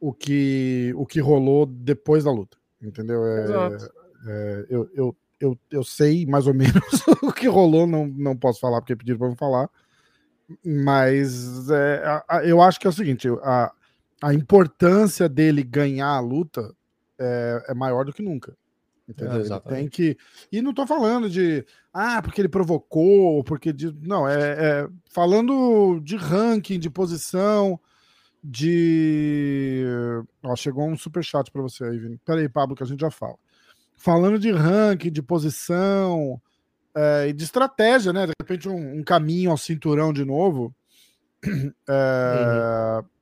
[0.00, 3.24] o que, o que rolou depois da luta, entendeu?
[3.24, 3.92] É, Exato.
[4.26, 6.74] É, eu, eu, eu, eu sei mais ou menos
[7.22, 9.68] o que rolou, não, não posso falar porque pediram para eu falar,
[10.64, 13.72] mas é, a, a, eu acho que é o seguinte: a,
[14.22, 16.74] a importância dele ganhar a luta
[17.18, 18.56] é, é maior do que nunca.
[19.08, 19.54] Entendeu?
[19.54, 20.16] É, tem que.
[20.50, 21.64] E não tô falando de.
[21.92, 23.72] Ah, porque ele provocou, porque.
[23.72, 23.94] De...
[24.00, 27.78] Não, é, é falando de ranking, de posição,
[28.42, 29.84] de.
[30.42, 32.18] Ó, chegou um super chat para você aí, Vini.
[32.24, 33.36] Peraí, Pablo, que a gente já fala.
[33.94, 36.40] Falando de ranking, de posição
[36.96, 38.26] é, e de estratégia, né?
[38.26, 40.74] De repente, um, um caminho ao cinturão de novo.
[41.86, 43.13] É, uhum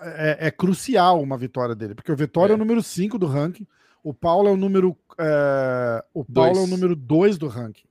[0.00, 3.26] é, é, crucial uma vitória dele, porque o Vitória é, é o número 5 do
[3.26, 3.66] ranking,
[4.02, 6.58] o Paulo é o número é, o Paulo dois.
[6.58, 7.86] é o número 2 do ranking.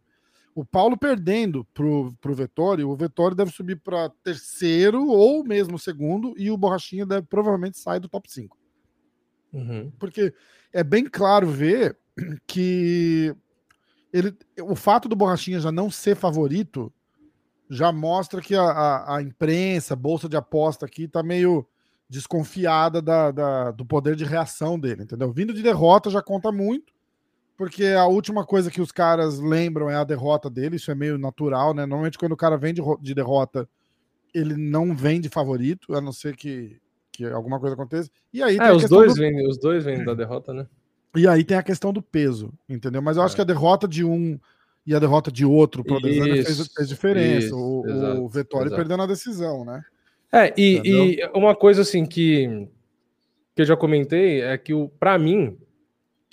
[0.56, 6.34] O Paulo perdendo pro, pro Vettori, o Vettori deve subir para terceiro ou mesmo segundo,
[6.38, 8.58] e o Borrachinha deve provavelmente sair do top 5.
[9.52, 9.92] Uhum.
[10.00, 10.34] Porque
[10.72, 11.98] é bem claro ver
[12.48, 13.36] que
[14.14, 16.94] ele, o fato do Borrachinha já não ser favorito
[17.70, 21.68] já mostra que a, a, a imprensa, a bolsa de aposta aqui tá meio
[22.10, 25.32] desconfiada da, da, do poder de reação dele, entendeu?
[25.32, 26.94] Vindo de derrota já conta muito,
[27.58, 31.18] porque a última coisa que os caras lembram é a derrota dele, isso é meio
[31.18, 31.86] natural, né?
[31.86, 33.68] Normalmente quando o cara vem de, de derrota,
[34.34, 36.80] ele não vem de favorito, a não ser que,
[37.12, 38.10] que alguma coisa aconteça.
[38.32, 39.20] E aí é, os dois, do...
[39.20, 40.68] vêm, os dois vêm da derrota, né?
[41.16, 43.02] E aí tem a questão do peso, entendeu?
[43.02, 43.38] Mas eu acho é.
[43.38, 44.38] que a derrota de um
[44.86, 47.48] e a derrota de outro pro fez, fez diferença.
[47.48, 48.76] Isso, o, exato, o Vettori exato.
[48.76, 49.84] perdendo a decisão, né?
[50.32, 52.68] É, e, e, uma coisa assim que,
[53.56, 55.58] que eu já comentei é que, para mim,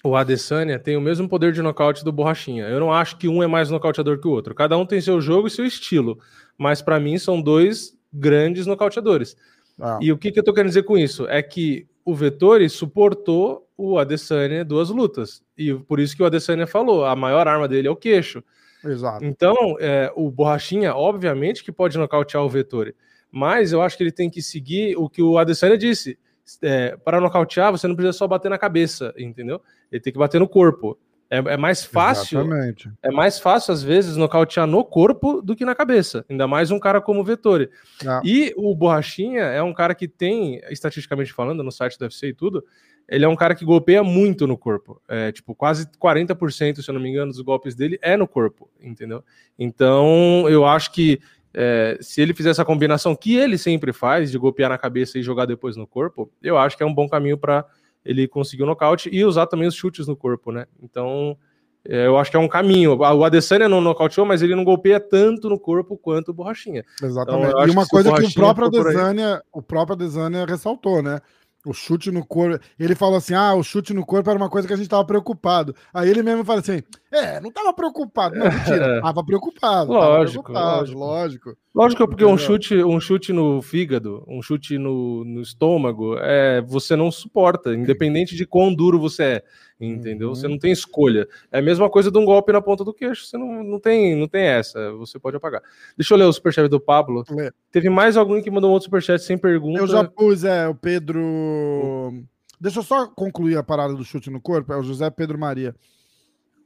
[0.05, 2.65] o Adesanya tem o mesmo poder de nocaute do Borrachinha.
[2.65, 4.55] Eu não acho que um é mais nocauteador que o outro.
[4.55, 6.19] Cada um tem seu jogo e seu estilo.
[6.59, 9.37] Mas para mim são dois grandes nocauteadores.
[9.81, 9.99] Ah.
[10.03, 11.29] E o que, que eu tô querendo dizer com isso?
[11.29, 15.43] É que o Vettori suportou o Adesanya duas lutas.
[15.57, 18.43] E por isso que o Adesanya falou, a maior arma dele é o queixo.
[18.85, 19.25] Exato.
[19.25, 22.95] Então, é, o Borrachinha, obviamente, que pode nocautear o Vettori
[23.33, 26.19] mas eu acho que ele tem que seguir o que o Adesanya disse.
[26.61, 29.61] É, para nocautear, você não precisa só bater na cabeça, entendeu?
[29.91, 30.99] Ele tem que bater no corpo.
[31.31, 32.41] É, é mais fácil.
[32.41, 32.93] Exatamente.
[33.03, 36.27] É mais fácil, às vezes, nocautear no corpo do que na cabeça.
[36.29, 37.71] Ainda mais um cara como o Vettori.
[38.07, 38.21] Ah.
[38.23, 42.35] E o Borrachinha é um cara que tem, estatisticamente falando, no site do UFC e
[42.35, 42.63] tudo,
[43.09, 45.01] ele é um cara que golpeia muito no corpo.
[45.09, 48.69] É, tipo, quase 40%, se eu não me engano, dos golpes dele é no corpo,
[48.79, 49.25] entendeu?
[49.59, 51.19] Então, eu acho que
[51.55, 55.23] é, se ele fizer essa combinação que ele sempre faz, de golpear na cabeça e
[55.23, 57.65] jogar depois no corpo, eu acho que é um bom caminho para
[58.05, 60.67] ele conseguiu nocaute e usar também os chutes no corpo, né?
[60.83, 61.37] Então,
[61.85, 62.97] é, eu acho que é um caminho.
[62.97, 66.85] O Adesanya não nocauteou, mas ele não golpeia tanto no corpo quanto o Borrachinha.
[67.03, 67.49] Exatamente.
[67.49, 71.21] Então, e uma coisa que, que o próprio Adesanya, o próprio Adesanya ressaltou, né?
[71.65, 72.63] O chute no corpo.
[72.79, 75.05] Ele falou assim: ah, o chute no corpo era uma coisa que a gente tava
[75.05, 75.75] preocupado.
[75.95, 78.37] Aí ele mesmo fala assim: é, não tava preocupado.
[78.37, 79.93] Não, mentira, tava preocupado.
[79.93, 80.99] Lógico, tava preocupado, lógico.
[80.99, 81.57] lógico.
[81.75, 86.97] Lógico, porque um chute, um chute no fígado, um chute no, no estômago, é, você
[86.97, 89.45] não suporta, independente de quão duro você é
[89.87, 90.29] entendeu?
[90.29, 90.35] Uhum.
[90.35, 91.27] Você não tem escolha.
[91.51, 94.15] É a mesma coisa de um golpe na ponta do queixo, você não, não, tem,
[94.17, 95.63] não tem essa, você pode apagar.
[95.97, 97.25] Deixa eu ler o superchat do Pablo.
[97.71, 99.81] Teve mais alguém que mandou um outro superchat sem pergunta.
[99.81, 102.13] Eu já pus, é, o Pedro...
[102.61, 105.75] Deixa eu só concluir a parada do chute no corpo, é o José Pedro Maria.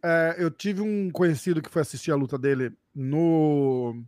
[0.08, 4.04] É, eu tive um conhecido que foi assistir a luta dele no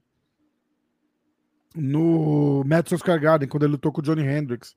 [1.75, 4.77] no Madison Square Garden, quando ele lutou com o Johnny Hendricks.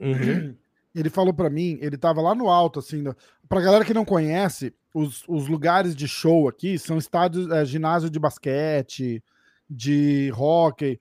[0.00, 0.56] Uhum.
[0.94, 3.02] Ele falou para mim, ele tava lá no alto, assim,
[3.48, 8.10] pra galera que não conhece, os, os lugares de show aqui são estádios, é, ginásio
[8.10, 9.24] de basquete,
[9.70, 11.00] de hockey,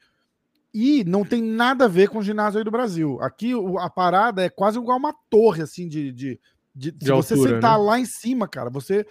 [0.73, 3.21] e não tem nada a ver com o ginásio aí do Brasil.
[3.21, 6.09] Aqui a parada é quase igual uma torre, assim, de.
[6.13, 6.39] de,
[6.73, 7.83] de, de se altura, você sentar né?
[7.83, 9.05] lá em cima, cara, você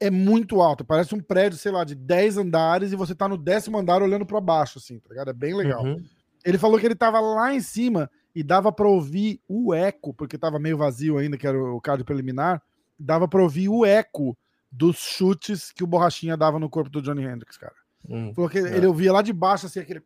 [0.00, 0.84] é muito alto.
[0.84, 4.24] Parece um prédio, sei lá, de 10 andares e você tá no décimo andar olhando
[4.24, 5.30] para baixo, assim, tá ligado?
[5.30, 5.84] É bem legal.
[5.84, 6.02] Uhum.
[6.44, 10.36] Ele falou que ele tava lá em cima e dava para ouvir o eco, porque
[10.36, 12.62] estava meio vazio ainda, que era o card preliminar,
[12.98, 14.36] dava para ouvir o eco
[14.72, 17.74] dos chutes que o Borrachinha dava no corpo do Johnny Hendrix, cara.
[18.08, 18.76] Hum, Falou que é.
[18.76, 20.00] ele ouvia lá de baixo, assim, aquele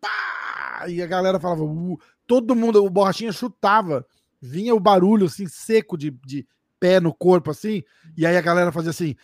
[0.00, 0.86] pá!
[0.88, 1.98] E a galera falava, uh!
[2.26, 4.06] todo mundo, o Borrachinha chutava,
[4.40, 6.46] vinha o barulho, assim, seco de, de
[6.80, 7.84] pé no corpo, assim,
[8.16, 9.14] e aí a galera fazia assim,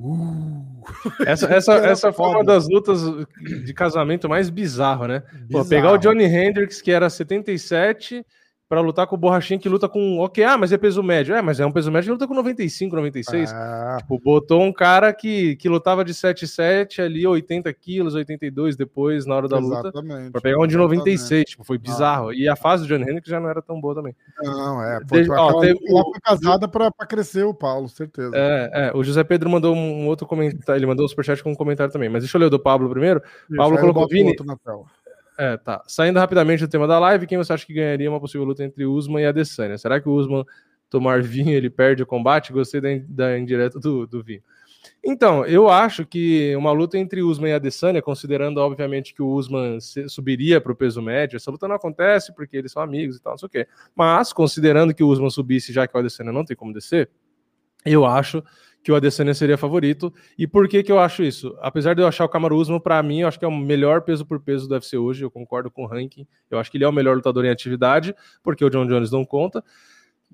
[0.00, 0.82] Uh.
[1.26, 3.00] Essa, essa, essa foi uma das lutas
[3.64, 5.22] de casamento mais bizarro, né?
[5.50, 8.24] Pô, pegar o Johnny Hendricks, que era 77,
[8.72, 10.18] para lutar com o Borrachinha que luta com.
[10.20, 11.34] Ok, ah, mas é peso médio.
[11.34, 13.52] É, mas é um peso médio que luta com 95, 96.
[13.52, 13.98] Ah.
[14.00, 19.34] Tipo, botou um cara que, que lutava de 77 ali, 80 quilos, 82 depois, na
[19.34, 19.92] hora da luta.
[20.32, 21.20] Para pegar um de 96.
[21.20, 21.50] Exatamente.
[21.50, 22.30] Tipo, foi bizarro.
[22.30, 22.34] Ah.
[22.34, 24.16] E a fase do John Henry já não era tão boa também.
[24.42, 25.00] Não, é.
[25.00, 28.32] Pô, Desde, ó, teve, foi casada para crescer o Paulo, certeza.
[28.34, 30.78] É, é, o José Pedro mandou um outro comentário.
[30.78, 32.08] Ele mandou um superchat com um comentário também.
[32.08, 33.20] Mas deixa eu ler o do Pablo primeiro.
[33.50, 34.34] Isso, Pablo colocou Vini.
[35.38, 35.82] É, tá.
[35.86, 38.84] Saindo rapidamente do tema da live, quem você acha que ganharia uma possível luta entre
[38.84, 39.78] Usman e Adesanya?
[39.78, 40.44] Será que o Usman
[40.90, 42.52] tomar vinho ele perde o combate?
[42.52, 44.42] Gostei da, da indireta do, do vinho.
[45.02, 49.78] Então, eu acho que uma luta entre Usman e Adesanya, considerando obviamente que o Usman
[50.08, 53.32] subiria para o peso médio, essa luta não acontece porque eles são amigos e tal,
[53.32, 53.68] não sei o quê.
[53.94, 57.10] Mas, considerando que o Usman subisse já que o Adesanya não tem como descer,
[57.84, 58.42] eu acho
[58.82, 60.12] que o Adesanya seria favorito.
[60.36, 61.56] E por que, que eu acho isso?
[61.60, 64.02] Apesar de eu achar o Kamaru Usman, para mim, eu acho que é o melhor
[64.02, 65.24] peso por peso do UFC hoje.
[65.24, 66.26] Eu concordo com o ranking.
[66.50, 69.24] Eu acho que ele é o melhor lutador em atividade, porque o John Jones não
[69.24, 69.62] conta.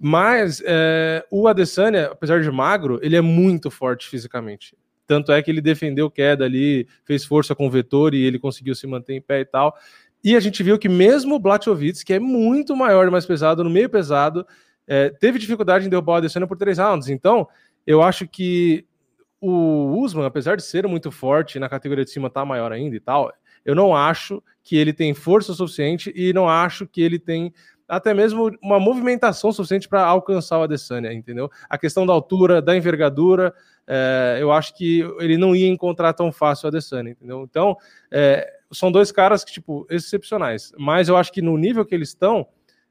[0.00, 4.76] Mas é, o Adesanya, apesar de magro, ele é muito forte fisicamente.
[5.06, 8.74] Tanto é que ele defendeu queda ali, fez força com o vetor e ele conseguiu
[8.74, 9.74] se manter em pé e tal.
[10.22, 13.64] E a gente viu que mesmo o Blachowicz, que é muito maior e mais pesado,
[13.64, 14.46] no meio pesado,
[14.86, 17.08] é, teve dificuldade em derrubar o Adesanya por três rounds.
[17.08, 17.46] Então,
[17.88, 18.84] eu acho que
[19.40, 23.00] o Usman, apesar de ser muito forte na categoria de cima, tá maior ainda e
[23.00, 23.32] tal,
[23.64, 27.50] eu não acho que ele tem força suficiente e não acho que ele tem
[27.88, 31.50] até mesmo uma movimentação suficiente para alcançar o Adesanya, entendeu?
[31.66, 33.54] A questão da altura, da envergadura,
[33.86, 37.42] é, eu acho que ele não ia encontrar tão fácil o Adesanya, entendeu?
[37.48, 37.74] Então,
[38.10, 42.10] é, são dois caras que, tipo, excepcionais, mas eu acho que no nível que eles
[42.10, 42.46] estão,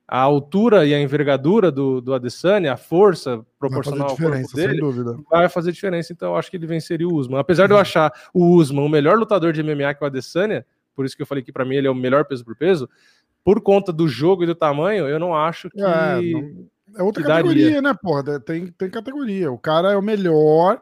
[0.07, 4.81] a altura e a envergadura do, do Adesanya, a força proporcional ao corpo dele,
[5.29, 6.13] vai fazer diferença.
[6.13, 7.39] Então, eu acho que ele venceria o Usman.
[7.39, 10.65] Apesar de eu achar o Usman o melhor lutador de MMA que o Adesanya,
[10.95, 12.89] por isso que eu falei que para mim ele é o melhor peso por peso,
[13.43, 15.81] por conta do jogo e do tamanho, eu não acho que.
[15.81, 16.67] É, não...
[16.97, 17.81] é outra categoria, daria.
[17.81, 18.39] né, porra?
[18.39, 19.51] Tem, tem categoria.
[19.51, 20.81] O cara é o melhor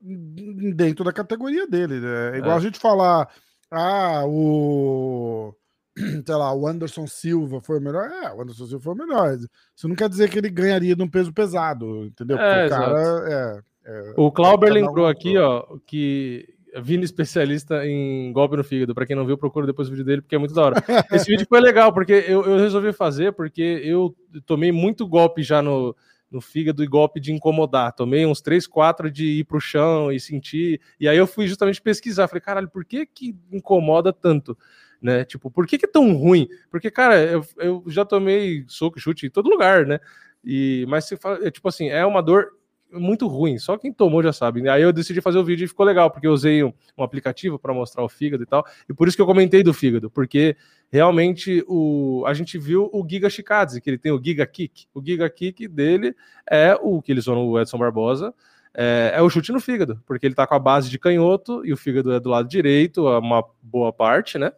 [0.00, 2.00] dentro da categoria dele.
[2.00, 2.36] Né?
[2.36, 2.56] É igual é.
[2.56, 3.28] a gente falar,
[3.70, 5.54] ah, o
[6.26, 8.06] sei lá, o Anderson Silva foi o melhor.
[8.06, 9.36] É, o Anderson Silva foi o melhor.
[9.74, 12.36] Isso não quer dizer que ele ganharia de um peso pesado, entendeu?
[12.36, 18.56] É, o cara é, é, O Clauber lembrou aqui, ó, que Vini especialista em golpe
[18.56, 18.94] no fígado.
[18.94, 20.76] Para quem não viu, procura depois o vídeo dele, porque é muito da hora.
[21.12, 24.14] Esse vídeo foi legal, porque eu, eu resolvi fazer, porque eu
[24.44, 25.94] tomei muito golpe já no,
[26.28, 27.92] no fígado e golpe de incomodar.
[27.92, 30.80] Tomei uns 3, 4 de ir pro chão e sentir.
[30.98, 32.26] E aí eu fui justamente pesquisar.
[32.26, 34.58] Falei, caralho, por que que incomoda tanto?
[35.00, 35.24] Né?
[35.24, 36.48] Tipo, por que, que é tão ruim?
[36.70, 40.00] Porque, cara, eu, eu já tomei soco, chute em todo lugar, né?
[40.44, 42.52] E, mas se fala, é, tipo assim, é uma dor
[42.92, 44.68] muito ruim, só quem tomou já sabe.
[44.68, 47.58] Aí eu decidi fazer o vídeo e ficou legal, porque eu usei um, um aplicativo
[47.58, 50.56] para mostrar o fígado e tal, e por isso que eu comentei do fígado, porque
[50.90, 54.86] realmente o, a gente viu o Giga Chikadze, que ele tem o Giga Kick.
[54.94, 56.14] O Giga Kick dele
[56.48, 58.32] é o que eles usam no Edson Barbosa,
[58.76, 61.72] é, é, o chute no fígado, porque ele tá com a base de canhoto e
[61.72, 64.52] o fígado é do lado direito, uma boa parte, né?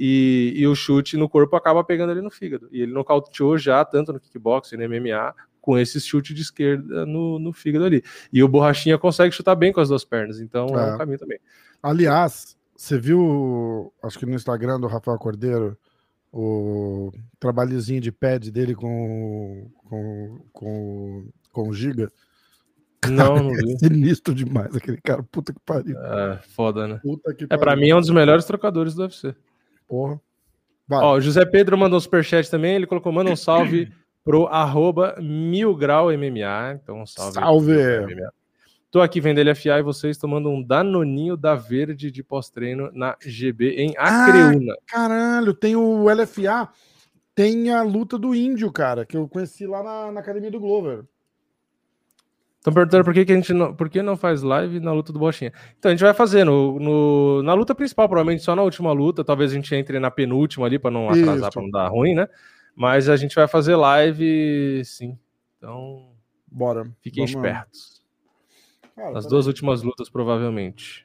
[0.00, 2.68] E, e o chute no corpo acaba pegando ele no fígado.
[2.70, 7.38] E ele nocauteou já, tanto no kickboxing no MMA, com esse chute de esquerda no,
[7.38, 8.02] no fígado ali.
[8.32, 11.18] E o Borrachinha consegue chutar bem com as duas pernas, então é, é um caminho
[11.18, 11.38] também.
[11.82, 15.76] Aliás, você viu, acho que no Instagram do Rafael Cordeiro,
[16.32, 17.10] o
[17.40, 22.10] trabalhozinho de pad dele com, com, com, com o Giga?
[23.10, 23.74] Não, não vi.
[23.74, 25.22] É sinistro demais aquele cara.
[25.22, 25.98] Puta que pariu.
[25.98, 27.00] É, foda, né?
[27.02, 29.34] Puta que é, pra mim é um dos melhores trocadores do UFC.
[29.88, 30.20] Porra.
[30.86, 31.02] Vai.
[31.02, 32.74] Ó, José Pedro mandou um superchat também.
[32.74, 33.90] Ele colocou: manda um salve
[34.24, 36.78] pro arroba mil grau MMA.
[36.82, 37.34] Então, salve.
[37.34, 37.74] Salve!
[38.90, 43.76] Tô aqui vendo LFA e vocês tomando um danoninho da verde de pós-treino na GB
[43.76, 44.72] em Acreúna.
[44.72, 46.70] Ah, caralho, tem o LFA,
[47.34, 51.04] tem a luta do índio, cara, que eu conheci lá na, na academia do Glover.
[52.68, 55.12] Estão perguntando por que, que a gente não, por que não faz live na luta
[55.12, 55.52] do Bochinha.
[55.78, 59.24] Então a gente vai fazer no, no, na luta principal, provavelmente só na última luta.
[59.24, 62.28] Talvez a gente entre na penúltima ali para não atrasar, para não dar ruim, né?
[62.76, 65.18] Mas a gente vai fazer live sim.
[65.56, 66.10] Então,
[66.46, 66.84] bora.
[67.00, 68.02] Fiquem Vamos espertos.
[68.94, 69.50] Cara, As duas aí.
[69.50, 71.04] últimas lutas, provavelmente.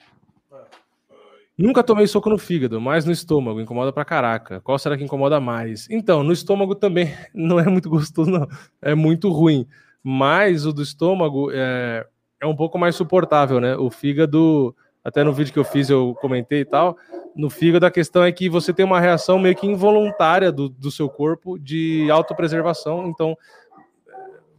[1.57, 4.59] Nunca tomei soco no fígado, mas no estômago, incomoda pra caraca.
[4.61, 5.87] Qual será que incomoda mais?
[5.89, 8.47] Então, no estômago também não é muito gostoso, não.
[8.81, 9.67] É muito ruim
[10.03, 12.05] mas o do estômago é,
[12.41, 13.75] é um pouco mais suportável, né?
[13.77, 16.97] O fígado, até no vídeo que eu fiz eu comentei e tal,
[17.35, 20.91] no fígado a questão é que você tem uma reação meio que involuntária do, do
[20.91, 23.37] seu corpo de autopreservação, então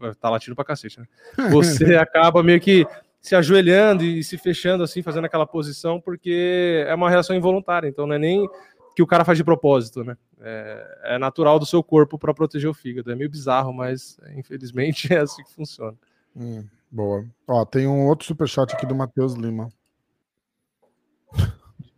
[0.01, 1.07] é, tá latindo pra cacete, né?
[1.51, 2.87] Você acaba meio que
[3.21, 8.07] se ajoelhando e se fechando assim, fazendo aquela posição, porque é uma reação involuntária, então
[8.07, 8.47] não é nem
[8.95, 10.16] que o cara faz de propósito, né?
[10.47, 13.11] É, é natural do seu corpo para proteger o fígado.
[13.11, 15.97] É meio bizarro, mas infelizmente é assim que funciona.
[16.37, 17.25] Hum, boa.
[17.49, 19.71] Ó, tem um outro superchat aqui do Matheus Lima.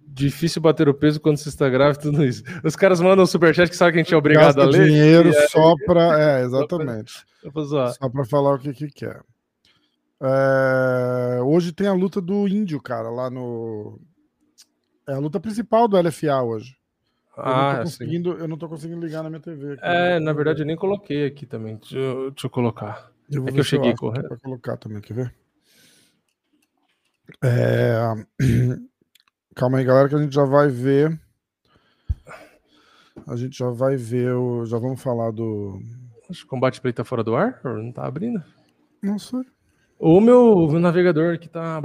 [0.06, 2.44] Difícil bater o peso quando você está grávido, tudo isso.
[2.62, 4.86] Os caras mandam superchat que sabe que a gente é obrigado Gasta a ler.
[4.86, 5.46] dinheiro é...
[5.50, 6.38] só para.
[6.38, 7.26] É, exatamente.
[7.98, 9.20] Só para falar o que, que quer.
[10.22, 11.40] É...
[11.42, 14.00] Hoje tem a luta do índio, cara, lá no.
[15.08, 16.76] É a luta principal do LFA hoje.
[17.36, 19.74] Ah, eu não, eu não tô conseguindo ligar na minha TV.
[19.74, 21.76] Aqui, é, na verdade eu nem coloquei aqui também.
[21.76, 23.12] Deixa eu, deixa eu colocar.
[23.30, 24.28] Eu é que eu cheguei correndo.
[24.28, 25.34] Vou colocar também, quer ver?
[27.44, 27.98] É...
[29.54, 31.20] Calma aí, galera, que a gente já vai ver.
[33.26, 34.32] A gente já vai ver.
[34.32, 34.64] O...
[34.64, 35.78] Já vamos falar do.
[36.30, 37.60] Acho que o combate play tá fora do ar?
[37.64, 38.42] Ou não tá abrindo?
[39.02, 39.42] Não sei.
[39.98, 41.80] O meu navegador aqui tá.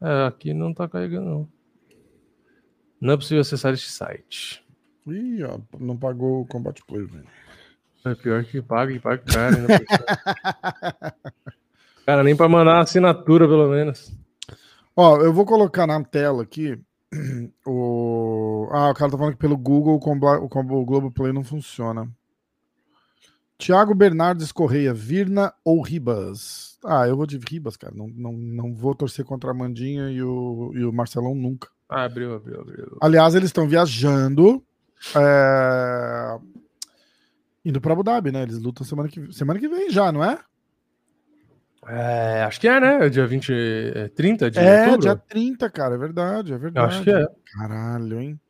[0.00, 1.55] É, aqui não tá carregando, não.
[3.06, 4.60] Não é possível acessar este site.
[5.06, 7.24] Ih, ó, não pagou o Combat Play, velho.
[8.04, 9.58] É pior que paga e paga caro.
[9.58, 9.78] Né,
[12.04, 14.12] cara, nem para mandar assinatura, pelo menos.
[14.96, 16.76] Ó, eu vou colocar na tela aqui
[17.64, 18.68] o.
[18.72, 22.10] Ah, o cara tá falando que pelo Google o, o Globo Play não funciona.
[23.56, 26.76] Tiago Bernardes Correia, Virna ou Ribas?
[26.84, 27.94] Ah, eu vou de Ribas, cara.
[27.94, 31.68] Não, não, não vou torcer contra a Mandinha e o, e o Marcelão nunca.
[31.88, 32.98] Ah, abriu, abriu, abriu.
[33.00, 34.62] Aliás, eles estão viajando.
[35.14, 36.38] É...
[37.64, 38.42] Indo para Abu Dhabi, né?
[38.42, 40.38] Eles lutam semana que, semana que vem já, não é?
[41.88, 43.08] É, acho que é, né?
[43.08, 45.02] Dia 20, 30 de é, outubro?
[45.02, 46.94] dia 30, cara, é verdade, é verdade.
[46.94, 47.24] acho que é.
[47.54, 48.40] Caralho, hein?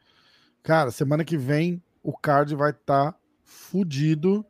[0.63, 4.45] Cara, semana que vem o card vai estar tá fudido.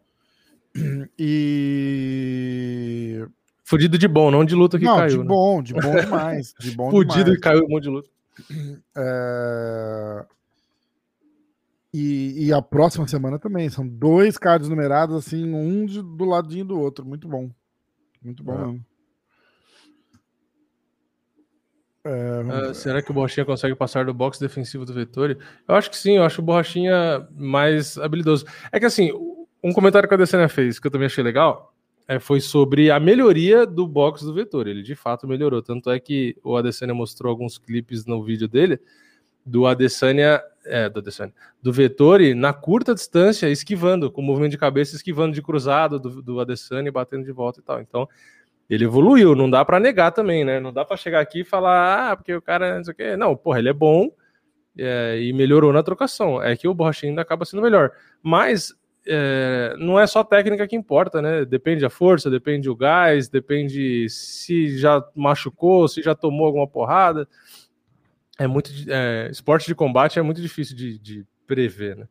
[1.18, 2.06] E.
[3.64, 5.10] Fudido de bom, não de luta que não, caiu.
[5.10, 5.24] De né?
[5.24, 6.54] bom, de bom demais.
[6.60, 7.38] De bom Fudido demais.
[7.38, 8.08] e caiu um monte de luta.
[8.96, 10.26] É...
[11.92, 13.70] E, e, a próxima semana também.
[13.70, 17.06] São dois cards numerados, assim, um de, do ladinho do outro.
[17.06, 17.50] Muito bom.
[18.22, 18.66] Muito bom é.
[18.66, 18.86] mesmo.
[22.04, 25.36] É, uh, será que o Borrachinha consegue passar do box defensivo do Vettori?
[25.66, 28.46] Eu acho que sim, eu acho o Borrachinha mais habilidoso.
[28.70, 29.10] É que assim,
[29.62, 31.74] um comentário que a Decena fez, que eu também achei legal,
[32.08, 34.70] é, foi sobre a melhoria do box do Vettori.
[34.70, 35.62] Ele de fato melhorou.
[35.62, 38.80] Tanto é que o Adesanya mostrou alguns clipes no vídeo dele
[39.44, 44.96] do Adesanya, é, do Adesanya, do Vettori na curta distância, esquivando, com movimento de cabeça,
[44.96, 47.80] esquivando de cruzado do, do Adesanya, batendo de volta e tal.
[47.80, 48.08] Então,
[48.68, 50.58] ele evoluiu, não dá para negar também, né?
[50.58, 53.16] Não dá para chegar aqui e falar, ah, porque o cara não sei o quê.
[53.16, 54.10] Não, porra, ele é bom
[54.76, 56.42] é, e melhorou na trocação.
[56.42, 57.92] É que o Borrachinho ainda acaba sendo melhor.
[58.20, 58.74] Mas
[59.06, 61.44] é, não é só técnica que importa, né?
[61.44, 67.28] Depende a força, depende o gás, depende se já machucou, se já tomou alguma porrada.
[68.38, 68.70] é muito.
[68.88, 72.08] É, esporte de combate é muito difícil de, de prever, né?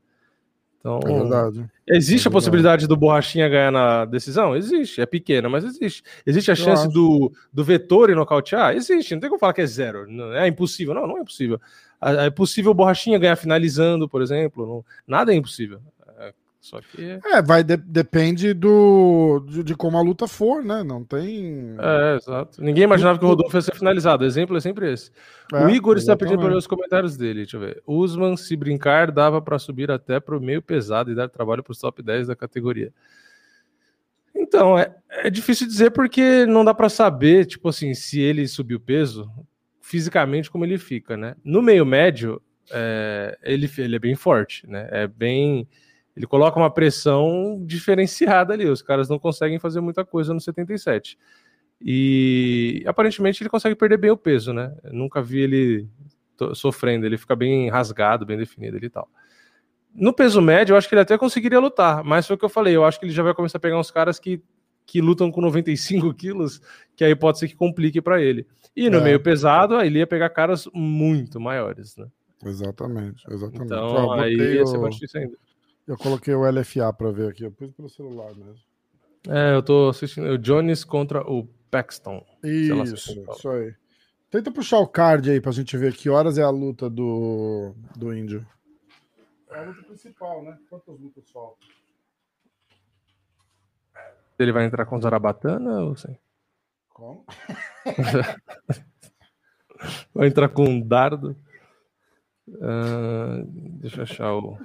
[0.80, 1.66] Então, É verdade.
[1.88, 4.56] existe É a possibilidade do Borrachinha ganhar na decisão?
[4.56, 6.04] Existe, é pequena, mas existe.
[6.24, 6.94] Existe a Eu chance acho.
[6.94, 8.76] do, do Vettori nocautear?
[8.76, 10.06] Existe, não tem como falar que é zero.
[10.36, 10.94] É impossível.
[10.94, 11.60] Não, não é impossível.
[12.00, 14.64] É é possível o Borrachinha ganhar finalizando, por exemplo.
[14.68, 15.82] Não- nada é impossível.
[16.66, 17.20] É, só que.
[17.24, 20.84] É, vai de- depende do de, de como a luta for, né?
[20.84, 21.76] Não tem.
[21.80, 22.62] É, exato.
[22.62, 24.24] Ninguém imaginava que o Rodolfo ia ser finalizado.
[24.24, 25.12] O exemplo é sempre esse.
[25.54, 27.42] É, o Igor está pedindo para ler os comentários dele.
[27.42, 27.82] Deixa eu ver.
[27.86, 31.72] Usman, se brincar, dava para subir até para o meio pesado e dar trabalho para
[31.72, 32.92] os top 10 da categoria.
[34.36, 38.80] Então, é, é difícil dizer porque não dá para saber, tipo assim, se ele subiu
[38.80, 39.30] peso,
[39.82, 41.36] fisicamente como ele fica, né?
[41.44, 44.88] No meio médio, é, ele, ele é bem forte, né?
[44.92, 45.68] É bem.
[46.16, 48.66] Ele coloca uma pressão diferenciada ali.
[48.68, 51.18] Os caras não conseguem fazer muita coisa no 77.
[51.82, 54.74] E aparentemente ele consegue perder bem o peso, né?
[54.84, 55.90] Eu nunca vi ele
[56.54, 59.10] sofrendo, ele fica bem rasgado, bem definido ali e tal.
[59.94, 62.50] No peso médio, eu acho que ele até conseguiria lutar, mas foi o que eu
[62.50, 64.42] falei, eu acho que ele já vai começar a pegar uns caras que,
[64.86, 66.62] que lutam com 95 quilos,
[66.96, 68.46] que aí pode ser que complique para ele.
[68.76, 69.04] E no É.
[69.04, 72.08] meio pesado, ele ia pegar caras muito maiores, né?
[72.44, 73.64] Exatamente, exatamente.
[73.64, 75.38] Então, aí ia ser mais difícil ainda.
[75.88, 78.60] Eu coloquei o LFA para ver aqui, eu pus pelo celular mesmo.
[79.28, 82.26] É, eu tô assistindo o Jones contra o Paxton.
[82.44, 83.74] Isso, isso aí.
[84.30, 88.14] Tenta puxar o card aí pra gente ver que horas é a luta do, do
[88.14, 88.46] índio.
[89.50, 90.58] É a luta principal, né?
[90.70, 91.68] Quantas lutas faltam?
[94.38, 96.20] Ele vai entrar com Zarabatana ou sem?
[96.90, 97.26] Como?
[100.14, 101.36] Vai entrar com um dardo.
[102.62, 104.58] Ah, deixa eu achar o.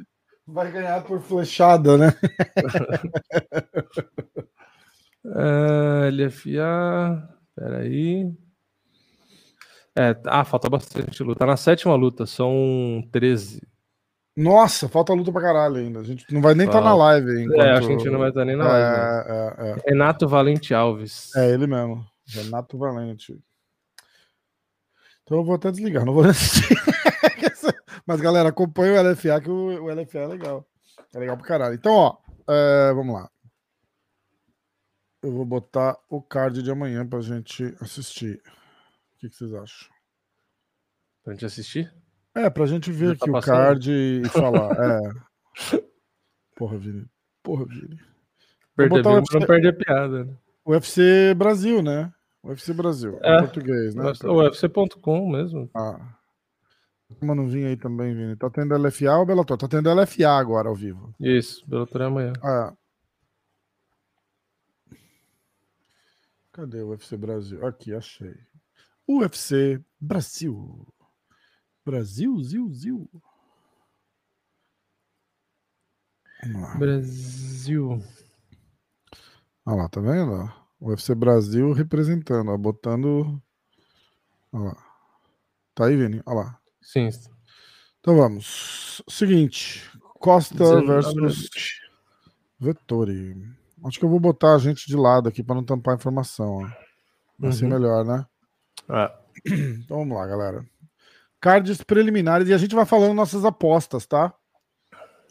[0.52, 2.12] Vai ganhar por flechada, né?
[5.22, 7.28] Ah, LFA.
[7.54, 8.32] Peraí.
[9.94, 11.40] É, ah, falta bastante luta.
[11.40, 13.60] Tá na sétima luta, são 13.
[14.34, 16.00] Nossa, falta luta pra caralho ainda.
[16.00, 17.04] A gente não vai nem estar na Falta.
[17.04, 17.42] live.
[17.44, 17.60] Enquanto...
[17.60, 18.96] É, acho que a gente não vai estar nem na live.
[18.96, 19.24] né?
[19.26, 19.76] É, é, é.
[19.90, 21.36] Renato Valente Alves.
[21.36, 22.02] É ele mesmo.
[22.26, 23.38] Renato Valente.
[25.22, 26.74] Então eu vou até desligar, não vou assistir.
[28.10, 30.66] Mas galera, acompanha o LFA, que o, o LFA é legal.
[31.14, 31.76] É legal pra caralho.
[31.76, 32.16] Então, ó,
[32.48, 33.30] é, vamos lá.
[35.22, 38.42] Eu vou botar o card de amanhã pra gente assistir.
[39.14, 39.88] O que, que vocês acham?
[41.22, 41.94] Pra gente assistir?
[42.34, 44.72] É, pra gente ver Já aqui tá o card e falar.
[44.72, 45.80] É.
[46.56, 47.06] Porra, Vini.
[47.44, 47.96] Porra, Vini.
[48.74, 49.38] Perde a botar o vida, UFC.
[49.38, 50.24] não perde a piada.
[50.24, 50.36] Né?
[50.66, 52.12] UFC Brasil, né?
[52.42, 53.20] UFC Brasil.
[53.22, 53.36] É.
[53.36, 54.02] Em português, né?
[54.24, 55.70] UFC.com mesmo.
[55.72, 56.18] Ah.
[57.20, 58.36] Uma não vinha aí também, Vini.
[58.36, 59.56] Tá tendo LFA ou Bellator?
[59.56, 61.14] Tá tendo LFA agora ao vivo.
[61.18, 62.32] Isso, Bellator é amanhã.
[62.42, 62.74] Ah.
[66.52, 67.66] Cadê o UFC Brasil?
[67.66, 68.34] Aqui, achei.
[69.08, 70.86] UFC Brasil.
[71.84, 73.10] Brasil, Zil, Zil.
[76.78, 78.02] Brasil.
[79.64, 80.52] Olha lá, tá vendo?
[80.78, 83.42] O UFC Brasil representando, ó, botando.
[84.52, 84.76] Olha lá.
[85.74, 86.22] Tá aí, Vini?
[86.26, 86.59] Olha lá.
[86.82, 87.08] Sim.
[88.00, 89.02] Então vamos.
[89.08, 91.50] Seguinte: Costa 19 versus.
[92.58, 93.36] Vettori.
[93.84, 96.58] Acho que eu vou botar a gente de lado aqui para não tampar a informação.
[96.64, 96.68] Ó.
[97.38, 97.70] Vai ser Uhum.
[97.70, 98.26] melhor, né?
[98.88, 99.14] Ah,
[99.46, 100.64] Então vamos lá, galera.
[101.40, 104.34] Cards preliminares e a gente vai falando nossas apostas, tá?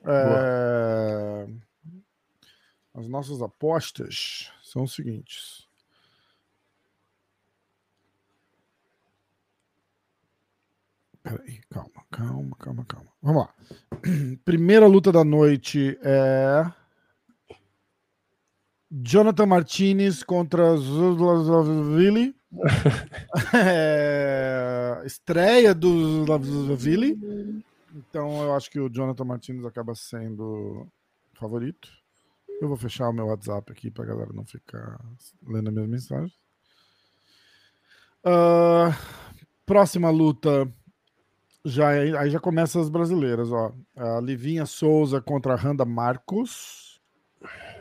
[0.06, 1.48] É,
[2.96, 5.68] As nossas apostas são os seguintes.
[11.24, 13.10] Peraí, calma, calma, calma, calma.
[13.22, 13.54] Vamos lá.
[14.46, 16.72] Primeira luta da noite é.
[18.92, 22.36] Jonathan Martinez contra Zuzlavili.
[23.54, 25.04] é...
[25.06, 27.64] Estreia do Zuzlavili.
[27.94, 30.88] Então eu acho que o Jonathan Martinez acaba sendo
[31.34, 31.90] favorito.
[32.62, 35.00] Eu vou fechar o meu WhatsApp aqui pra galera não ficar
[35.48, 36.34] lendo as minhas mensagens.
[38.24, 38.98] Ah,
[39.66, 40.72] próxima luta.
[41.66, 43.72] Já, aí já começa as brasileiras, ó.
[43.98, 47.00] A Livinha Souza contra a Randa Marcos.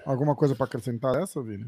[0.04, 1.66] Alguma coisa para acrescentar essa, Vini?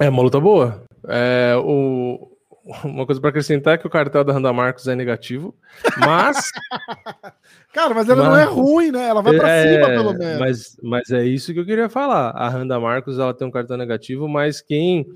[0.00, 0.84] É uma luta boa.
[1.08, 2.36] É, o...
[2.84, 5.54] Uma coisa para acrescentar é que o cartel da Randa Marcos é negativo,
[5.98, 6.50] mas.
[7.72, 9.08] Cara, mas ela não é Mas- ruim, né?
[9.08, 10.38] Ela vai pra É, cima, pelo menos.
[10.38, 12.30] Mas, mas é isso que eu queria falar.
[12.30, 15.06] A Randa Marcos ela tem um cartão negativo, mas quem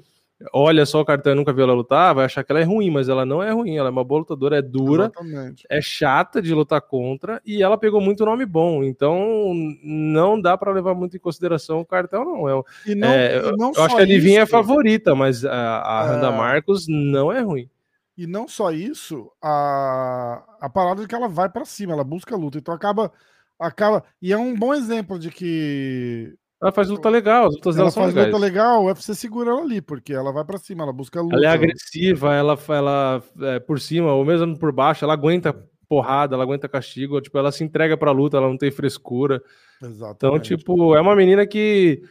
[0.52, 2.90] olha só o cartão e nunca viu ela lutar vai achar que ela é ruim,
[2.90, 3.76] mas ela não é ruim.
[3.76, 5.66] Ela é uma boa lutadora, é dura, Exatamente.
[5.70, 8.82] é chata de lutar contra e ela pegou muito nome bom.
[8.84, 9.52] Então
[9.82, 12.48] não dá para levar muito em consideração o cartel, não.
[12.48, 15.80] É, E não, é, e não eu acho que a Livinha é favorita, mas a,
[15.82, 16.08] a É.
[16.08, 17.68] Randa Marcos não é ruim.
[18.16, 22.36] E não só isso, a, a parada de que ela vai para cima, ela busca
[22.36, 22.58] luta.
[22.58, 23.12] Então acaba.
[23.58, 26.34] acaba E é um bom exemplo de que.
[26.64, 28.32] Ela faz luta legal, as lutas ela dela são faz legais.
[28.32, 31.36] luta legal, o UFC segura ela ali, porque ela vai para cima, ela busca luta.
[31.36, 35.54] Ela é agressiva, ela, ela é, por cima, ou mesmo por baixo, ela aguenta
[35.86, 39.42] porrada, ela aguenta castigo, tipo, ela se entrega pra luta, ela não tem frescura.
[39.76, 40.56] Então, Exatamente.
[40.56, 42.02] tipo, é uma menina que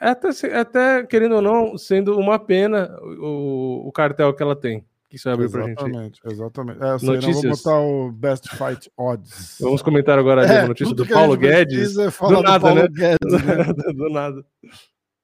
[0.00, 4.54] é até, é até querendo ou não, sendo uma pena o, o cartel que ela
[4.54, 4.86] tem.
[5.12, 5.78] Que isso vai abrir pra gente.
[5.78, 6.82] Exatamente, exatamente.
[6.82, 7.62] É, eu sei, não, vou Notícias.
[7.62, 9.58] botar o Best Fight Odds.
[9.60, 11.98] Vamos comentar agora É, a notícia tudo do Paulo Guedes.
[11.98, 12.88] é Do do nada, Paulo né?
[12.88, 13.92] Guedes, né?
[13.92, 14.42] do nada.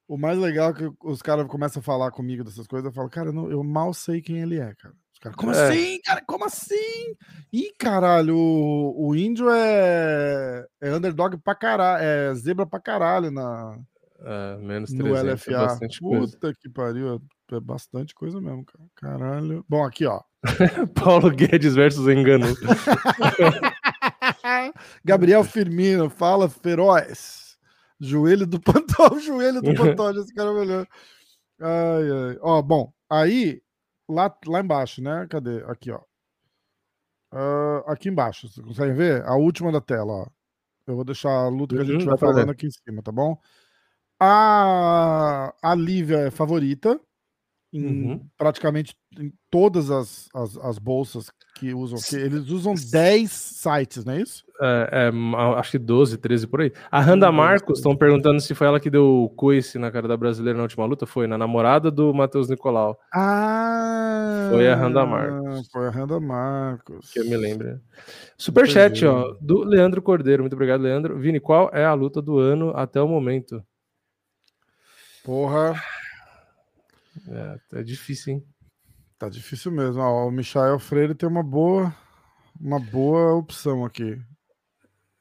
[0.06, 3.08] O mais legal é que os caras começam a falar comigo dessas coisas, eu falo,
[3.08, 4.92] cara, eu, não- eu mal sei quem ele é, cara.
[5.14, 5.68] Os caras, como É.
[5.70, 6.22] assim, cara?
[6.26, 7.14] Como assim?
[7.50, 13.74] Ih, caralho, o, o índio é, é underdog pra caralho, é zebra pra caralho na,
[14.20, 15.78] É, menos no 300, é LFA.
[15.78, 15.98] coisa.
[16.32, 17.20] Puta que pariu,
[17.56, 18.84] é, bastante coisa mesmo, cara.
[18.94, 19.64] Caralho.
[19.68, 20.22] Bom, aqui, ó.
[20.94, 22.46] Paulo Guedes versus Engano.
[25.04, 27.56] Gabriel Firmino, fala feroz.
[28.00, 30.86] Joelho do Pantoja, joelho do Pantoja, esse cara é melhor.
[31.60, 32.38] Ai, ai.
[32.40, 33.60] Ó, bom, aí,
[34.08, 35.26] lá, lá embaixo, né?
[35.28, 35.64] Cadê?
[35.64, 36.00] Aqui, ó.
[37.32, 39.24] Ah, aqui embaixo, vocês conseguem ver?
[39.26, 40.26] A última da tela, ó.
[40.86, 42.52] Eu vou deixar a luta que a Uhum, gente dá vai falando ver.
[42.52, 43.36] aqui em cima, tá bom?
[44.20, 46.98] A, a Lívia é favorita
[47.72, 48.26] em Uhum.
[48.38, 51.98] praticamente em todas as, as, as bolsas que usam.
[51.98, 54.42] Que eles usam 10 sites, não é isso?
[54.60, 56.72] É, é, acho que 12, 13 por aí.
[56.90, 60.08] A Randa Hum, Marcos, estão perguntando se foi ela que deu o coice na cara
[60.08, 61.04] da brasileira na última luta.
[61.04, 64.48] Foi, na namorada do Matheus Nicolau, Ah!
[64.50, 65.68] Foi a Randa Marcos.
[65.70, 67.10] Foi a Randa Marcos.
[67.10, 67.78] que eu me lembro.
[68.38, 70.42] Superchat, ó, do Leandro Cordeiro.
[70.42, 71.18] Muito obrigado, Leandro.
[71.18, 73.62] Vini, qual é a luta do ano até o momento?
[75.24, 75.74] Porra,
[77.30, 78.44] É, é difícil, hein?
[79.18, 80.00] tá difícil mesmo.
[80.00, 81.92] Ó, o Michael Freire tem uma boa,
[82.60, 84.16] uma boa opção aqui.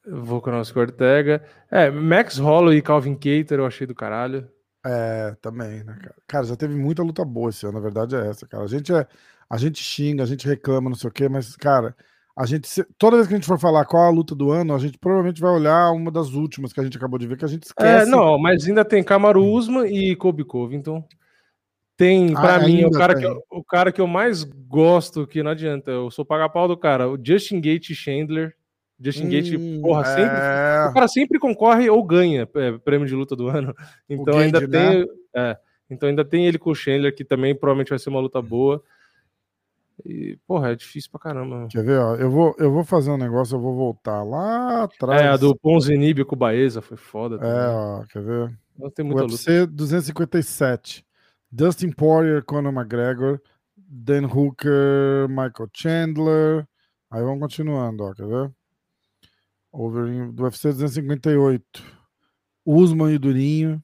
[0.06, 1.42] Volkanovski Ortega.
[1.70, 4.48] É, Max Holloway e Calvin Cater eu achei do caralho.
[4.86, 6.14] É, também, né, cara?
[6.26, 8.62] Cara, já teve muita luta boa esse ano, a verdade é essa, cara.
[8.64, 9.06] A gente é,
[9.50, 11.94] a gente xinga, a gente reclama, não sei o quê, mas, cara,
[12.38, 14.78] a gente toda vez que a gente for falar qual a luta do ano, a
[14.78, 17.48] gente provavelmente vai olhar uma das últimas que a gente acabou de ver, que a
[17.48, 18.10] gente É, esquece.
[18.10, 21.04] não, mas ainda tem Kamaru Usman e Kobe Covington.
[21.98, 23.22] Tem, Ah, pra mim, o cara, tem.
[23.24, 26.76] que, eu- o cara que eu mais gosto, que não adianta, eu sou paga-pau do
[26.76, 28.54] cara, o Justin Gate Chandler.
[29.00, 30.36] Justin Gate, Hum, porra, sempre.
[30.36, 30.86] é.
[30.90, 33.74] O cara sempre concorre ou ganha é, prêmio de luta do ano.
[34.08, 34.66] Então Gage, ainda né?
[34.68, 35.08] tem.
[35.36, 35.56] é,
[35.90, 38.82] então ainda tem ele com o Chandler, que também provavelmente vai ser uma luta boa.
[40.06, 41.66] E, porra, é difícil pra caramba.
[41.68, 42.14] Quer ver, ó?
[42.14, 45.20] Eu vou, eu vou fazer um negócio, eu vou voltar lá atrás.
[45.22, 47.34] É, a do Ponzinibbio com o Baeza foi foda.
[47.36, 47.58] É, também.
[47.74, 48.58] ó, quer ver?
[48.78, 49.34] Não tem muita luta.
[49.34, 51.04] UFC 257.
[51.50, 53.40] Dustin Poirier, Conor McGregor,
[53.76, 56.68] Dan Hooker, Michael Chandler.
[57.10, 58.52] Aí vamos continuando, ó, quer ver?
[59.72, 61.82] Over do UFC 258.
[62.66, 63.82] Usman e Durinho.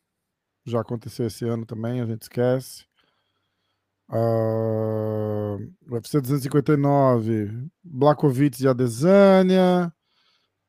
[0.67, 2.85] Já aconteceu esse ano também, a gente esquece.
[4.09, 5.57] Ah,
[5.91, 7.69] UFC 259.
[7.83, 9.93] Blakovic e Adesanya.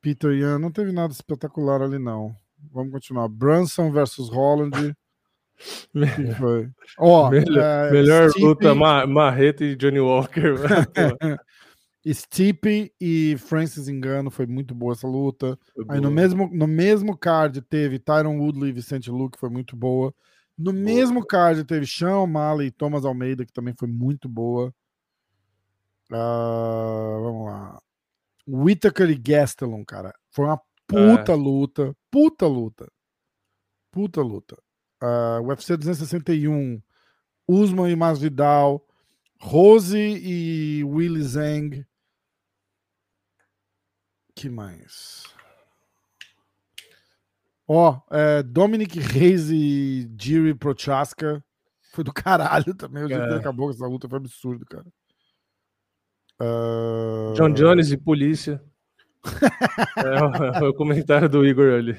[0.01, 0.59] Peter Yan.
[0.59, 2.35] Não teve nada espetacular ali, não.
[2.71, 3.27] Vamos continuar.
[3.27, 4.95] Brunson versus Holland.
[6.37, 6.69] foi?
[7.31, 10.55] Melhor é, melhor Stipe- luta, Ma Marreta e Johnny Walker.
[12.07, 15.57] Stipe e Francis Engano foi muito boa essa luta.
[15.73, 16.11] foi Aí no boa.
[16.13, 20.13] mesmo, no mesmo card teve Tyron Woodley e Vicente Luke, foi muito boa.
[20.57, 24.73] No mesmo card teve Sean O'Malley e Thomas Almeida, que também foi muito boa.
[26.11, 27.79] Ah, vamos lá.
[28.47, 30.13] Whittaker e Gastelum, cara.
[30.31, 31.35] Foi uma puta É.
[31.35, 31.95] luta.
[32.11, 32.87] Puta luta.
[33.91, 34.55] Puta luta.
[35.01, 36.81] Ah, UFC 261.
[37.47, 38.85] Usman e Masvidal.
[39.39, 41.85] Rose e Willy Zhang.
[44.35, 45.23] Que mais?
[47.67, 51.43] Ó, é, Dominic Reis e Jiri Prochaska.
[51.93, 53.03] Foi do caralho também.
[53.03, 53.37] O jeito que É.
[53.37, 54.85] acabou com essa luta foi absurdo, cara.
[56.39, 58.61] Ah, John Jones e polícia.
[59.97, 61.93] é, o, é o comentário do Igor ali.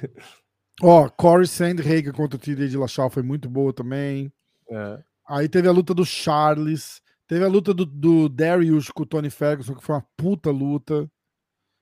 [0.83, 4.33] Ó, Corey Sandhagen contra o TJ Dillashaw foi muito boa também.
[4.71, 4.99] É.
[5.29, 7.01] Aí teve a luta do Charles.
[7.27, 11.11] Teve a luta do, do Darius com o Tony Ferguson, que foi uma puta luta.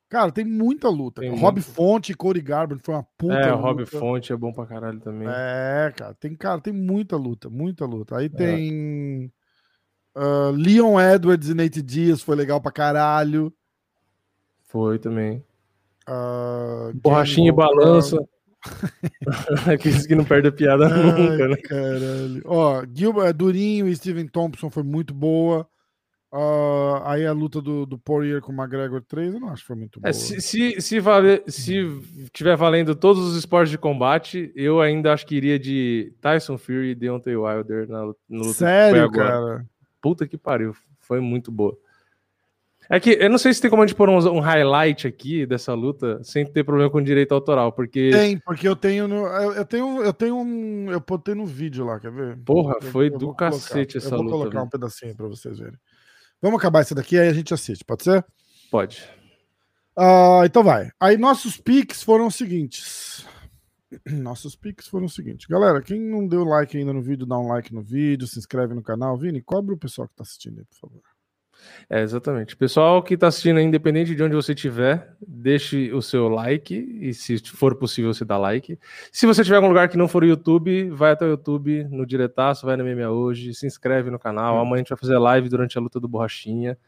[0.08, 1.20] Cara, tem muita luta.
[1.20, 1.62] Tem Rob muito.
[1.62, 3.68] Fonte e Cody Garbrandt foi uma puta É, o luta.
[3.68, 5.26] Rob Fonte é bom pra caralho também.
[5.28, 8.14] É, cara, tem, cara, tem muita luta, muita luta.
[8.14, 8.18] É.
[8.18, 9.32] Aí tem
[10.14, 13.52] ah, Leon Edwards e Nate Diaz, foi legal pra caralho.
[14.66, 15.44] Foi também.
[16.06, 18.18] Ah, Borrachinha e balança.
[19.72, 21.56] Aqueles que não perdem a piada Ai, nunca, né?
[21.56, 22.42] Caralho.
[22.44, 25.68] Ó, Gilbert, Durinho e Steven Thompson foi muito boa.
[26.32, 29.68] Uh, aí a luta do, do Poirier com o McGregor 3, eu não acho que
[29.68, 30.10] foi muito boa.
[30.10, 31.86] É, se, se, se, vale, se
[32.32, 36.90] tiver valendo todos os esportes de combate, eu ainda acho que iria de Tyson Fury
[36.90, 38.52] e Deontay Wilder na, na luta.
[38.54, 39.64] Sério, cara?
[40.02, 41.78] Puta que pariu, foi muito boa.
[42.88, 45.46] É que eu não sei se tem como a gente pôr um, um, highlight aqui
[45.46, 48.10] dessa luta sem ter problema com direito autoral, porque.
[48.10, 49.26] Tem, porque eu tenho no.
[49.26, 50.90] Eu, tenho, eu tenho um.
[50.90, 52.36] Eu botei no vídeo lá, quer ver?
[52.44, 54.16] Porra, eu, foi eu do cacete colocar, essa luta.
[54.16, 54.66] Eu vou colocar viu?
[54.66, 55.78] um pedacinho pra vocês verem.
[56.42, 58.24] Vamos acabar isso daqui, aí a gente assiste, pode ser?
[58.70, 59.02] Pode.
[59.96, 60.90] Uh, então vai.
[61.00, 63.26] Aí nossos piques foram os seguintes.
[64.10, 65.46] Nossos piques foram os seguintes.
[65.46, 68.74] Galera, quem não deu like ainda no vídeo, dá um like no vídeo, se inscreve
[68.74, 69.16] no canal.
[69.16, 71.13] Vini, cobra o pessoal que tá assistindo aí, por favor.
[71.88, 72.56] É, exatamente.
[72.56, 77.38] Pessoal que está assistindo, independente de onde você estiver, deixe o seu like e, se
[77.38, 78.78] for possível, você dá like.
[79.12, 82.06] Se você tiver algum lugar que não for o YouTube, vai até o YouTube, no
[82.06, 84.58] Diretaço, vai no MMA Hoje, se inscreve no canal.
[84.58, 86.78] Amanhã a gente vai fazer live durante a luta do Borrachinha.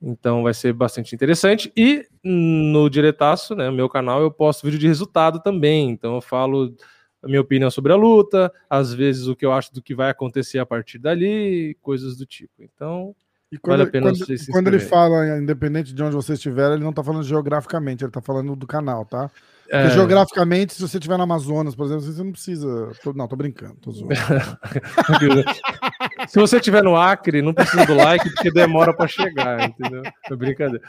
[0.00, 1.72] Então vai ser bastante interessante.
[1.76, 5.90] E no Diretaço, né, meu canal, eu posto vídeo de resultado também.
[5.90, 6.74] Então eu falo
[7.22, 10.10] a minha opinião sobre a luta, às vezes o que eu acho do que vai
[10.10, 12.64] acontecer a partir dali, coisas do tipo.
[12.64, 13.14] Então,
[13.52, 16.72] E quando, Vale a pena quando, se quando ele fala, independente de onde você estiver,
[16.72, 19.30] ele não tá falando geograficamente, ele tá falando do canal, tá?
[19.70, 22.90] É, geograficamente, se você estiver no Amazonas, por exemplo, você não precisa.
[23.14, 24.14] não, tô brincando, tô zoando.
[26.28, 30.02] Se você estiver no Acre, não precisa do like, porque demora para chegar, entendeu?
[30.30, 30.84] É brincadeira.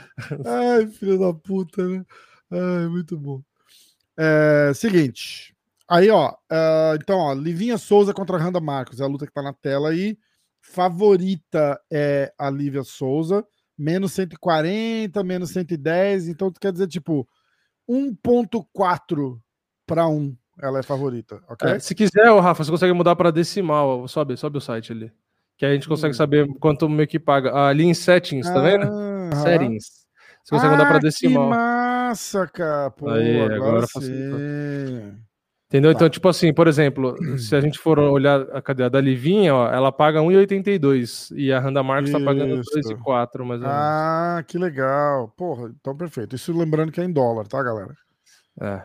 [0.45, 2.03] Ai, filho da puta, né?
[2.51, 3.41] Ai, muito bom.
[4.17, 5.55] É, seguinte.
[5.89, 6.33] Aí, ó.
[6.49, 8.99] ah, então, ó, Livinha Souza contra Randa Marcos.
[8.99, 10.17] É a luta que tá na tela aí.
[10.63, 13.45] Favorita é a Lívia Souza.
[13.77, 16.29] Menos 140, menos 110.
[16.29, 17.27] Então, quer dizer, tipo,
[17.87, 19.39] 1,4
[19.85, 20.35] para 1.
[20.61, 21.71] Ela é favorita, ok?
[21.71, 24.07] É, se quiser, ô, Rafa, você consegue mudar para decimal.
[24.07, 25.11] Sobe, sobe o site ali.
[25.57, 26.17] Que a gente consegue Hum.
[26.17, 27.53] saber quanto meio que paga.
[27.67, 28.85] Ali em settings, tá vendo?
[28.85, 29.85] Ah, Settings.
[30.43, 31.43] Você consegue mudar para ah, decimal.
[31.43, 32.91] Que massa, cara.
[32.91, 33.93] Pô, Aí, agora, agora sim.
[33.93, 34.39] facilitou.
[35.73, 35.91] Entendeu?
[35.91, 39.67] Então, tipo assim, por exemplo, se a gente for olhar a cadeia da Livinha, ó,
[39.67, 42.93] ela paga 1,82 e a Randa Marcos tá pagando Isso.
[42.93, 43.83] 2,4, mais ou menos.
[43.83, 45.29] Ah, que legal.
[45.29, 46.35] Porra, então perfeito.
[46.35, 47.91] Isso lembrando que é em dólar, tá, galera?
[48.61, 48.83] É.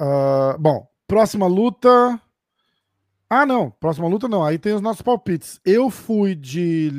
[0.00, 2.18] Ah, bom, próxima luta.
[3.28, 3.70] Ah, não.
[3.70, 4.42] Próxima luta não.
[4.42, 5.60] Aí tem os nossos palpites.
[5.66, 6.90] Eu fui de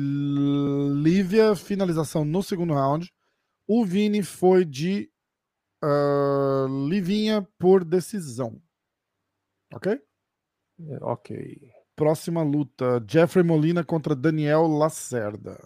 [1.02, 3.12] Lívia, finalização no segundo round.
[3.66, 5.10] O Vini foi de
[5.82, 8.62] ah, Livinha por decisão.
[9.74, 9.92] Ok?
[10.80, 11.72] É, Ok.
[11.96, 15.58] Próxima luta: Jeffrey Molina contra Daniel Lacerda.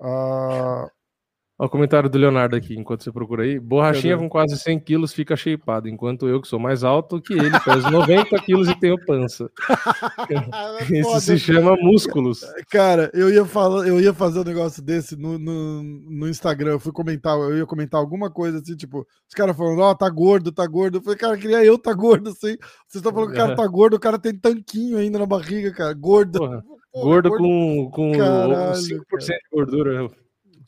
[0.00, 0.90] Ah,
[1.62, 3.60] Ó, o comentário do Leonardo aqui, enquanto você procura aí.
[3.60, 7.52] Borrachinha com quase 100 quilos fica shapeado, enquanto eu, que sou mais alto que ele,
[7.60, 9.48] peso 90 quilos e tenho pança.
[10.90, 12.40] Isso se chama músculos.
[12.68, 16.72] Cara, eu ia, falar, eu ia fazer um negócio desse no, no, no Instagram.
[16.72, 20.10] Eu fui comentar, eu ia comentar alguma coisa assim, tipo, os caras falando, ó, tá
[20.10, 20.98] gordo, tá gordo.
[20.98, 22.56] Eu falei, cara, queria eu tá gordo assim.
[22.88, 25.72] Vocês estão falando que o cara tá gordo, o cara tem tanquinho ainda na barriga,
[25.72, 25.94] cara.
[25.94, 26.40] Gordo.
[26.40, 29.38] Porra, Porra, gordo com, com Caralho, 5% cara.
[29.38, 30.10] de gordura.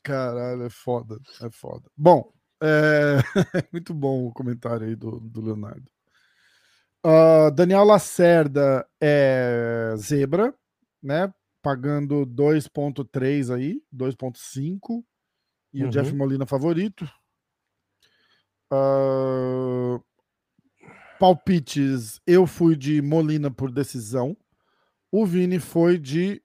[0.04, 1.90] Caralho, é foda, é foda.
[1.96, 2.30] Bom,
[2.62, 3.16] é...
[3.72, 5.90] muito bom o comentário aí do, do Leonardo.
[7.02, 10.54] Ah, Daniel Lacerda é zebra,
[11.02, 11.32] né?
[11.62, 15.02] Pagando 2.3 aí, 2.5.
[15.72, 15.88] E Uhum.
[15.88, 17.04] o Jeff Molina favorito.
[18.70, 19.98] Ah,
[21.18, 24.36] palpites, eu fui de Molina por decisão.
[25.10, 26.42] O Vini foi de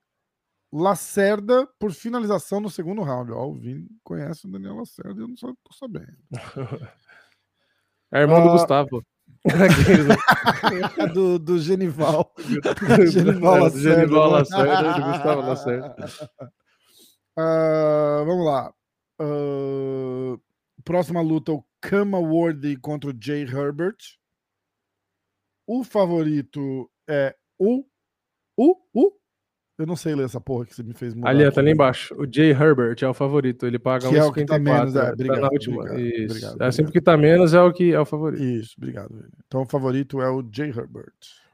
[0.72, 3.32] Lacerda por finalização no segundo round.
[3.32, 6.18] Ó, o Vini conhece o Daniel Lacerda e eu não só tô sabendo.
[8.12, 8.52] É irmão do Ah.
[8.54, 9.04] Gustavo.
[10.98, 12.34] É do, do Genival.
[13.08, 13.80] Genival É, do Lacerda.
[13.80, 15.96] Genival Lacerda e do Gustavo Lacerda.
[17.38, 18.74] Ah, vamos lá.
[19.20, 20.38] Ah,
[20.84, 23.98] próxima luta: o Kama Worthy contra o Jay Herbert.
[25.68, 27.86] O favorito é o.
[28.58, 28.76] O.
[28.94, 29.12] O.
[29.80, 31.30] Eu não sei ler essa porra que você me fez mudar.
[31.30, 31.56] Ali, aqui.
[31.56, 32.14] tá ali embaixo.
[32.15, 33.65] O Jay Herbert é o favorito.
[33.65, 34.61] Ele paga Que é o que tá 1,54.
[34.61, 35.01] menos, é.
[35.06, 35.77] tá Obrigado, última.
[35.77, 36.72] obrigado, obrigado, é obrigado.
[36.73, 38.43] sempre que tá menos é o que é o favorito.
[38.43, 39.26] Isso, obrigado.
[39.47, 41.14] Então o favorito é o Jay Herbert.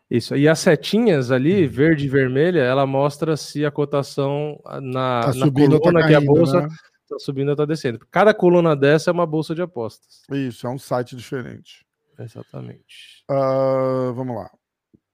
[0.10, 0.36] Isso.
[0.36, 5.46] E as setinhas ali, verde e vermelha, ela mostra se a cotação na, Tá na
[5.46, 6.68] ou tá coluna que a caindo, bolsa né?
[7.08, 8.00] tá subindo ou tá descendo.
[8.12, 10.24] Cada coluna dessa é uma bolsa de apostas.
[10.32, 11.86] Isso, é um site diferente.
[12.20, 13.24] Exatamente.
[13.30, 14.50] Ah, vamos lá.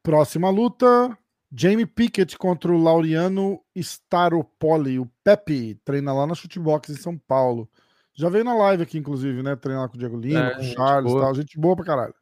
[0.03, 1.17] Próxima luta:
[1.53, 4.99] Jamie Pickett contra o Laureano Staropoli.
[4.99, 7.69] O Pepe treina lá na Shootbox em São Paulo.
[8.14, 9.56] Já veio na live aqui, inclusive, né?
[9.56, 11.36] Treina lá com o Diego Lima, É, com o Charles e tal.
[11.36, 12.15] Gente boa pra caralho.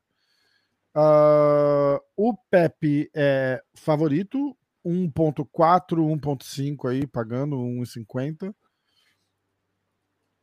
[0.96, 8.54] Ah, o Pepe é favorito 1.4, 1.5 aí, pagando 1,50.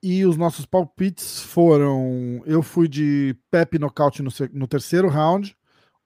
[0.02, 5.56] E os nossos palpites foram: eu fui de Pepe nocaute no, no terceiro round,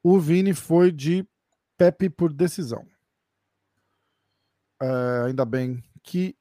[0.02, 1.26] o Vini foi de
[1.80, 2.86] Pepe por decisão.
[4.82, 6.36] É, ainda bem que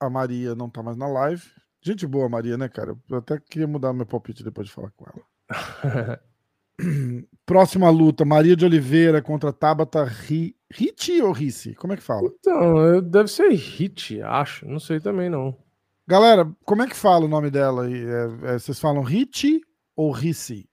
[0.00, 1.44] a Maria não tá mais na live.
[1.80, 2.98] Gente boa, Maria, né, cara?
[3.08, 6.20] Eu até queria mudar meu palpite depois de falar com ela.
[7.46, 10.56] Próxima luta: Maria de Oliveira contra Tabata Ri...
[10.72, 11.76] Hit ou Risse?
[11.76, 12.28] Como é que fala?
[12.40, 14.66] Então, deve ser Hit, acho.
[14.66, 15.56] Não sei também, não.
[16.04, 17.88] Galera, como é que fala o nome dela?
[17.88, 19.60] É, é, vocês falam Hit
[19.94, 20.68] ou Risse?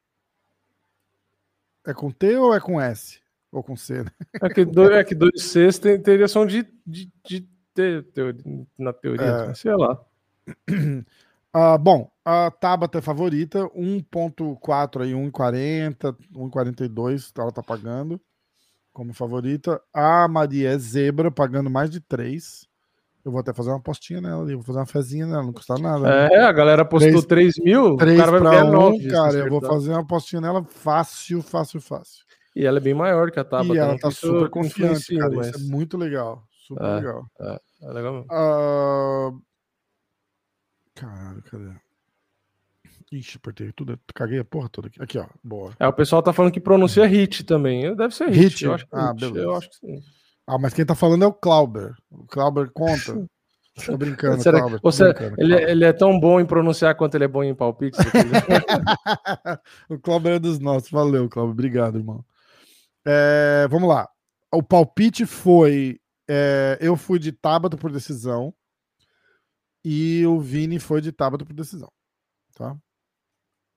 [1.86, 3.20] É com T ou é com S?
[3.52, 4.12] Ou com C, né?
[4.42, 7.42] É que, dois, é que dois Cs tem, teria som de, de, de
[7.74, 8.06] T
[8.78, 9.54] na teoria, é.
[9.56, 10.00] sei lá.
[10.68, 18.22] Uh, bom, a Tabata é favorita, 1.4 aí, 1.40, 1.42 ela tá pagando
[18.94, 19.82] como favorita.
[19.94, 22.68] A Maria é zebra, pagando mais de 3.
[23.24, 25.76] Eu vou até fazer uma apostinha nela ali, vou fazer uma fezinha nela, não custa
[25.78, 26.00] nada.
[26.00, 26.36] Né?
[26.36, 29.08] É, a galera postou 3, 3 mil, 3 o cara vai ganhar 9.
[29.08, 32.26] Cara, eu vou fazer uma apostinha nela fácil, fácil, fácil.
[32.60, 33.74] E ela é bem maior que a Tabata.
[33.74, 35.48] E ela tá super confiante, cara, mas...
[35.48, 36.44] isso é muito legal.
[36.68, 37.26] Super é, legal.
[37.40, 38.28] É, é legal mesmo.
[38.30, 39.42] Uh...
[40.94, 41.72] Caralho, cadê?
[43.14, 45.02] Ixi, apertei tudo, caguei a porra toda aqui.
[45.02, 45.74] Aqui, ó, boa.
[45.80, 47.96] É, o pessoal tá falando que pronuncia hit também.
[47.96, 48.40] Deve ser hit.
[48.40, 48.66] hit?
[48.66, 49.20] Eu acho que ah, hit.
[49.22, 49.40] beleza.
[49.40, 50.04] Eu acho que sim.
[50.46, 51.96] Ah, mas quem tá falando é o Clauber.
[52.12, 53.26] O Clauber conta.
[53.86, 54.82] Tô brincando, Será, Clauber.
[54.82, 57.98] Tô brincando, ele, ele, é tão bom em pronunciar quanto ele é bom em palpite.
[59.90, 60.92] o Clauber é dos nossos.
[60.92, 61.54] Valeu, Clauber.
[61.54, 62.26] Obrigado, irmão.
[63.12, 64.08] É, vamos lá.
[64.54, 66.00] O palpite foi.
[66.30, 68.54] É, eu fui de Tábado por decisão.
[69.84, 71.92] E o Vini foi de Tábado por decisão.
[72.56, 72.78] Tá?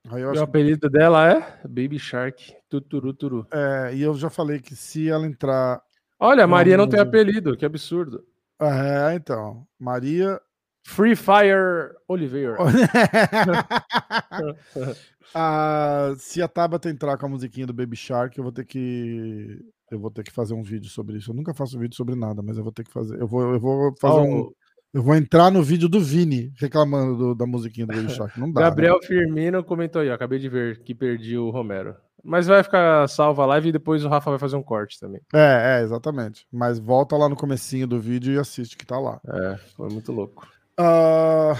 [0.09, 0.97] Aí o apelido que...
[0.97, 3.47] dela é Baby Shark, tuturuturu.
[3.51, 5.81] É, e eu já falei que se ela entrar.
[6.19, 8.23] Olha, Maria não tem apelido, que absurdo.
[8.61, 9.65] É, então.
[9.79, 10.39] Maria.
[10.83, 12.57] Free Fire Oliveira.
[15.33, 19.59] ah, se a Tabata entrar com a musiquinha do Baby Shark, eu vou ter que.
[19.89, 21.31] Eu vou ter que fazer um vídeo sobre isso.
[21.31, 23.19] Eu nunca faço vídeo sobre nada, mas eu vou ter que fazer.
[23.19, 24.51] Eu vou, eu vou fazer oh, um.
[24.93, 28.39] Eu vou entrar no vídeo do Vini reclamando do, da musiquinha do Baby Shark.
[28.39, 28.61] Não dá.
[28.61, 29.07] Gabriel né?
[29.07, 31.95] Firmino comentou aí, ó, acabei de ver que perdi o Romero.
[32.23, 35.19] Mas vai ficar salva a live e depois o Rafa vai fazer um corte também.
[35.33, 36.47] É, é, exatamente.
[36.51, 39.19] Mas volta lá no comecinho do vídeo e assiste que tá lá.
[39.27, 40.47] É, foi muito louco.
[40.79, 41.55] Uh,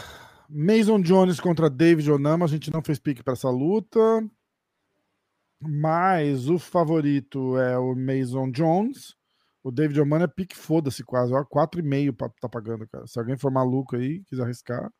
[0.50, 2.46] Mason Jones contra David Onama.
[2.46, 4.00] A gente não fez pique para essa luta.
[5.60, 9.16] Mas o favorito é o Mason Jones.
[9.64, 11.34] O David Omano é pique foda-se quase.
[11.34, 13.08] Ó, 4,5 tá pagando, cara.
[13.08, 14.92] Se alguém for maluco aí, quiser arriscar,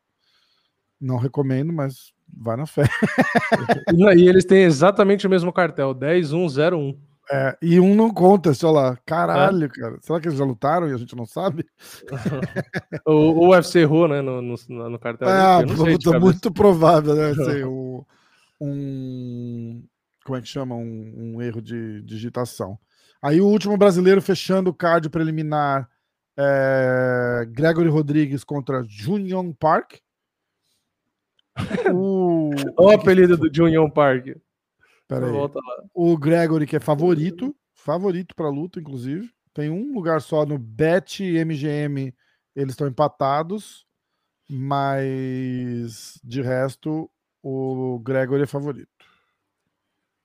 [0.98, 2.84] não recomendo, mas vai na fé.
[4.16, 6.98] e eles têm exatamente o mesmo cartel, 10101.
[7.30, 8.98] É, e um não conta, sei lá.
[9.06, 9.68] Caralho, é.
[9.68, 9.98] cara.
[10.00, 11.64] Será que eles já lutaram e a gente não sabe?
[13.06, 14.56] o, o UFC errou, né, no, no,
[14.90, 15.28] no cartel.
[15.28, 17.30] É, luta muito provável, né?
[17.30, 18.04] Assim, um,
[18.60, 19.84] um,
[20.24, 20.74] Como é que chama?
[20.74, 22.78] Um, um erro de digitação.
[23.22, 25.88] Aí o último brasileiro fechando o card preliminar
[26.36, 29.94] é Gregory Rodrigues contra Junion Park.
[31.94, 32.50] o...
[32.76, 34.36] o apelido do Junion Park.
[35.20, 35.88] Pera aí.
[35.92, 39.30] O Gregory, que é favorito, favorito para luta, inclusive.
[39.52, 42.12] Tem um lugar só no Bet MGM,
[42.56, 43.86] eles estão empatados,
[44.48, 47.10] mas de resto,
[47.42, 48.88] o Gregory é favorito.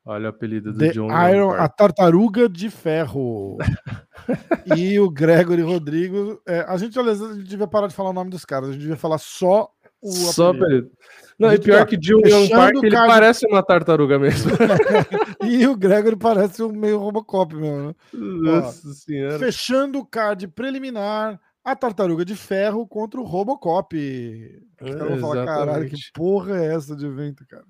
[0.06, 1.10] Olha o apelido do The John.
[1.30, 3.58] Iron, a tartaruga de ferro.
[4.76, 6.42] e o Gregory Rodrigo.
[6.48, 8.70] É, a gente, às vezes, a gente devia parar de falar o nome dos caras,
[8.70, 9.72] a gente devia falar só
[10.02, 10.92] o só apelido.
[11.40, 13.08] Não, e pior que John Young Park, ele card...
[13.08, 14.52] parece uma tartaruga mesmo.
[15.48, 17.88] e o Gregory parece um meio Robocop mesmo.
[17.88, 17.96] Né?
[18.14, 19.40] Nossa Ó, senhora.
[19.40, 23.96] Fechando o card preliminar, a tartaruga de ferro contra o Robocop.
[23.96, 27.66] É, eu falar, caralho, que porra é essa de evento, cara?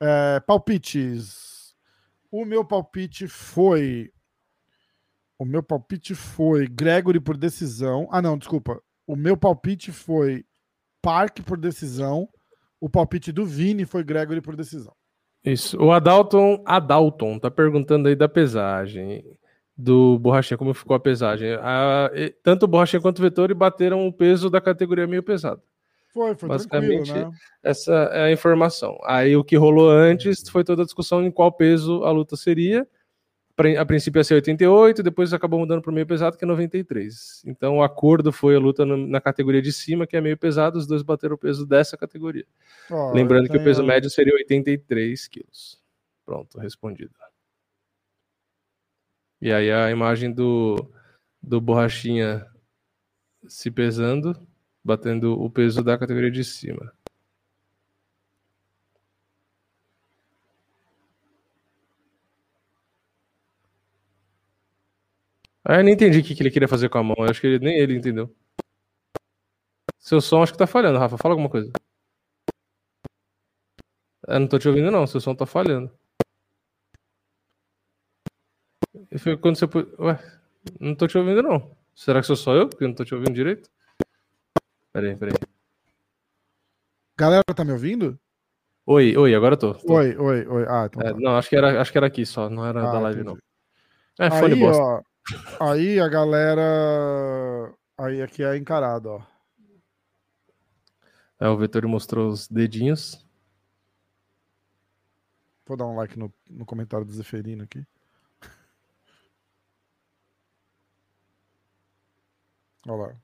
[0.00, 1.72] É, palpites.
[2.32, 4.10] O meu palpite foi.
[5.38, 8.08] O meu palpite foi Gregory por decisão.
[8.10, 8.82] Ah, não, desculpa.
[9.06, 10.44] O meu palpite foi
[11.04, 12.26] Park por decisão.
[12.80, 14.94] O palpite do Vini foi Gregory por decisão.
[15.44, 15.76] Isso.
[15.78, 19.22] O Adalton, Adalton tá perguntando aí da pesagem
[19.76, 21.54] do Borrachinha, como ficou a pesagem.
[21.60, 22.10] A,
[22.42, 25.60] tanto o Borrachinha quanto o Vettori bateram o peso da categoria meio pesado.
[26.12, 27.30] Foi, foi Basicamente, né?
[27.62, 28.96] essa é a informação.
[29.04, 32.86] Aí o que rolou antes foi toda a discussão em qual peso a luta seria.
[33.78, 37.42] A princípio ia ser 88, depois acabou mudando para o meio pesado, que é 93.
[37.46, 40.88] Então o acordo foi a luta na categoria de cima, que é meio pesado, os
[40.88, 42.44] dois bateram o peso dessa categoria.
[42.90, 45.80] Oh, Lembrando que o peso médio seria 83 quilos.
[46.26, 47.12] Pronto, respondido.
[49.40, 50.90] E aí a imagem do,
[51.40, 52.46] do Borrachinha
[53.46, 54.34] se pesando,
[54.82, 56.92] batendo o peso da categoria de cima.
[65.64, 67.16] Ah, eu nem entendi o que que ele queria fazer com a mão.
[67.18, 68.34] Eu acho que ele- nem ele entendeu.
[69.98, 71.16] Seu som acho que tá falhando, Rafa.
[71.16, 71.72] Fala alguma coisa.
[74.26, 75.06] Eu não tô te ouvindo, não.
[75.06, 75.90] Seu som tá falhando.
[79.18, 79.64] Foi quando você.
[79.98, 80.18] Ué,
[80.80, 81.74] não tô te ouvindo, não.
[81.94, 83.70] Será que sou só eu que não tô te ouvindo direito?
[84.92, 85.34] Peraí, peraí.
[87.16, 88.18] Galera, tá me ouvindo?
[88.86, 89.74] Oi, oi, agora eu tô.
[89.74, 89.94] tô.
[89.94, 90.66] Oi, oi, oi.
[90.68, 91.18] Ah, então É, tá.
[91.18, 93.40] não, acho que, era, acho que era aqui só, não era Ah, da live, entendi.
[94.18, 94.26] não.
[94.26, 94.82] É, fone bosta.
[94.82, 95.02] ó,
[95.60, 97.74] aí a galera.
[97.98, 99.22] Aí aqui é encarado, ó.
[101.38, 103.24] É, o Vettori mostrou os dedinhos.
[105.66, 107.84] Vou dar um like no, no comentário do Zeferino aqui.
[112.86, 113.16] Olha lá.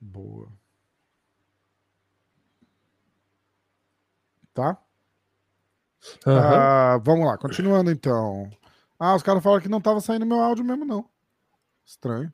[0.00, 0.52] Boa.
[4.52, 4.83] Tá?
[6.26, 8.50] Ah, vamos lá, continuando então.
[8.98, 11.04] Ah, os caras falaram que não tava saindo meu áudio mesmo, não.
[11.84, 12.32] Estranho.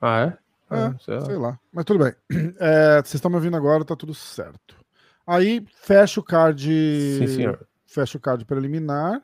[0.00, 0.38] Ah, é?
[0.74, 1.24] É, Ah, sei lá.
[1.26, 1.60] sei lá.
[1.72, 2.14] Mas tudo bem.
[2.58, 4.76] É, vocês estão me ouvindo agora, tá tudo certo.
[5.26, 6.64] Aí fecha o card.
[7.18, 7.66] Sim, senhor.
[7.86, 9.22] Fecha o card preliminar.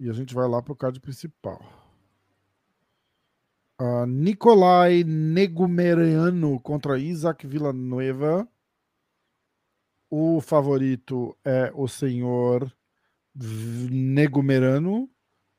[0.00, 1.60] E a gente vai lá pro card principal.
[3.80, 8.46] Ah, Nicolai Negumereanu contra Isaac Villanueva.
[10.10, 12.72] O favorito é o senhor
[13.34, 15.08] Negumerano.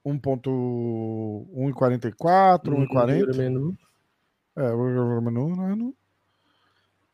[0.05, 3.77] 1.144, Hum, 1,40.
[4.55, 5.93] É, o.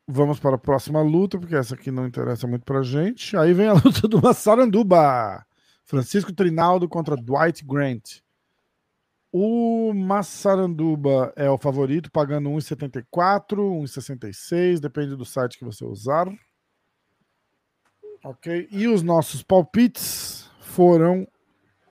[0.07, 3.35] Vamos para a próxima luta, porque essa aqui não interessa muito pra gente.
[3.35, 5.43] Aí vem a luta do Massaranduba.
[5.83, 8.19] Francisco Trinaldo contra Dwight Grant.
[9.31, 16.27] O Massaranduba é o favorito, pagando 1,74, 1,66, depende do site que você usar.
[18.25, 18.67] Ok.
[18.71, 21.27] E os nossos palpites foram.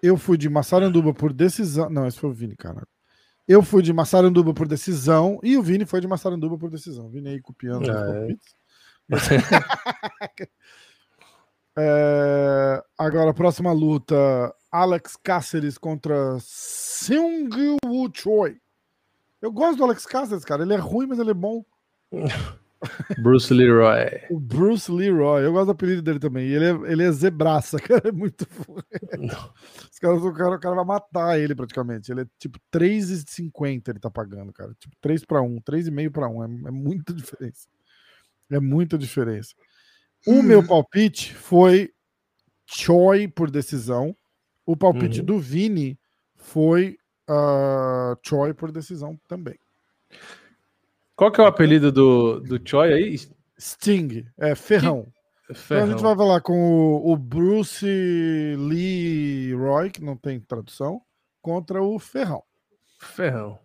[0.03, 1.89] Eu fui de Massaranduba por decisão.
[1.89, 2.87] Não, esse foi o Vini, cara.
[3.47, 7.09] Eu fui de Massaranduba por decisão e o Vini foi de Massaranduba por decisão.
[7.09, 7.93] Vini aí copiando os é.
[7.93, 8.55] palpites.
[11.77, 14.15] É, agora, próxima luta:
[14.71, 17.49] Alex Cáceres contra Seung
[17.85, 18.61] Woo Choi.
[19.43, 20.63] Eu gosto do Alex Cáceres, cara.
[20.63, 21.65] Ele é ruim, mas ele é bom.
[23.19, 24.23] Bruce Leroy.
[24.31, 25.45] O Bruce Leroy.
[25.45, 26.47] Eu gosto do apelido dele também.
[26.49, 28.09] Ele é, ele é zebraça, cara.
[28.09, 28.47] É muito.
[29.93, 32.11] Os caras, o, cara, o cara vai matar ele praticamente.
[32.11, 34.75] Ele é tipo 3,50 ele tá pagando, cara.
[34.79, 36.43] Tipo 3 para 1, 3,5 para 1.
[36.43, 37.69] É, é muita diferença.
[38.51, 39.55] É muita diferença.
[40.27, 41.93] O meu palpite foi
[42.67, 44.17] Choi por decisão.
[44.67, 45.27] O palpite Uhum.
[45.27, 45.99] do Vini
[46.35, 46.97] foi
[47.29, 49.59] ah, Choi por decisão também.
[51.17, 53.17] Qual que é o apelido do, do Choi aí?
[53.59, 55.07] Sting, é ferrão.
[55.45, 55.87] Então a Ferrão.
[55.89, 61.03] gente vai falar com o, o Bruce Lee Roy, que não tem tradução,
[61.43, 62.43] contra o Ferrão.
[62.99, 63.59] Ferrão.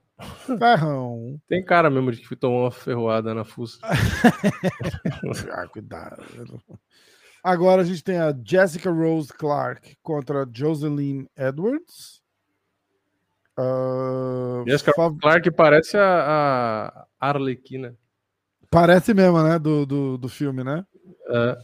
[0.59, 1.39] Ferrão.
[1.47, 3.79] Tem cara mesmo de que tomou uma ferroada na fuça.
[5.51, 6.21] ah, cuidado.
[7.41, 12.18] Agora a gente tem a Jessica Rose Clark contra Jocelyn Edwards.
[13.61, 17.95] Ah, Jessica fa- Clark parece a, a Arlequina.
[18.69, 19.57] Parece mesmo, né?
[19.59, 20.85] Do, do, do filme, né?
[21.29, 21.57] É,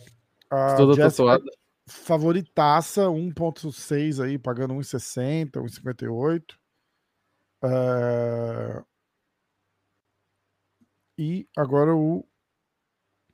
[0.49, 1.43] A toda Jessica tatuada.
[1.87, 6.55] favoritaça, 1.6 aí, pagando 1,60, 1,58.
[7.63, 8.83] É...
[11.17, 12.27] E agora o.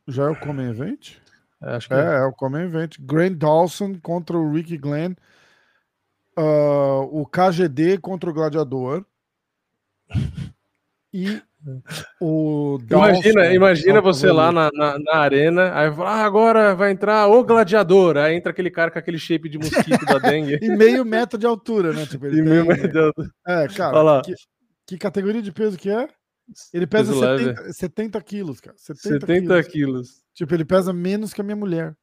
[0.08, 1.18] Já é o Common Event?
[1.62, 2.98] Acho que É, é o Common Event.
[3.00, 5.16] Grant Dawson contra o Ricky Glenn.
[6.44, 9.06] Ah, o KGD contra o Gladiador.
[11.14, 11.42] E
[12.22, 16.92] o Imagina, imagina é você lá na, na, na arena, aí fala, ah, agora vai
[16.92, 18.16] entrar o gladiador.
[18.16, 20.58] Aí entra aquele cara com aquele shape de mosquito da dengue.
[20.64, 22.06] E meio metro de altura, né?
[22.06, 23.12] Tipo, ele E meio metro
[23.46, 24.22] É, Olha cara, lá.
[24.22, 24.34] que,
[24.88, 26.08] que categoria de peso que é?
[26.74, 27.44] Ele pesa Peso leve.
[27.44, 28.78] 70, 70 quilos, cara.
[28.78, 29.68] 70, 70 quilos.
[29.68, 30.10] quilos.
[30.34, 31.94] Tipo, ele pesa menos que a minha mulher.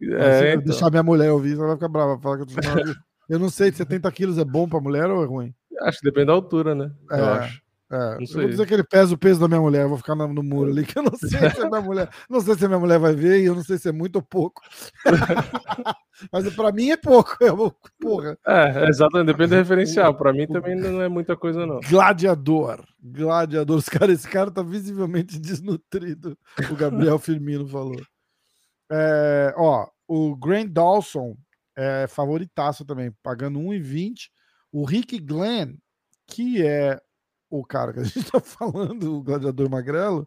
[0.00, 0.64] É, eu então.
[0.64, 2.18] deixar minha mulher ouvir, ela vai ficar brava.
[2.18, 2.98] Falar que eu, tô chamando de-
[3.28, 5.54] eu não sei, 70 quilos é bom pra mulher ou é ruim?
[5.82, 6.90] Acho que depende da altura, né?
[7.10, 7.62] Eu É, acho.
[7.90, 8.48] É, Não eu vou sei.
[8.48, 10.70] dizer que ele pesa o peso da minha mulher, eu vou ficar no, no muro
[10.70, 12.10] ali, que eu não sei se a minha mulher.
[12.28, 14.16] Não sei se a minha mulher vai ver e eu não sei se é muito
[14.16, 14.60] ou pouco.
[16.32, 17.36] Mas pra mim é pouco.
[17.40, 18.36] Eu, porra.
[18.46, 20.14] É, exatamente, depende do referencial.
[20.14, 21.80] Pra mim também não é muita coisa, não.
[21.88, 22.84] Gladiador.
[23.02, 23.76] Gladiador.
[23.78, 26.36] Os cara, esse cara tá visivelmente desnutrido.
[26.70, 28.00] O Gabriel Firmino falou.
[28.90, 31.36] É, ó, o Grant Dawson
[31.78, 34.30] é favoritaço também, pagando 1,20.
[34.72, 35.76] O Rick Glenn,
[36.26, 37.00] que é
[37.48, 40.26] o cara que a gente tá falando, o gladiador magrelo,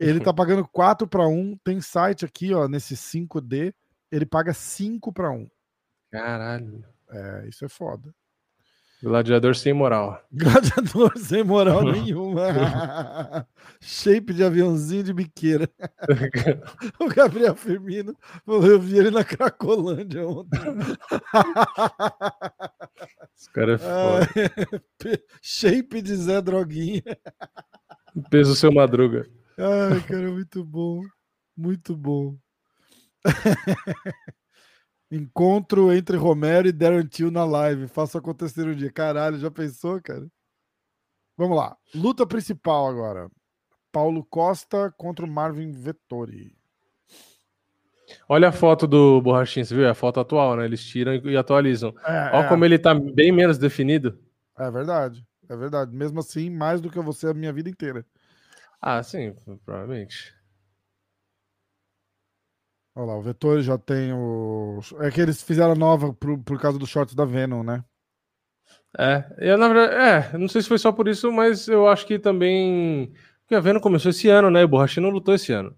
[0.00, 1.58] ele tá pagando 4 para 1.
[1.62, 3.74] Tem site aqui, ó, nesse 5D,
[4.10, 5.46] ele paga 5 para 1.
[6.10, 6.82] Caralho.
[7.10, 8.14] É, isso é foda.
[9.00, 10.20] Gladiador sem moral.
[10.32, 13.46] Gladiador sem moral nenhuma.
[13.80, 15.70] Shape de aviãozinho de biqueira.
[16.98, 18.16] o Gabriel Firmino,
[18.46, 20.58] eu vi ele na Cracolândia ontem.
[23.36, 25.22] Esse cara é foda.
[25.40, 27.02] Shape de Zé Droguinha.
[28.30, 29.28] Peso seu madruga.
[29.56, 31.02] Ai, cara, muito bom.
[31.56, 32.36] Muito bom.
[35.10, 37.88] Encontro entre Romero e Darren Till na live.
[37.88, 38.92] Faça acontecer um dia.
[38.92, 40.26] Caralho, já pensou, cara?
[41.36, 41.76] Vamos lá.
[41.94, 43.30] Luta principal agora.
[43.90, 46.56] Paulo Costa contra o Marvin Vettori.
[48.28, 49.84] Olha a foto do Borrachinho, você viu?
[49.84, 50.64] É a foto atual, né?
[50.64, 51.94] Eles tiram e atualizam.
[52.04, 52.48] É, Olha é.
[52.48, 54.18] como ele tá bem menos definido.
[54.58, 55.26] É verdade.
[55.48, 55.94] É verdade.
[55.94, 58.04] Mesmo assim, mais do que você a minha vida inteira.
[58.80, 60.34] Ah, sim, provavelmente.
[62.98, 64.80] Olha lá, o Vettori já tem o.
[64.98, 67.84] É que eles fizeram nova por, por causa dos shorts da Venom, né?
[68.98, 69.94] É, eu, na verdade,
[70.34, 73.12] é, não sei se foi só por isso, mas eu acho que também.
[73.42, 74.62] Porque a Venom começou esse ano, né?
[74.62, 75.76] E o Borrachinho não lutou esse ano.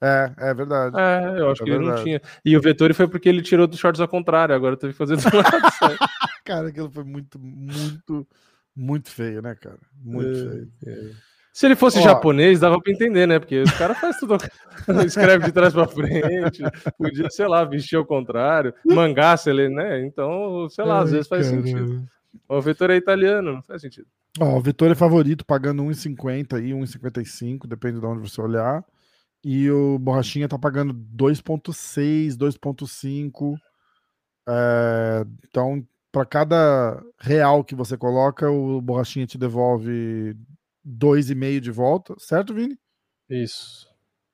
[0.00, 0.96] É, é verdade.
[0.96, 2.04] É, eu acho É que ele não verdade.
[2.04, 2.22] tinha.
[2.44, 5.16] E o Vettori foi porque ele tirou dos shorts ao contrário, agora teve que fazer
[5.16, 5.98] do lado.
[6.44, 8.26] Cara, aquilo foi muito, muito,
[8.74, 9.78] muito feio, né, cara?
[10.00, 11.16] Muito feio.
[11.52, 12.02] Se ele fosse Ó.
[12.02, 13.38] japonês, dava pra entender, né?
[13.38, 14.38] Porque os caras fazem tudo.
[15.06, 16.62] Escreve de trás pra frente,
[16.96, 20.04] podia, sei lá, vestir ao contrário, mangá, se ele, né?
[20.04, 21.66] Então, sei lá, às vezes faz caramba.
[21.66, 22.04] sentido.
[22.48, 24.06] O Vettori é italiano, não faz sentido.
[24.40, 28.82] Ó, o Vettori é favorito, pagando 1,50 aí, 1,55, depende de onde você olhar.
[29.44, 33.56] E o Borrachinha tá pagando 2,6, 2,5.
[34.48, 40.34] É, então, para cada real que você coloca, o Borrachinha te devolve
[40.86, 42.78] 2,5 de volta, certo, Vini?
[43.28, 43.86] Isso.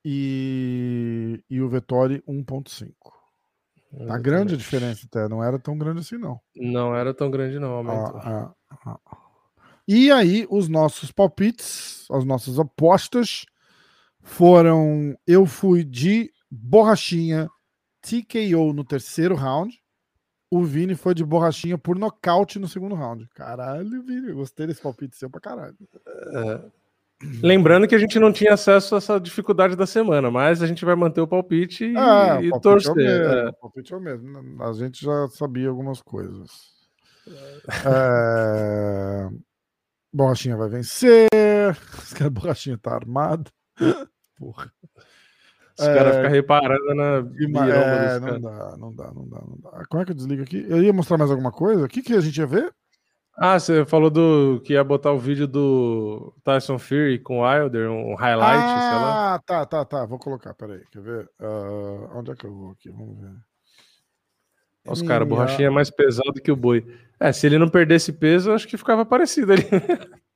[0.03, 2.93] E, e o Vettori 1,5.
[4.07, 6.39] Tá grande a diferença até, não era tão grande assim, não.
[6.55, 8.17] Não era tão grande, não, aumentou.
[8.17, 9.17] Ah, ah, ah.
[9.87, 13.45] E aí, os nossos palpites, as nossas apostas
[14.21, 15.17] foram.
[15.25, 17.49] Eu fui de borrachinha
[18.01, 19.75] TKO no terceiro round.
[20.51, 23.27] O Vini foi de borrachinha por nocaute no segundo round.
[23.35, 25.77] Caralho, Vini, gostei desse palpite seu pra caralho.
[26.33, 26.61] É.
[27.43, 30.85] Lembrando que a gente não tinha acesso a essa dificuldade da semana, mas a gente
[30.85, 32.89] vai manter o palpite e, Ah, e palpite torcer.
[32.89, 33.49] É o, mesmo, é.
[33.49, 34.63] o palpite é o mesmo.
[34.63, 36.49] A gente já sabia algumas coisas.
[37.85, 39.29] É...
[40.13, 41.27] Borrachinha vai vencer.
[42.25, 43.51] A borrachinha tá armado.
[44.37, 44.71] Porra.
[45.79, 49.85] Os caras ficam reparando na biromba é, não dá, não dá, não dá, não dá.
[49.89, 50.65] Como é que eu desligo aqui?
[50.67, 51.85] Eu ia mostrar mais alguma coisa?
[51.85, 52.73] O que, que a gente ia ver?
[53.41, 57.89] Ah, você falou do que ia botar o vídeo do Tyson Fury com o Wilder,
[57.89, 59.35] um highlight, sei lá.
[59.35, 60.05] ah, tá, tá, tá.
[60.05, 60.81] Vou colocar, peraí.
[60.91, 61.29] Quer ver?
[61.39, 62.89] Ah, onde é que eu vou aqui?
[62.89, 63.31] Vamos ver.
[64.85, 66.85] Os caras, borrachinha é mais pesado que o boi.
[67.19, 69.63] É, se ele não perdesse peso, eu acho que ficava parecido ali.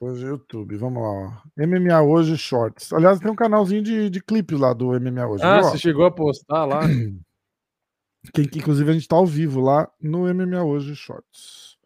[0.00, 1.08] Hoje YouTube, vamos lá.
[1.08, 1.32] Ó.
[1.66, 2.92] MMA Hoje Shorts.
[2.92, 5.44] Aliás, tem um canalzinho de, de clipes lá do MMA Hoje.
[5.44, 6.80] ah, você chegou a postar lá?
[8.34, 11.78] Que, que, inclusive a gente tá ao vivo lá no MMA Hoje Shorts.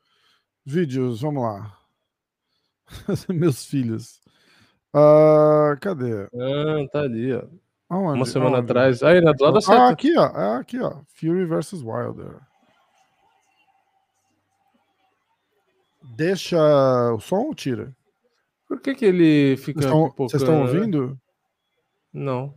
[0.65, 1.79] Vídeos, vamos lá.
[3.29, 4.21] Meus filhos.
[4.95, 6.25] Ah, cadê?
[6.35, 7.45] Ah, tá ali, ó.
[7.91, 8.19] Aonde?
[8.19, 8.71] Uma semana Aonde?
[8.71, 9.03] atrás.
[9.03, 10.25] Aí, na do lado da Ah, aqui, ó.
[10.27, 11.03] É aqui, ó.
[11.15, 12.41] Fury versus Wilder.
[16.17, 16.59] Deixa
[17.13, 17.95] o som ou tira?
[18.73, 20.71] Por que que ele fica Vocês estão- pipocando, Vocês estão né?
[20.73, 21.21] ouvindo?
[22.11, 22.55] Não.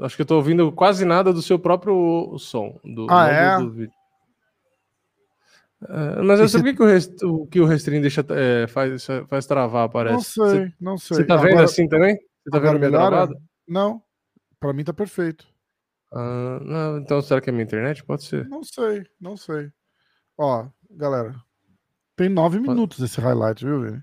[0.00, 2.80] Acho que eu tô ouvindo quase nada do seu próprio som.
[2.82, 3.58] Do, Ah, é?
[3.58, 3.82] do, do.
[5.88, 8.66] É, mas eu sei cê- por que, o, rest, o que o Restream deixa, é,
[8.66, 10.14] faz, faz travar, parece.
[10.14, 11.18] Não sei, não sei.
[11.18, 12.16] Você tá vendo Agora- assim também?
[12.16, 13.34] Você tá vendo travado?
[13.68, 14.02] Não.
[14.58, 15.46] Pra mim tá perfeito.
[16.10, 18.02] Ah, não, então será que é minha internet?
[18.02, 18.48] Pode ser.
[18.48, 19.70] Não sei, não sei.
[20.38, 21.36] Ó, galera.
[22.16, 24.02] Tem nove minutos esse highlight, viu, Vini?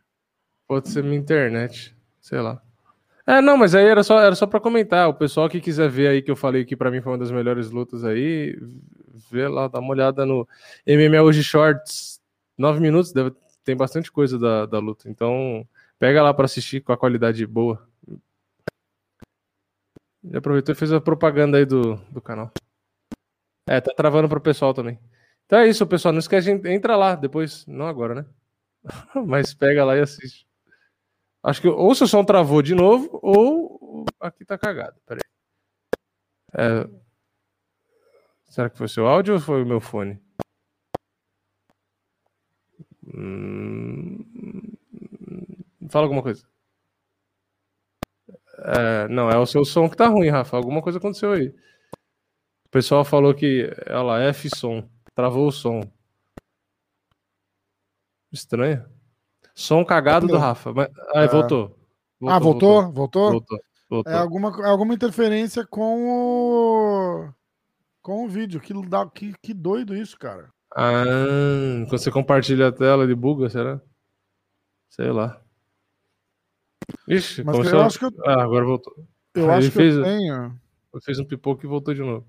[0.68, 1.96] Pode ser minha internet.
[2.22, 2.62] Sei lá.
[3.28, 5.10] É, não, mas aí era só, era só pra comentar.
[5.10, 7.32] O pessoal que quiser ver aí que eu falei que pra mim foi uma das
[7.32, 8.56] melhores lutas aí,
[9.32, 10.48] vê lá, dá uma olhada no
[10.88, 12.22] MMA Hoje Shorts.
[12.58, 13.34] Nove minutos, deve,
[13.64, 15.10] tem bastante coisa da, da luta.
[15.10, 15.68] Então,
[16.00, 17.88] pega lá pra assistir com a qualidade boa.
[20.24, 22.52] E aproveitou e fez a propaganda aí do, do canal.
[23.68, 25.00] É, tá travando pro pessoal também.
[25.46, 26.12] Então é isso, pessoal.
[26.12, 27.66] Não esquece entra lá depois.
[27.68, 28.26] Não agora, né?
[29.28, 30.45] Mas pega lá e assiste.
[31.46, 35.00] Acho que ou seu som travou de novo, ou aqui tá cagado.
[35.06, 35.22] Peraí.
[36.58, 36.90] É...
[38.46, 40.20] Será que foi seu áudio ou foi o meu fone?
[43.14, 44.26] Hum...
[45.88, 46.48] Fala alguma coisa.
[48.58, 50.58] É, não, é o seu som que tá ruim, Rafa.
[50.58, 51.50] Alguma coisa aconteceu aí.
[52.66, 54.90] O pessoal falou que, olha lá, F som.
[55.14, 55.82] Travou o som.
[58.32, 58.95] Estranho.
[59.56, 60.74] Som cagado do Rafa.
[60.74, 60.90] Mas...
[61.14, 61.28] Ah, É.
[61.28, 61.80] voltou.
[62.28, 62.92] ah, voltou?
[62.92, 63.32] Voltou?
[63.32, 63.60] Voltou.
[63.90, 64.14] voltou.
[64.14, 67.34] É alguma, alguma interferência com o.
[68.02, 68.60] Com o vídeo.
[68.60, 68.74] Que,
[69.14, 70.54] que, que doido isso, cara.
[70.76, 73.82] Ah, quando você compartilha a tela, ele buga, será?
[74.90, 75.42] Sei lá.
[77.08, 77.80] Ixi, Mas começou...
[77.80, 78.94] eu acho que eu, Ah, agora voltou.
[79.34, 80.60] eu Aí acho que fez, eu tenho.
[81.04, 82.28] fez um pipoco e voltou de novo.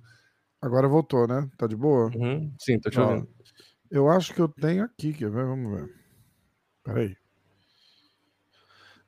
[0.62, 1.48] Agora voltou, né?
[1.58, 2.10] Tá de boa?
[2.14, 2.52] Uhum.
[2.58, 3.28] Sim, tô te Ó, ouvindo.
[3.90, 5.44] Eu acho que eu tenho aqui, quer ver?
[5.44, 6.05] Vamos ver.
[6.86, 7.16] Peraí.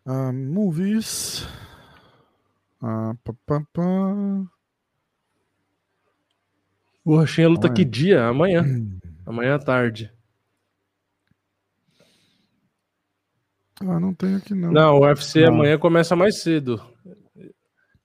[0.05, 1.47] Ah, movies.
[2.83, 3.83] Ah, pá, pá, pá.
[7.05, 7.75] O Rochinha luta Amanhã.
[7.77, 8.27] que dia?
[8.27, 8.65] Amanhã.
[9.25, 10.13] Amanhã à tarde.
[13.81, 14.73] Ah, não tem aqui não.
[14.73, 15.55] Não, o UFC Não.
[15.55, 16.85] amanhã começa mais cedo.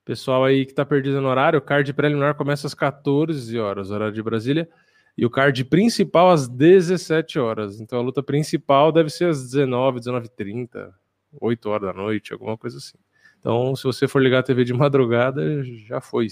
[0.06, 4.14] Pessoal aí que tá perdido no horário, o card preliminar começa às 14 horas, horário
[4.14, 4.70] de Brasília,
[5.18, 7.80] e o card principal às 17 horas.
[7.80, 10.92] Então a luta principal deve ser às 19, 19h30,
[11.40, 12.98] 8 horas da noite, alguma coisa assim.
[13.40, 16.28] Então, se você for ligar a TV de madrugada, já foi.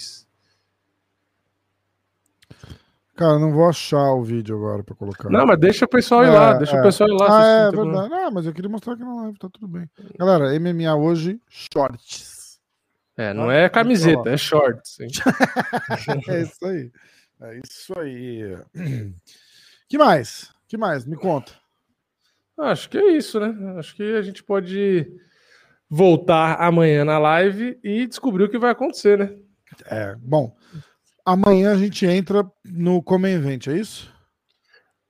[3.14, 5.28] Cara, não vou achar o vídeo agora pra colocar.
[5.28, 6.80] Não, mas deixa o pessoal ir É, lá, deixa é.
[6.80, 7.26] o pessoal ir lá.
[7.28, 8.00] Ah, é não tem problema.
[8.02, 8.24] verdade.
[8.24, 9.88] Ah, mas eu queria mostrar aqui na live, tá tudo bem.
[10.18, 12.58] Galera, MMA hoje, shorts.
[13.14, 14.96] É, não é camiseta, é shorts.
[16.28, 16.90] é isso aí.
[17.42, 18.56] É isso aí.
[19.88, 20.50] Que mais?
[20.66, 21.04] Que mais?
[21.04, 21.52] Me conta.
[22.58, 23.78] Acho que é isso, né?
[23.78, 25.06] Acho que a gente pode
[25.86, 29.36] voltar amanhã na live e descobrir o que vai acontecer, né?
[29.84, 30.56] É, bom.
[31.26, 34.10] Amanhã a gente entra no Come Event, é isso?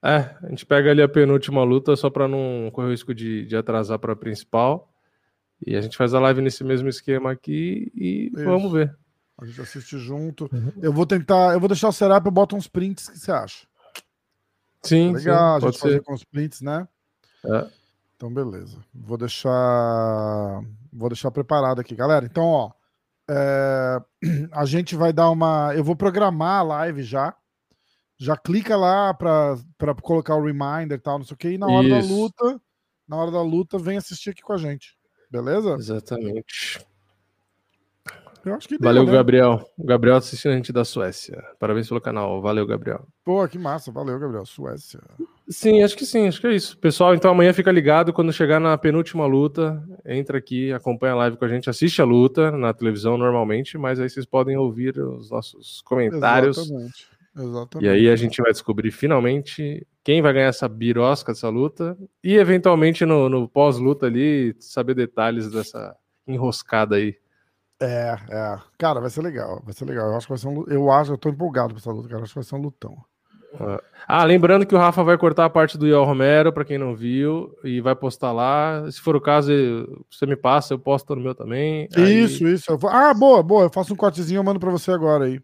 [0.05, 3.47] É, a gente pega ali a penúltima luta só para não correr o risco de,
[3.47, 4.93] de atrasar para a principal.
[5.65, 8.45] E a gente faz a live nesse mesmo esquema aqui e Isso.
[8.45, 8.97] vamos ver.
[9.43, 10.48] A gente assiste junto.
[10.52, 10.73] Uhum.
[10.81, 13.32] Eu vou tentar, eu vou deixar o setup, eu boto uns prints, o que você
[13.32, 13.66] acha?
[14.85, 16.86] Sim, Legal, sim, a gente fazer com os prints, né?
[17.44, 17.66] É.
[18.16, 18.78] Então, beleza.
[18.94, 20.60] Vou deixar.
[20.93, 22.24] Vou deixar preparado aqui, galera.
[22.24, 22.73] Então, ó.
[23.28, 24.01] é,
[24.52, 25.74] A gente vai dar uma.
[25.74, 27.35] Eu vou programar a live já.
[28.19, 29.56] Já clica lá para
[30.01, 31.48] colocar o reminder e tal, não sei o que.
[31.48, 32.14] E na hora da Isso.
[32.14, 32.60] luta,
[33.09, 34.97] na hora da luta, vem assistir aqui com a gente.
[35.28, 35.74] Beleza?
[35.74, 36.86] Exatamente.
[38.44, 39.12] Eu acho que deu, Valeu, né?
[39.12, 39.64] Gabriel.
[39.78, 41.43] O Gabriel assistindo a gente da Suécia.
[41.59, 42.40] Parabéns pelo canal.
[42.43, 43.06] Valeu, Gabriel.
[43.24, 43.93] Pô, que massa.
[43.93, 44.44] Valeu, Gabriel.
[44.44, 45.01] Suécia.
[45.48, 46.77] Sim, acho que sim, acho que é isso.
[46.78, 51.36] Pessoal, então amanhã fica ligado quando chegar na penúltima luta, entra aqui, acompanha a live
[51.36, 55.31] com a gente, assiste a luta na televisão normalmente, mas aí vocês podem ouvir os
[55.31, 56.59] nossos comentários.
[56.59, 57.12] Exatamente.
[57.36, 57.86] Exatamente.
[57.86, 62.36] E aí a gente vai descobrir finalmente quem vai ganhar essa birosca dessa luta e
[62.36, 65.97] eventualmente no, no pós-luta ali saber detalhes dessa
[66.27, 67.16] enroscada aí.
[67.85, 68.59] É, é.
[68.79, 69.61] Cara, vai ser legal.
[69.65, 70.09] Vai ser legal.
[70.11, 70.65] Eu acho que vai ser um.
[70.69, 72.23] Eu acho, eu tô empolgado com essa luta, cara.
[72.23, 72.97] Acho que vai ser um lutão.
[74.09, 76.97] Ah, lembrando que o Rafa vai cortar a parte do Iel Romero, para quem não
[76.97, 78.91] viu, e vai postar lá.
[78.91, 79.53] Se for o caso,
[80.11, 81.87] você me passa, eu posto no meu também.
[81.95, 82.79] Aí- Isso, isso.
[82.89, 83.65] Ah, boa, boa.
[83.65, 85.39] Eu faço um cortezinho, eu mando pra você agora aí.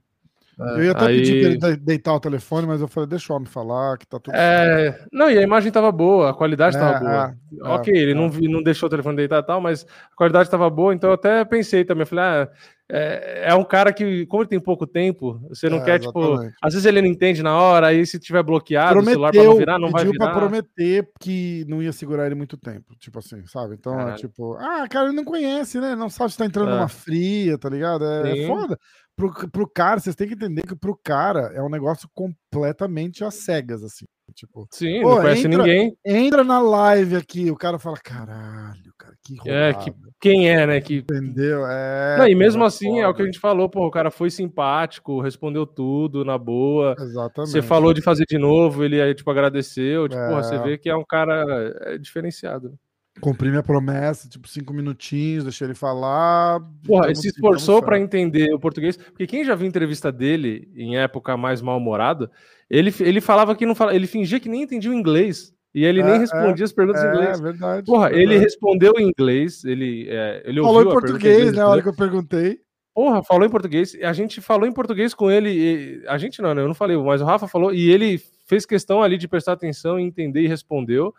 [0.59, 3.33] Eu ia até aí- pedir pra ele de- deitar o telefone, mas eu falei, deixa
[3.33, 6.77] o homem falar, que tá tudo É, não, e a imagem tava boa, a qualidade
[6.77, 7.35] É, tava boa.
[7.65, 8.15] é, ok, é, ele é.
[8.15, 11.11] Não, vi- não deixou o telefone deitar e tal, mas a qualidade tava boa, então
[11.11, 12.49] eu até pensei também, eu falei, ah,
[12.91, 16.19] é, é um cara que, como ele tem pouco tempo, você não É, quer, tipo,
[16.25, 16.55] exatamente.
[16.63, 19.51] às vezes ele não entende na hora, aí se tiver bloqueado o celular pra Prometeu,
[19.53, 20.39] não virar, não vai pediu pra virar.
[20.41, 23.75] prometer que não ia segurar ele muito tempo, tipo assim, sabe?
[23.75, 25.95] Então é tipo, ah, cara, ele não conhece, né?
[25.95, 26.75] Não sabe se tá entrando É.
[26.77, 28.05] numa fria, tá ligado?
[28.07, 28.79] É, é foda.
[29.19, 33.35] Pro, pro cara, vocês têm que entender que pro cara é um negócio completamente às
[33.35, 34.05] cegas, assim.
[34.35, 35.97] Tipo, Sim, Pô, não conhece entra- ninguém.
[36.05, 39.85] entra na live aqui, o cara fala, caralho, cara, que É, roubado.
[39.93, 40.81] que, quem é, né?
[40.81, 40.99] Que...
[40.99, 41.67] Entendeu?
[41.67, 43.25] É, Não, e mesmo é assim, é o que a foda.
[43.25, 46.95] gente falou, pô, o cara foi simpático, respondeu tudo na boa.
[47.01, 47.51] Exatamente.
[47.53, 50.07] Você falou de fazer de novo, ele aí, tipo, agradeceu.
[50.09, 50.29] Tipo, É.
[50.29, 51.43] porra, você vê que é um cara
[51.87, 52.69] é, diferenciado.
[52.69, 52.75] né?
[53.21, 56.61] Cumpri minha promessa, tipo, cinco minutinhos, deixei ele falar.
[56.87, 60.97] Porra, ele se esforçou para entender o português, porque quem já viu entrevista dele em
[60.97, 62.31] época mais mal-humorada,
[62.69, 66.01] ele, ele falava que não falava, ele fingia que nem entendia o inglês e ele
[66.01, 67.41] É, nem é, respondia as perguntas em É, inglês.
[67.41, 67.87] verdade.
[67.87, 68.45] Porra, ele verdade.
[68.45, 71.65] respondeu em inglês, ele, é, ele Falou em português, inglês, né?
[71.65, 72.61] Hora que eu perguntei.
[72.95, 73.97] Porra, falou em português.
[74.03, 76.03] A gente falou em português com ele.
[76.09, 76.63] a gente não, né?
[76.63, 80.01] Eu não falei, mas o Rafa falou e ele fez questão ali de prestar atenção
[80.01, 81.15] e entender e respondeu.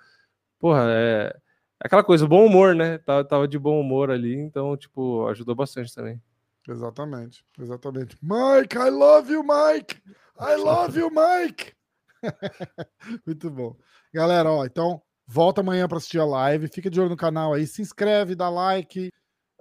[0.59, 1.35] Porra, é
[1.79, 2.97] aquela coisa, bom humor, né?
[2.99, 6.21] Tava, tava de bom humor ali, então, tipo, ajudou bastante também.
[6.67, 8.17] Exatamente, exatamente.
[8.21, 10.01] Mike, I love you, Mike!
[10.39, 11.73] I love you, Mike!
[13.25, 13.75] Muito bom.
[14.13, 16.67] Galera, ó, então volta amanhã para assistir a live.
[16.67, 19.11] Fica de olho no canal aí, se inscreve, dá like.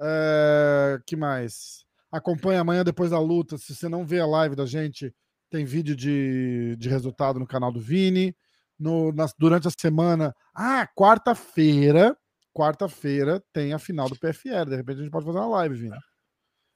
[0.00, 0.98] É...
[1.06, 1.84] que mais?
[2.10, 3.58] Acompanha amanhã depois da luta.
[3.58, 5.14] Se você não vê a live da gente,
[5.50, 8.34] tem vídeo de, de resultado no canal do Vini.
[8.78, 10.34] No, na, durante a semana.
[10.54, 12.16] Ah, quarta-feira.
[12.54, 14.64] Quarta-feira tem a final do PFL.
[14.68, 15.96] De repente a gente pode fazer uma live, Vini.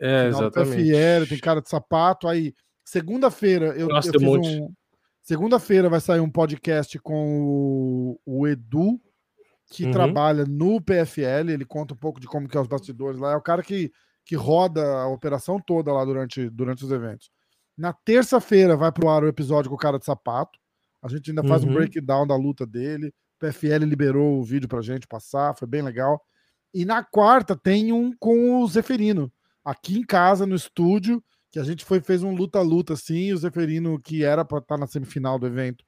[0.00, 0.82] É, final exatamente.
[0.84, 2.28] Do PFL, tem cara de sapato.
[2.28, 2.52] Aí,
[2.84, 4.48] segunda-feira, eu, Nossa, eu fiz um monte.
[4.60, 4.72] um.
[5.22, 9.00] Segunda-feira vai sair um podcast com o, o Edu,
[9.70, 9.92] que Uhum.
[9.92, 11.50] trabalha no PFL.
[11.50, 13.32] Ele conta um pouco de como que é os bastidores lá.
[13.32, 13.92] É o cara que,
[14.24, 17.30] que roda a operação toda lá durante, durante os eventos.
[17.78, 20.58] Na terça-feira vai pro ar o episódio com o cara de sapato.
[21.02, 21.74] A gente ainda faz um Uhum.
[21.74, 23.08] breakdown da luta dele.
[23.08, 26.20] O PFL liberou o vídeo pra gente passar, foi bem legal.
[26.72, 29.30] E na quarta tem um com o Zeferino,
[29.64, 33.36] aqui em casa, no estúdio, que a gente foi fez um luta-luta assim, e o
[33.38, 35.84] Zeferino, que era para estar na semifinal do evento,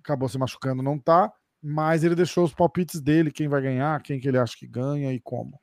[0.00, 1.32] acabou se machucando, não tá,
[1.62, 5.12] mas ele deixou os palpites dele, quem vai ganhar, quem que ele acha que ganha
[5.12, 5.60] e como.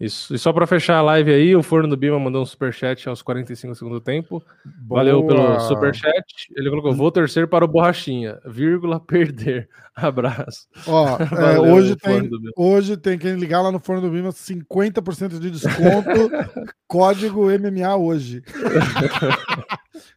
[0.00, 0.32] Isso.
[0.32, 3.20] E só para fechar a live aí, o Forno do Bima mandou um superchat aos
[3.20, 4.40] 45 do segundo tempo.
[4.86, 5.34] Valeu Boa.
[5.34, 6.48] pelo superchat.
[6.56, 9.68] Ele colocou: vou torcer para o Borrachinha, vírgula, perder.
[9.96, 10.68] Abraço.
[10.86, 11.24] Ó, é,
[11.56, 15.40] Valeu, hoje, Forno tem, do hoje tem quem ligar lá no Forno do Bima, 50%
[15.40, 16.30] de desconto,
[16.86, 18.44] código MMA hoje.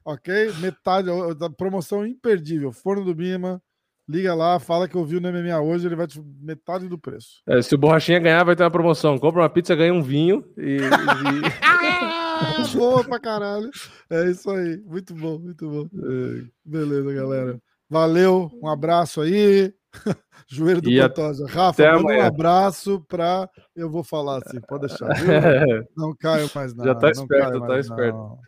[0.06, 0.52] ok?
[0.60, 1.10] Metade,
[1.58, 2.72] promoção imperdível.
[2.72, 3.60] Forno do Bima,
[4.12, 7.42] liga lá, fala que ouviu no MMA hoje, ele vai te metade do preço.
[7.48, 9.18] É, se o Borrachinha ganhar, vai ter uma promoção.
[9.18, 10.78] Compra uma pizza, ganha um vinho e.
[10.78, 10.82] e-
[12.78, 13.70] Boa pra caralho.
[14.10, 14.82] É isso aí.
[14.86, 15.88] Muito bom, muito bom.
[16.66, 17.60] Beleza, galera.
[17.90, 19.74] Valeu, um abraço aí.
[20.50, 21.46] Joelho do E Pantoja.
[21.48, 23.50] Rafa, um abraço pra.
[23.76, 25.08] Eu vou falar assim, pode deixar.
[25.14, 25.28] viu?
[25.96, 26.86] Não caio mais não.
[26.86, 28.18] Já tá esperto, tá esperto.
[28.18, 28.40] não.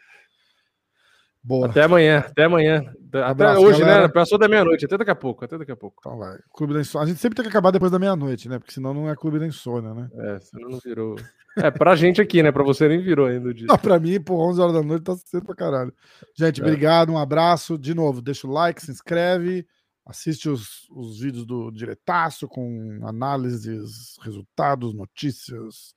[1.43, 1.67] Boa.
[1.67, 2.85] Até amanhã, até amanhã.
[3.09, 4.03] Até Abraço, hoje, galera.
[4.03, 4.13] né?
[4.13, 5.97] Passou da meia-noite, até daqui a pouco, até daqui a pouco.
[5.99, 6.37] Então vai.
[6.55, 7.05] Clube da Insônia.
[7.05, 8.57] A gente sempre tem que acabar depois da meia-noite, né?
[8.59, 10.09] Porque senão não é Clube da Insônia, né?
[10.15, 11.15] É, senão não virou.
[11.57, 12.51] É, pra gente aqui, né?
[12.51, 13.67] Pra você nem virou ainda o dia.
[13.67, 15.93] Não, pra mim, por 11 horas da noite tá cedo pra caralho.
[16.35, 16.63] Gente, É.
[16.63, 17.77] obrigado, um abraço.
[17.77, 19.67] De novo, deixa o like, se inscreve,
[20.07, 25.93] assiste os, os vídeos do Diretaço com análises, resultados, notícias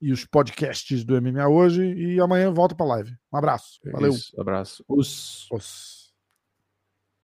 [0.00, 1.82] e os podcasts do MMA hoje.
[1.94, 3.12] E amanhã volta pra live.
[3.32, 3.78] Um abraço.
[3.92, 4.12] Valeu.
[4.12, 4.84] Isso, abraço.
[4.88, 5.46] Os.
[5.50, 5.95] Os.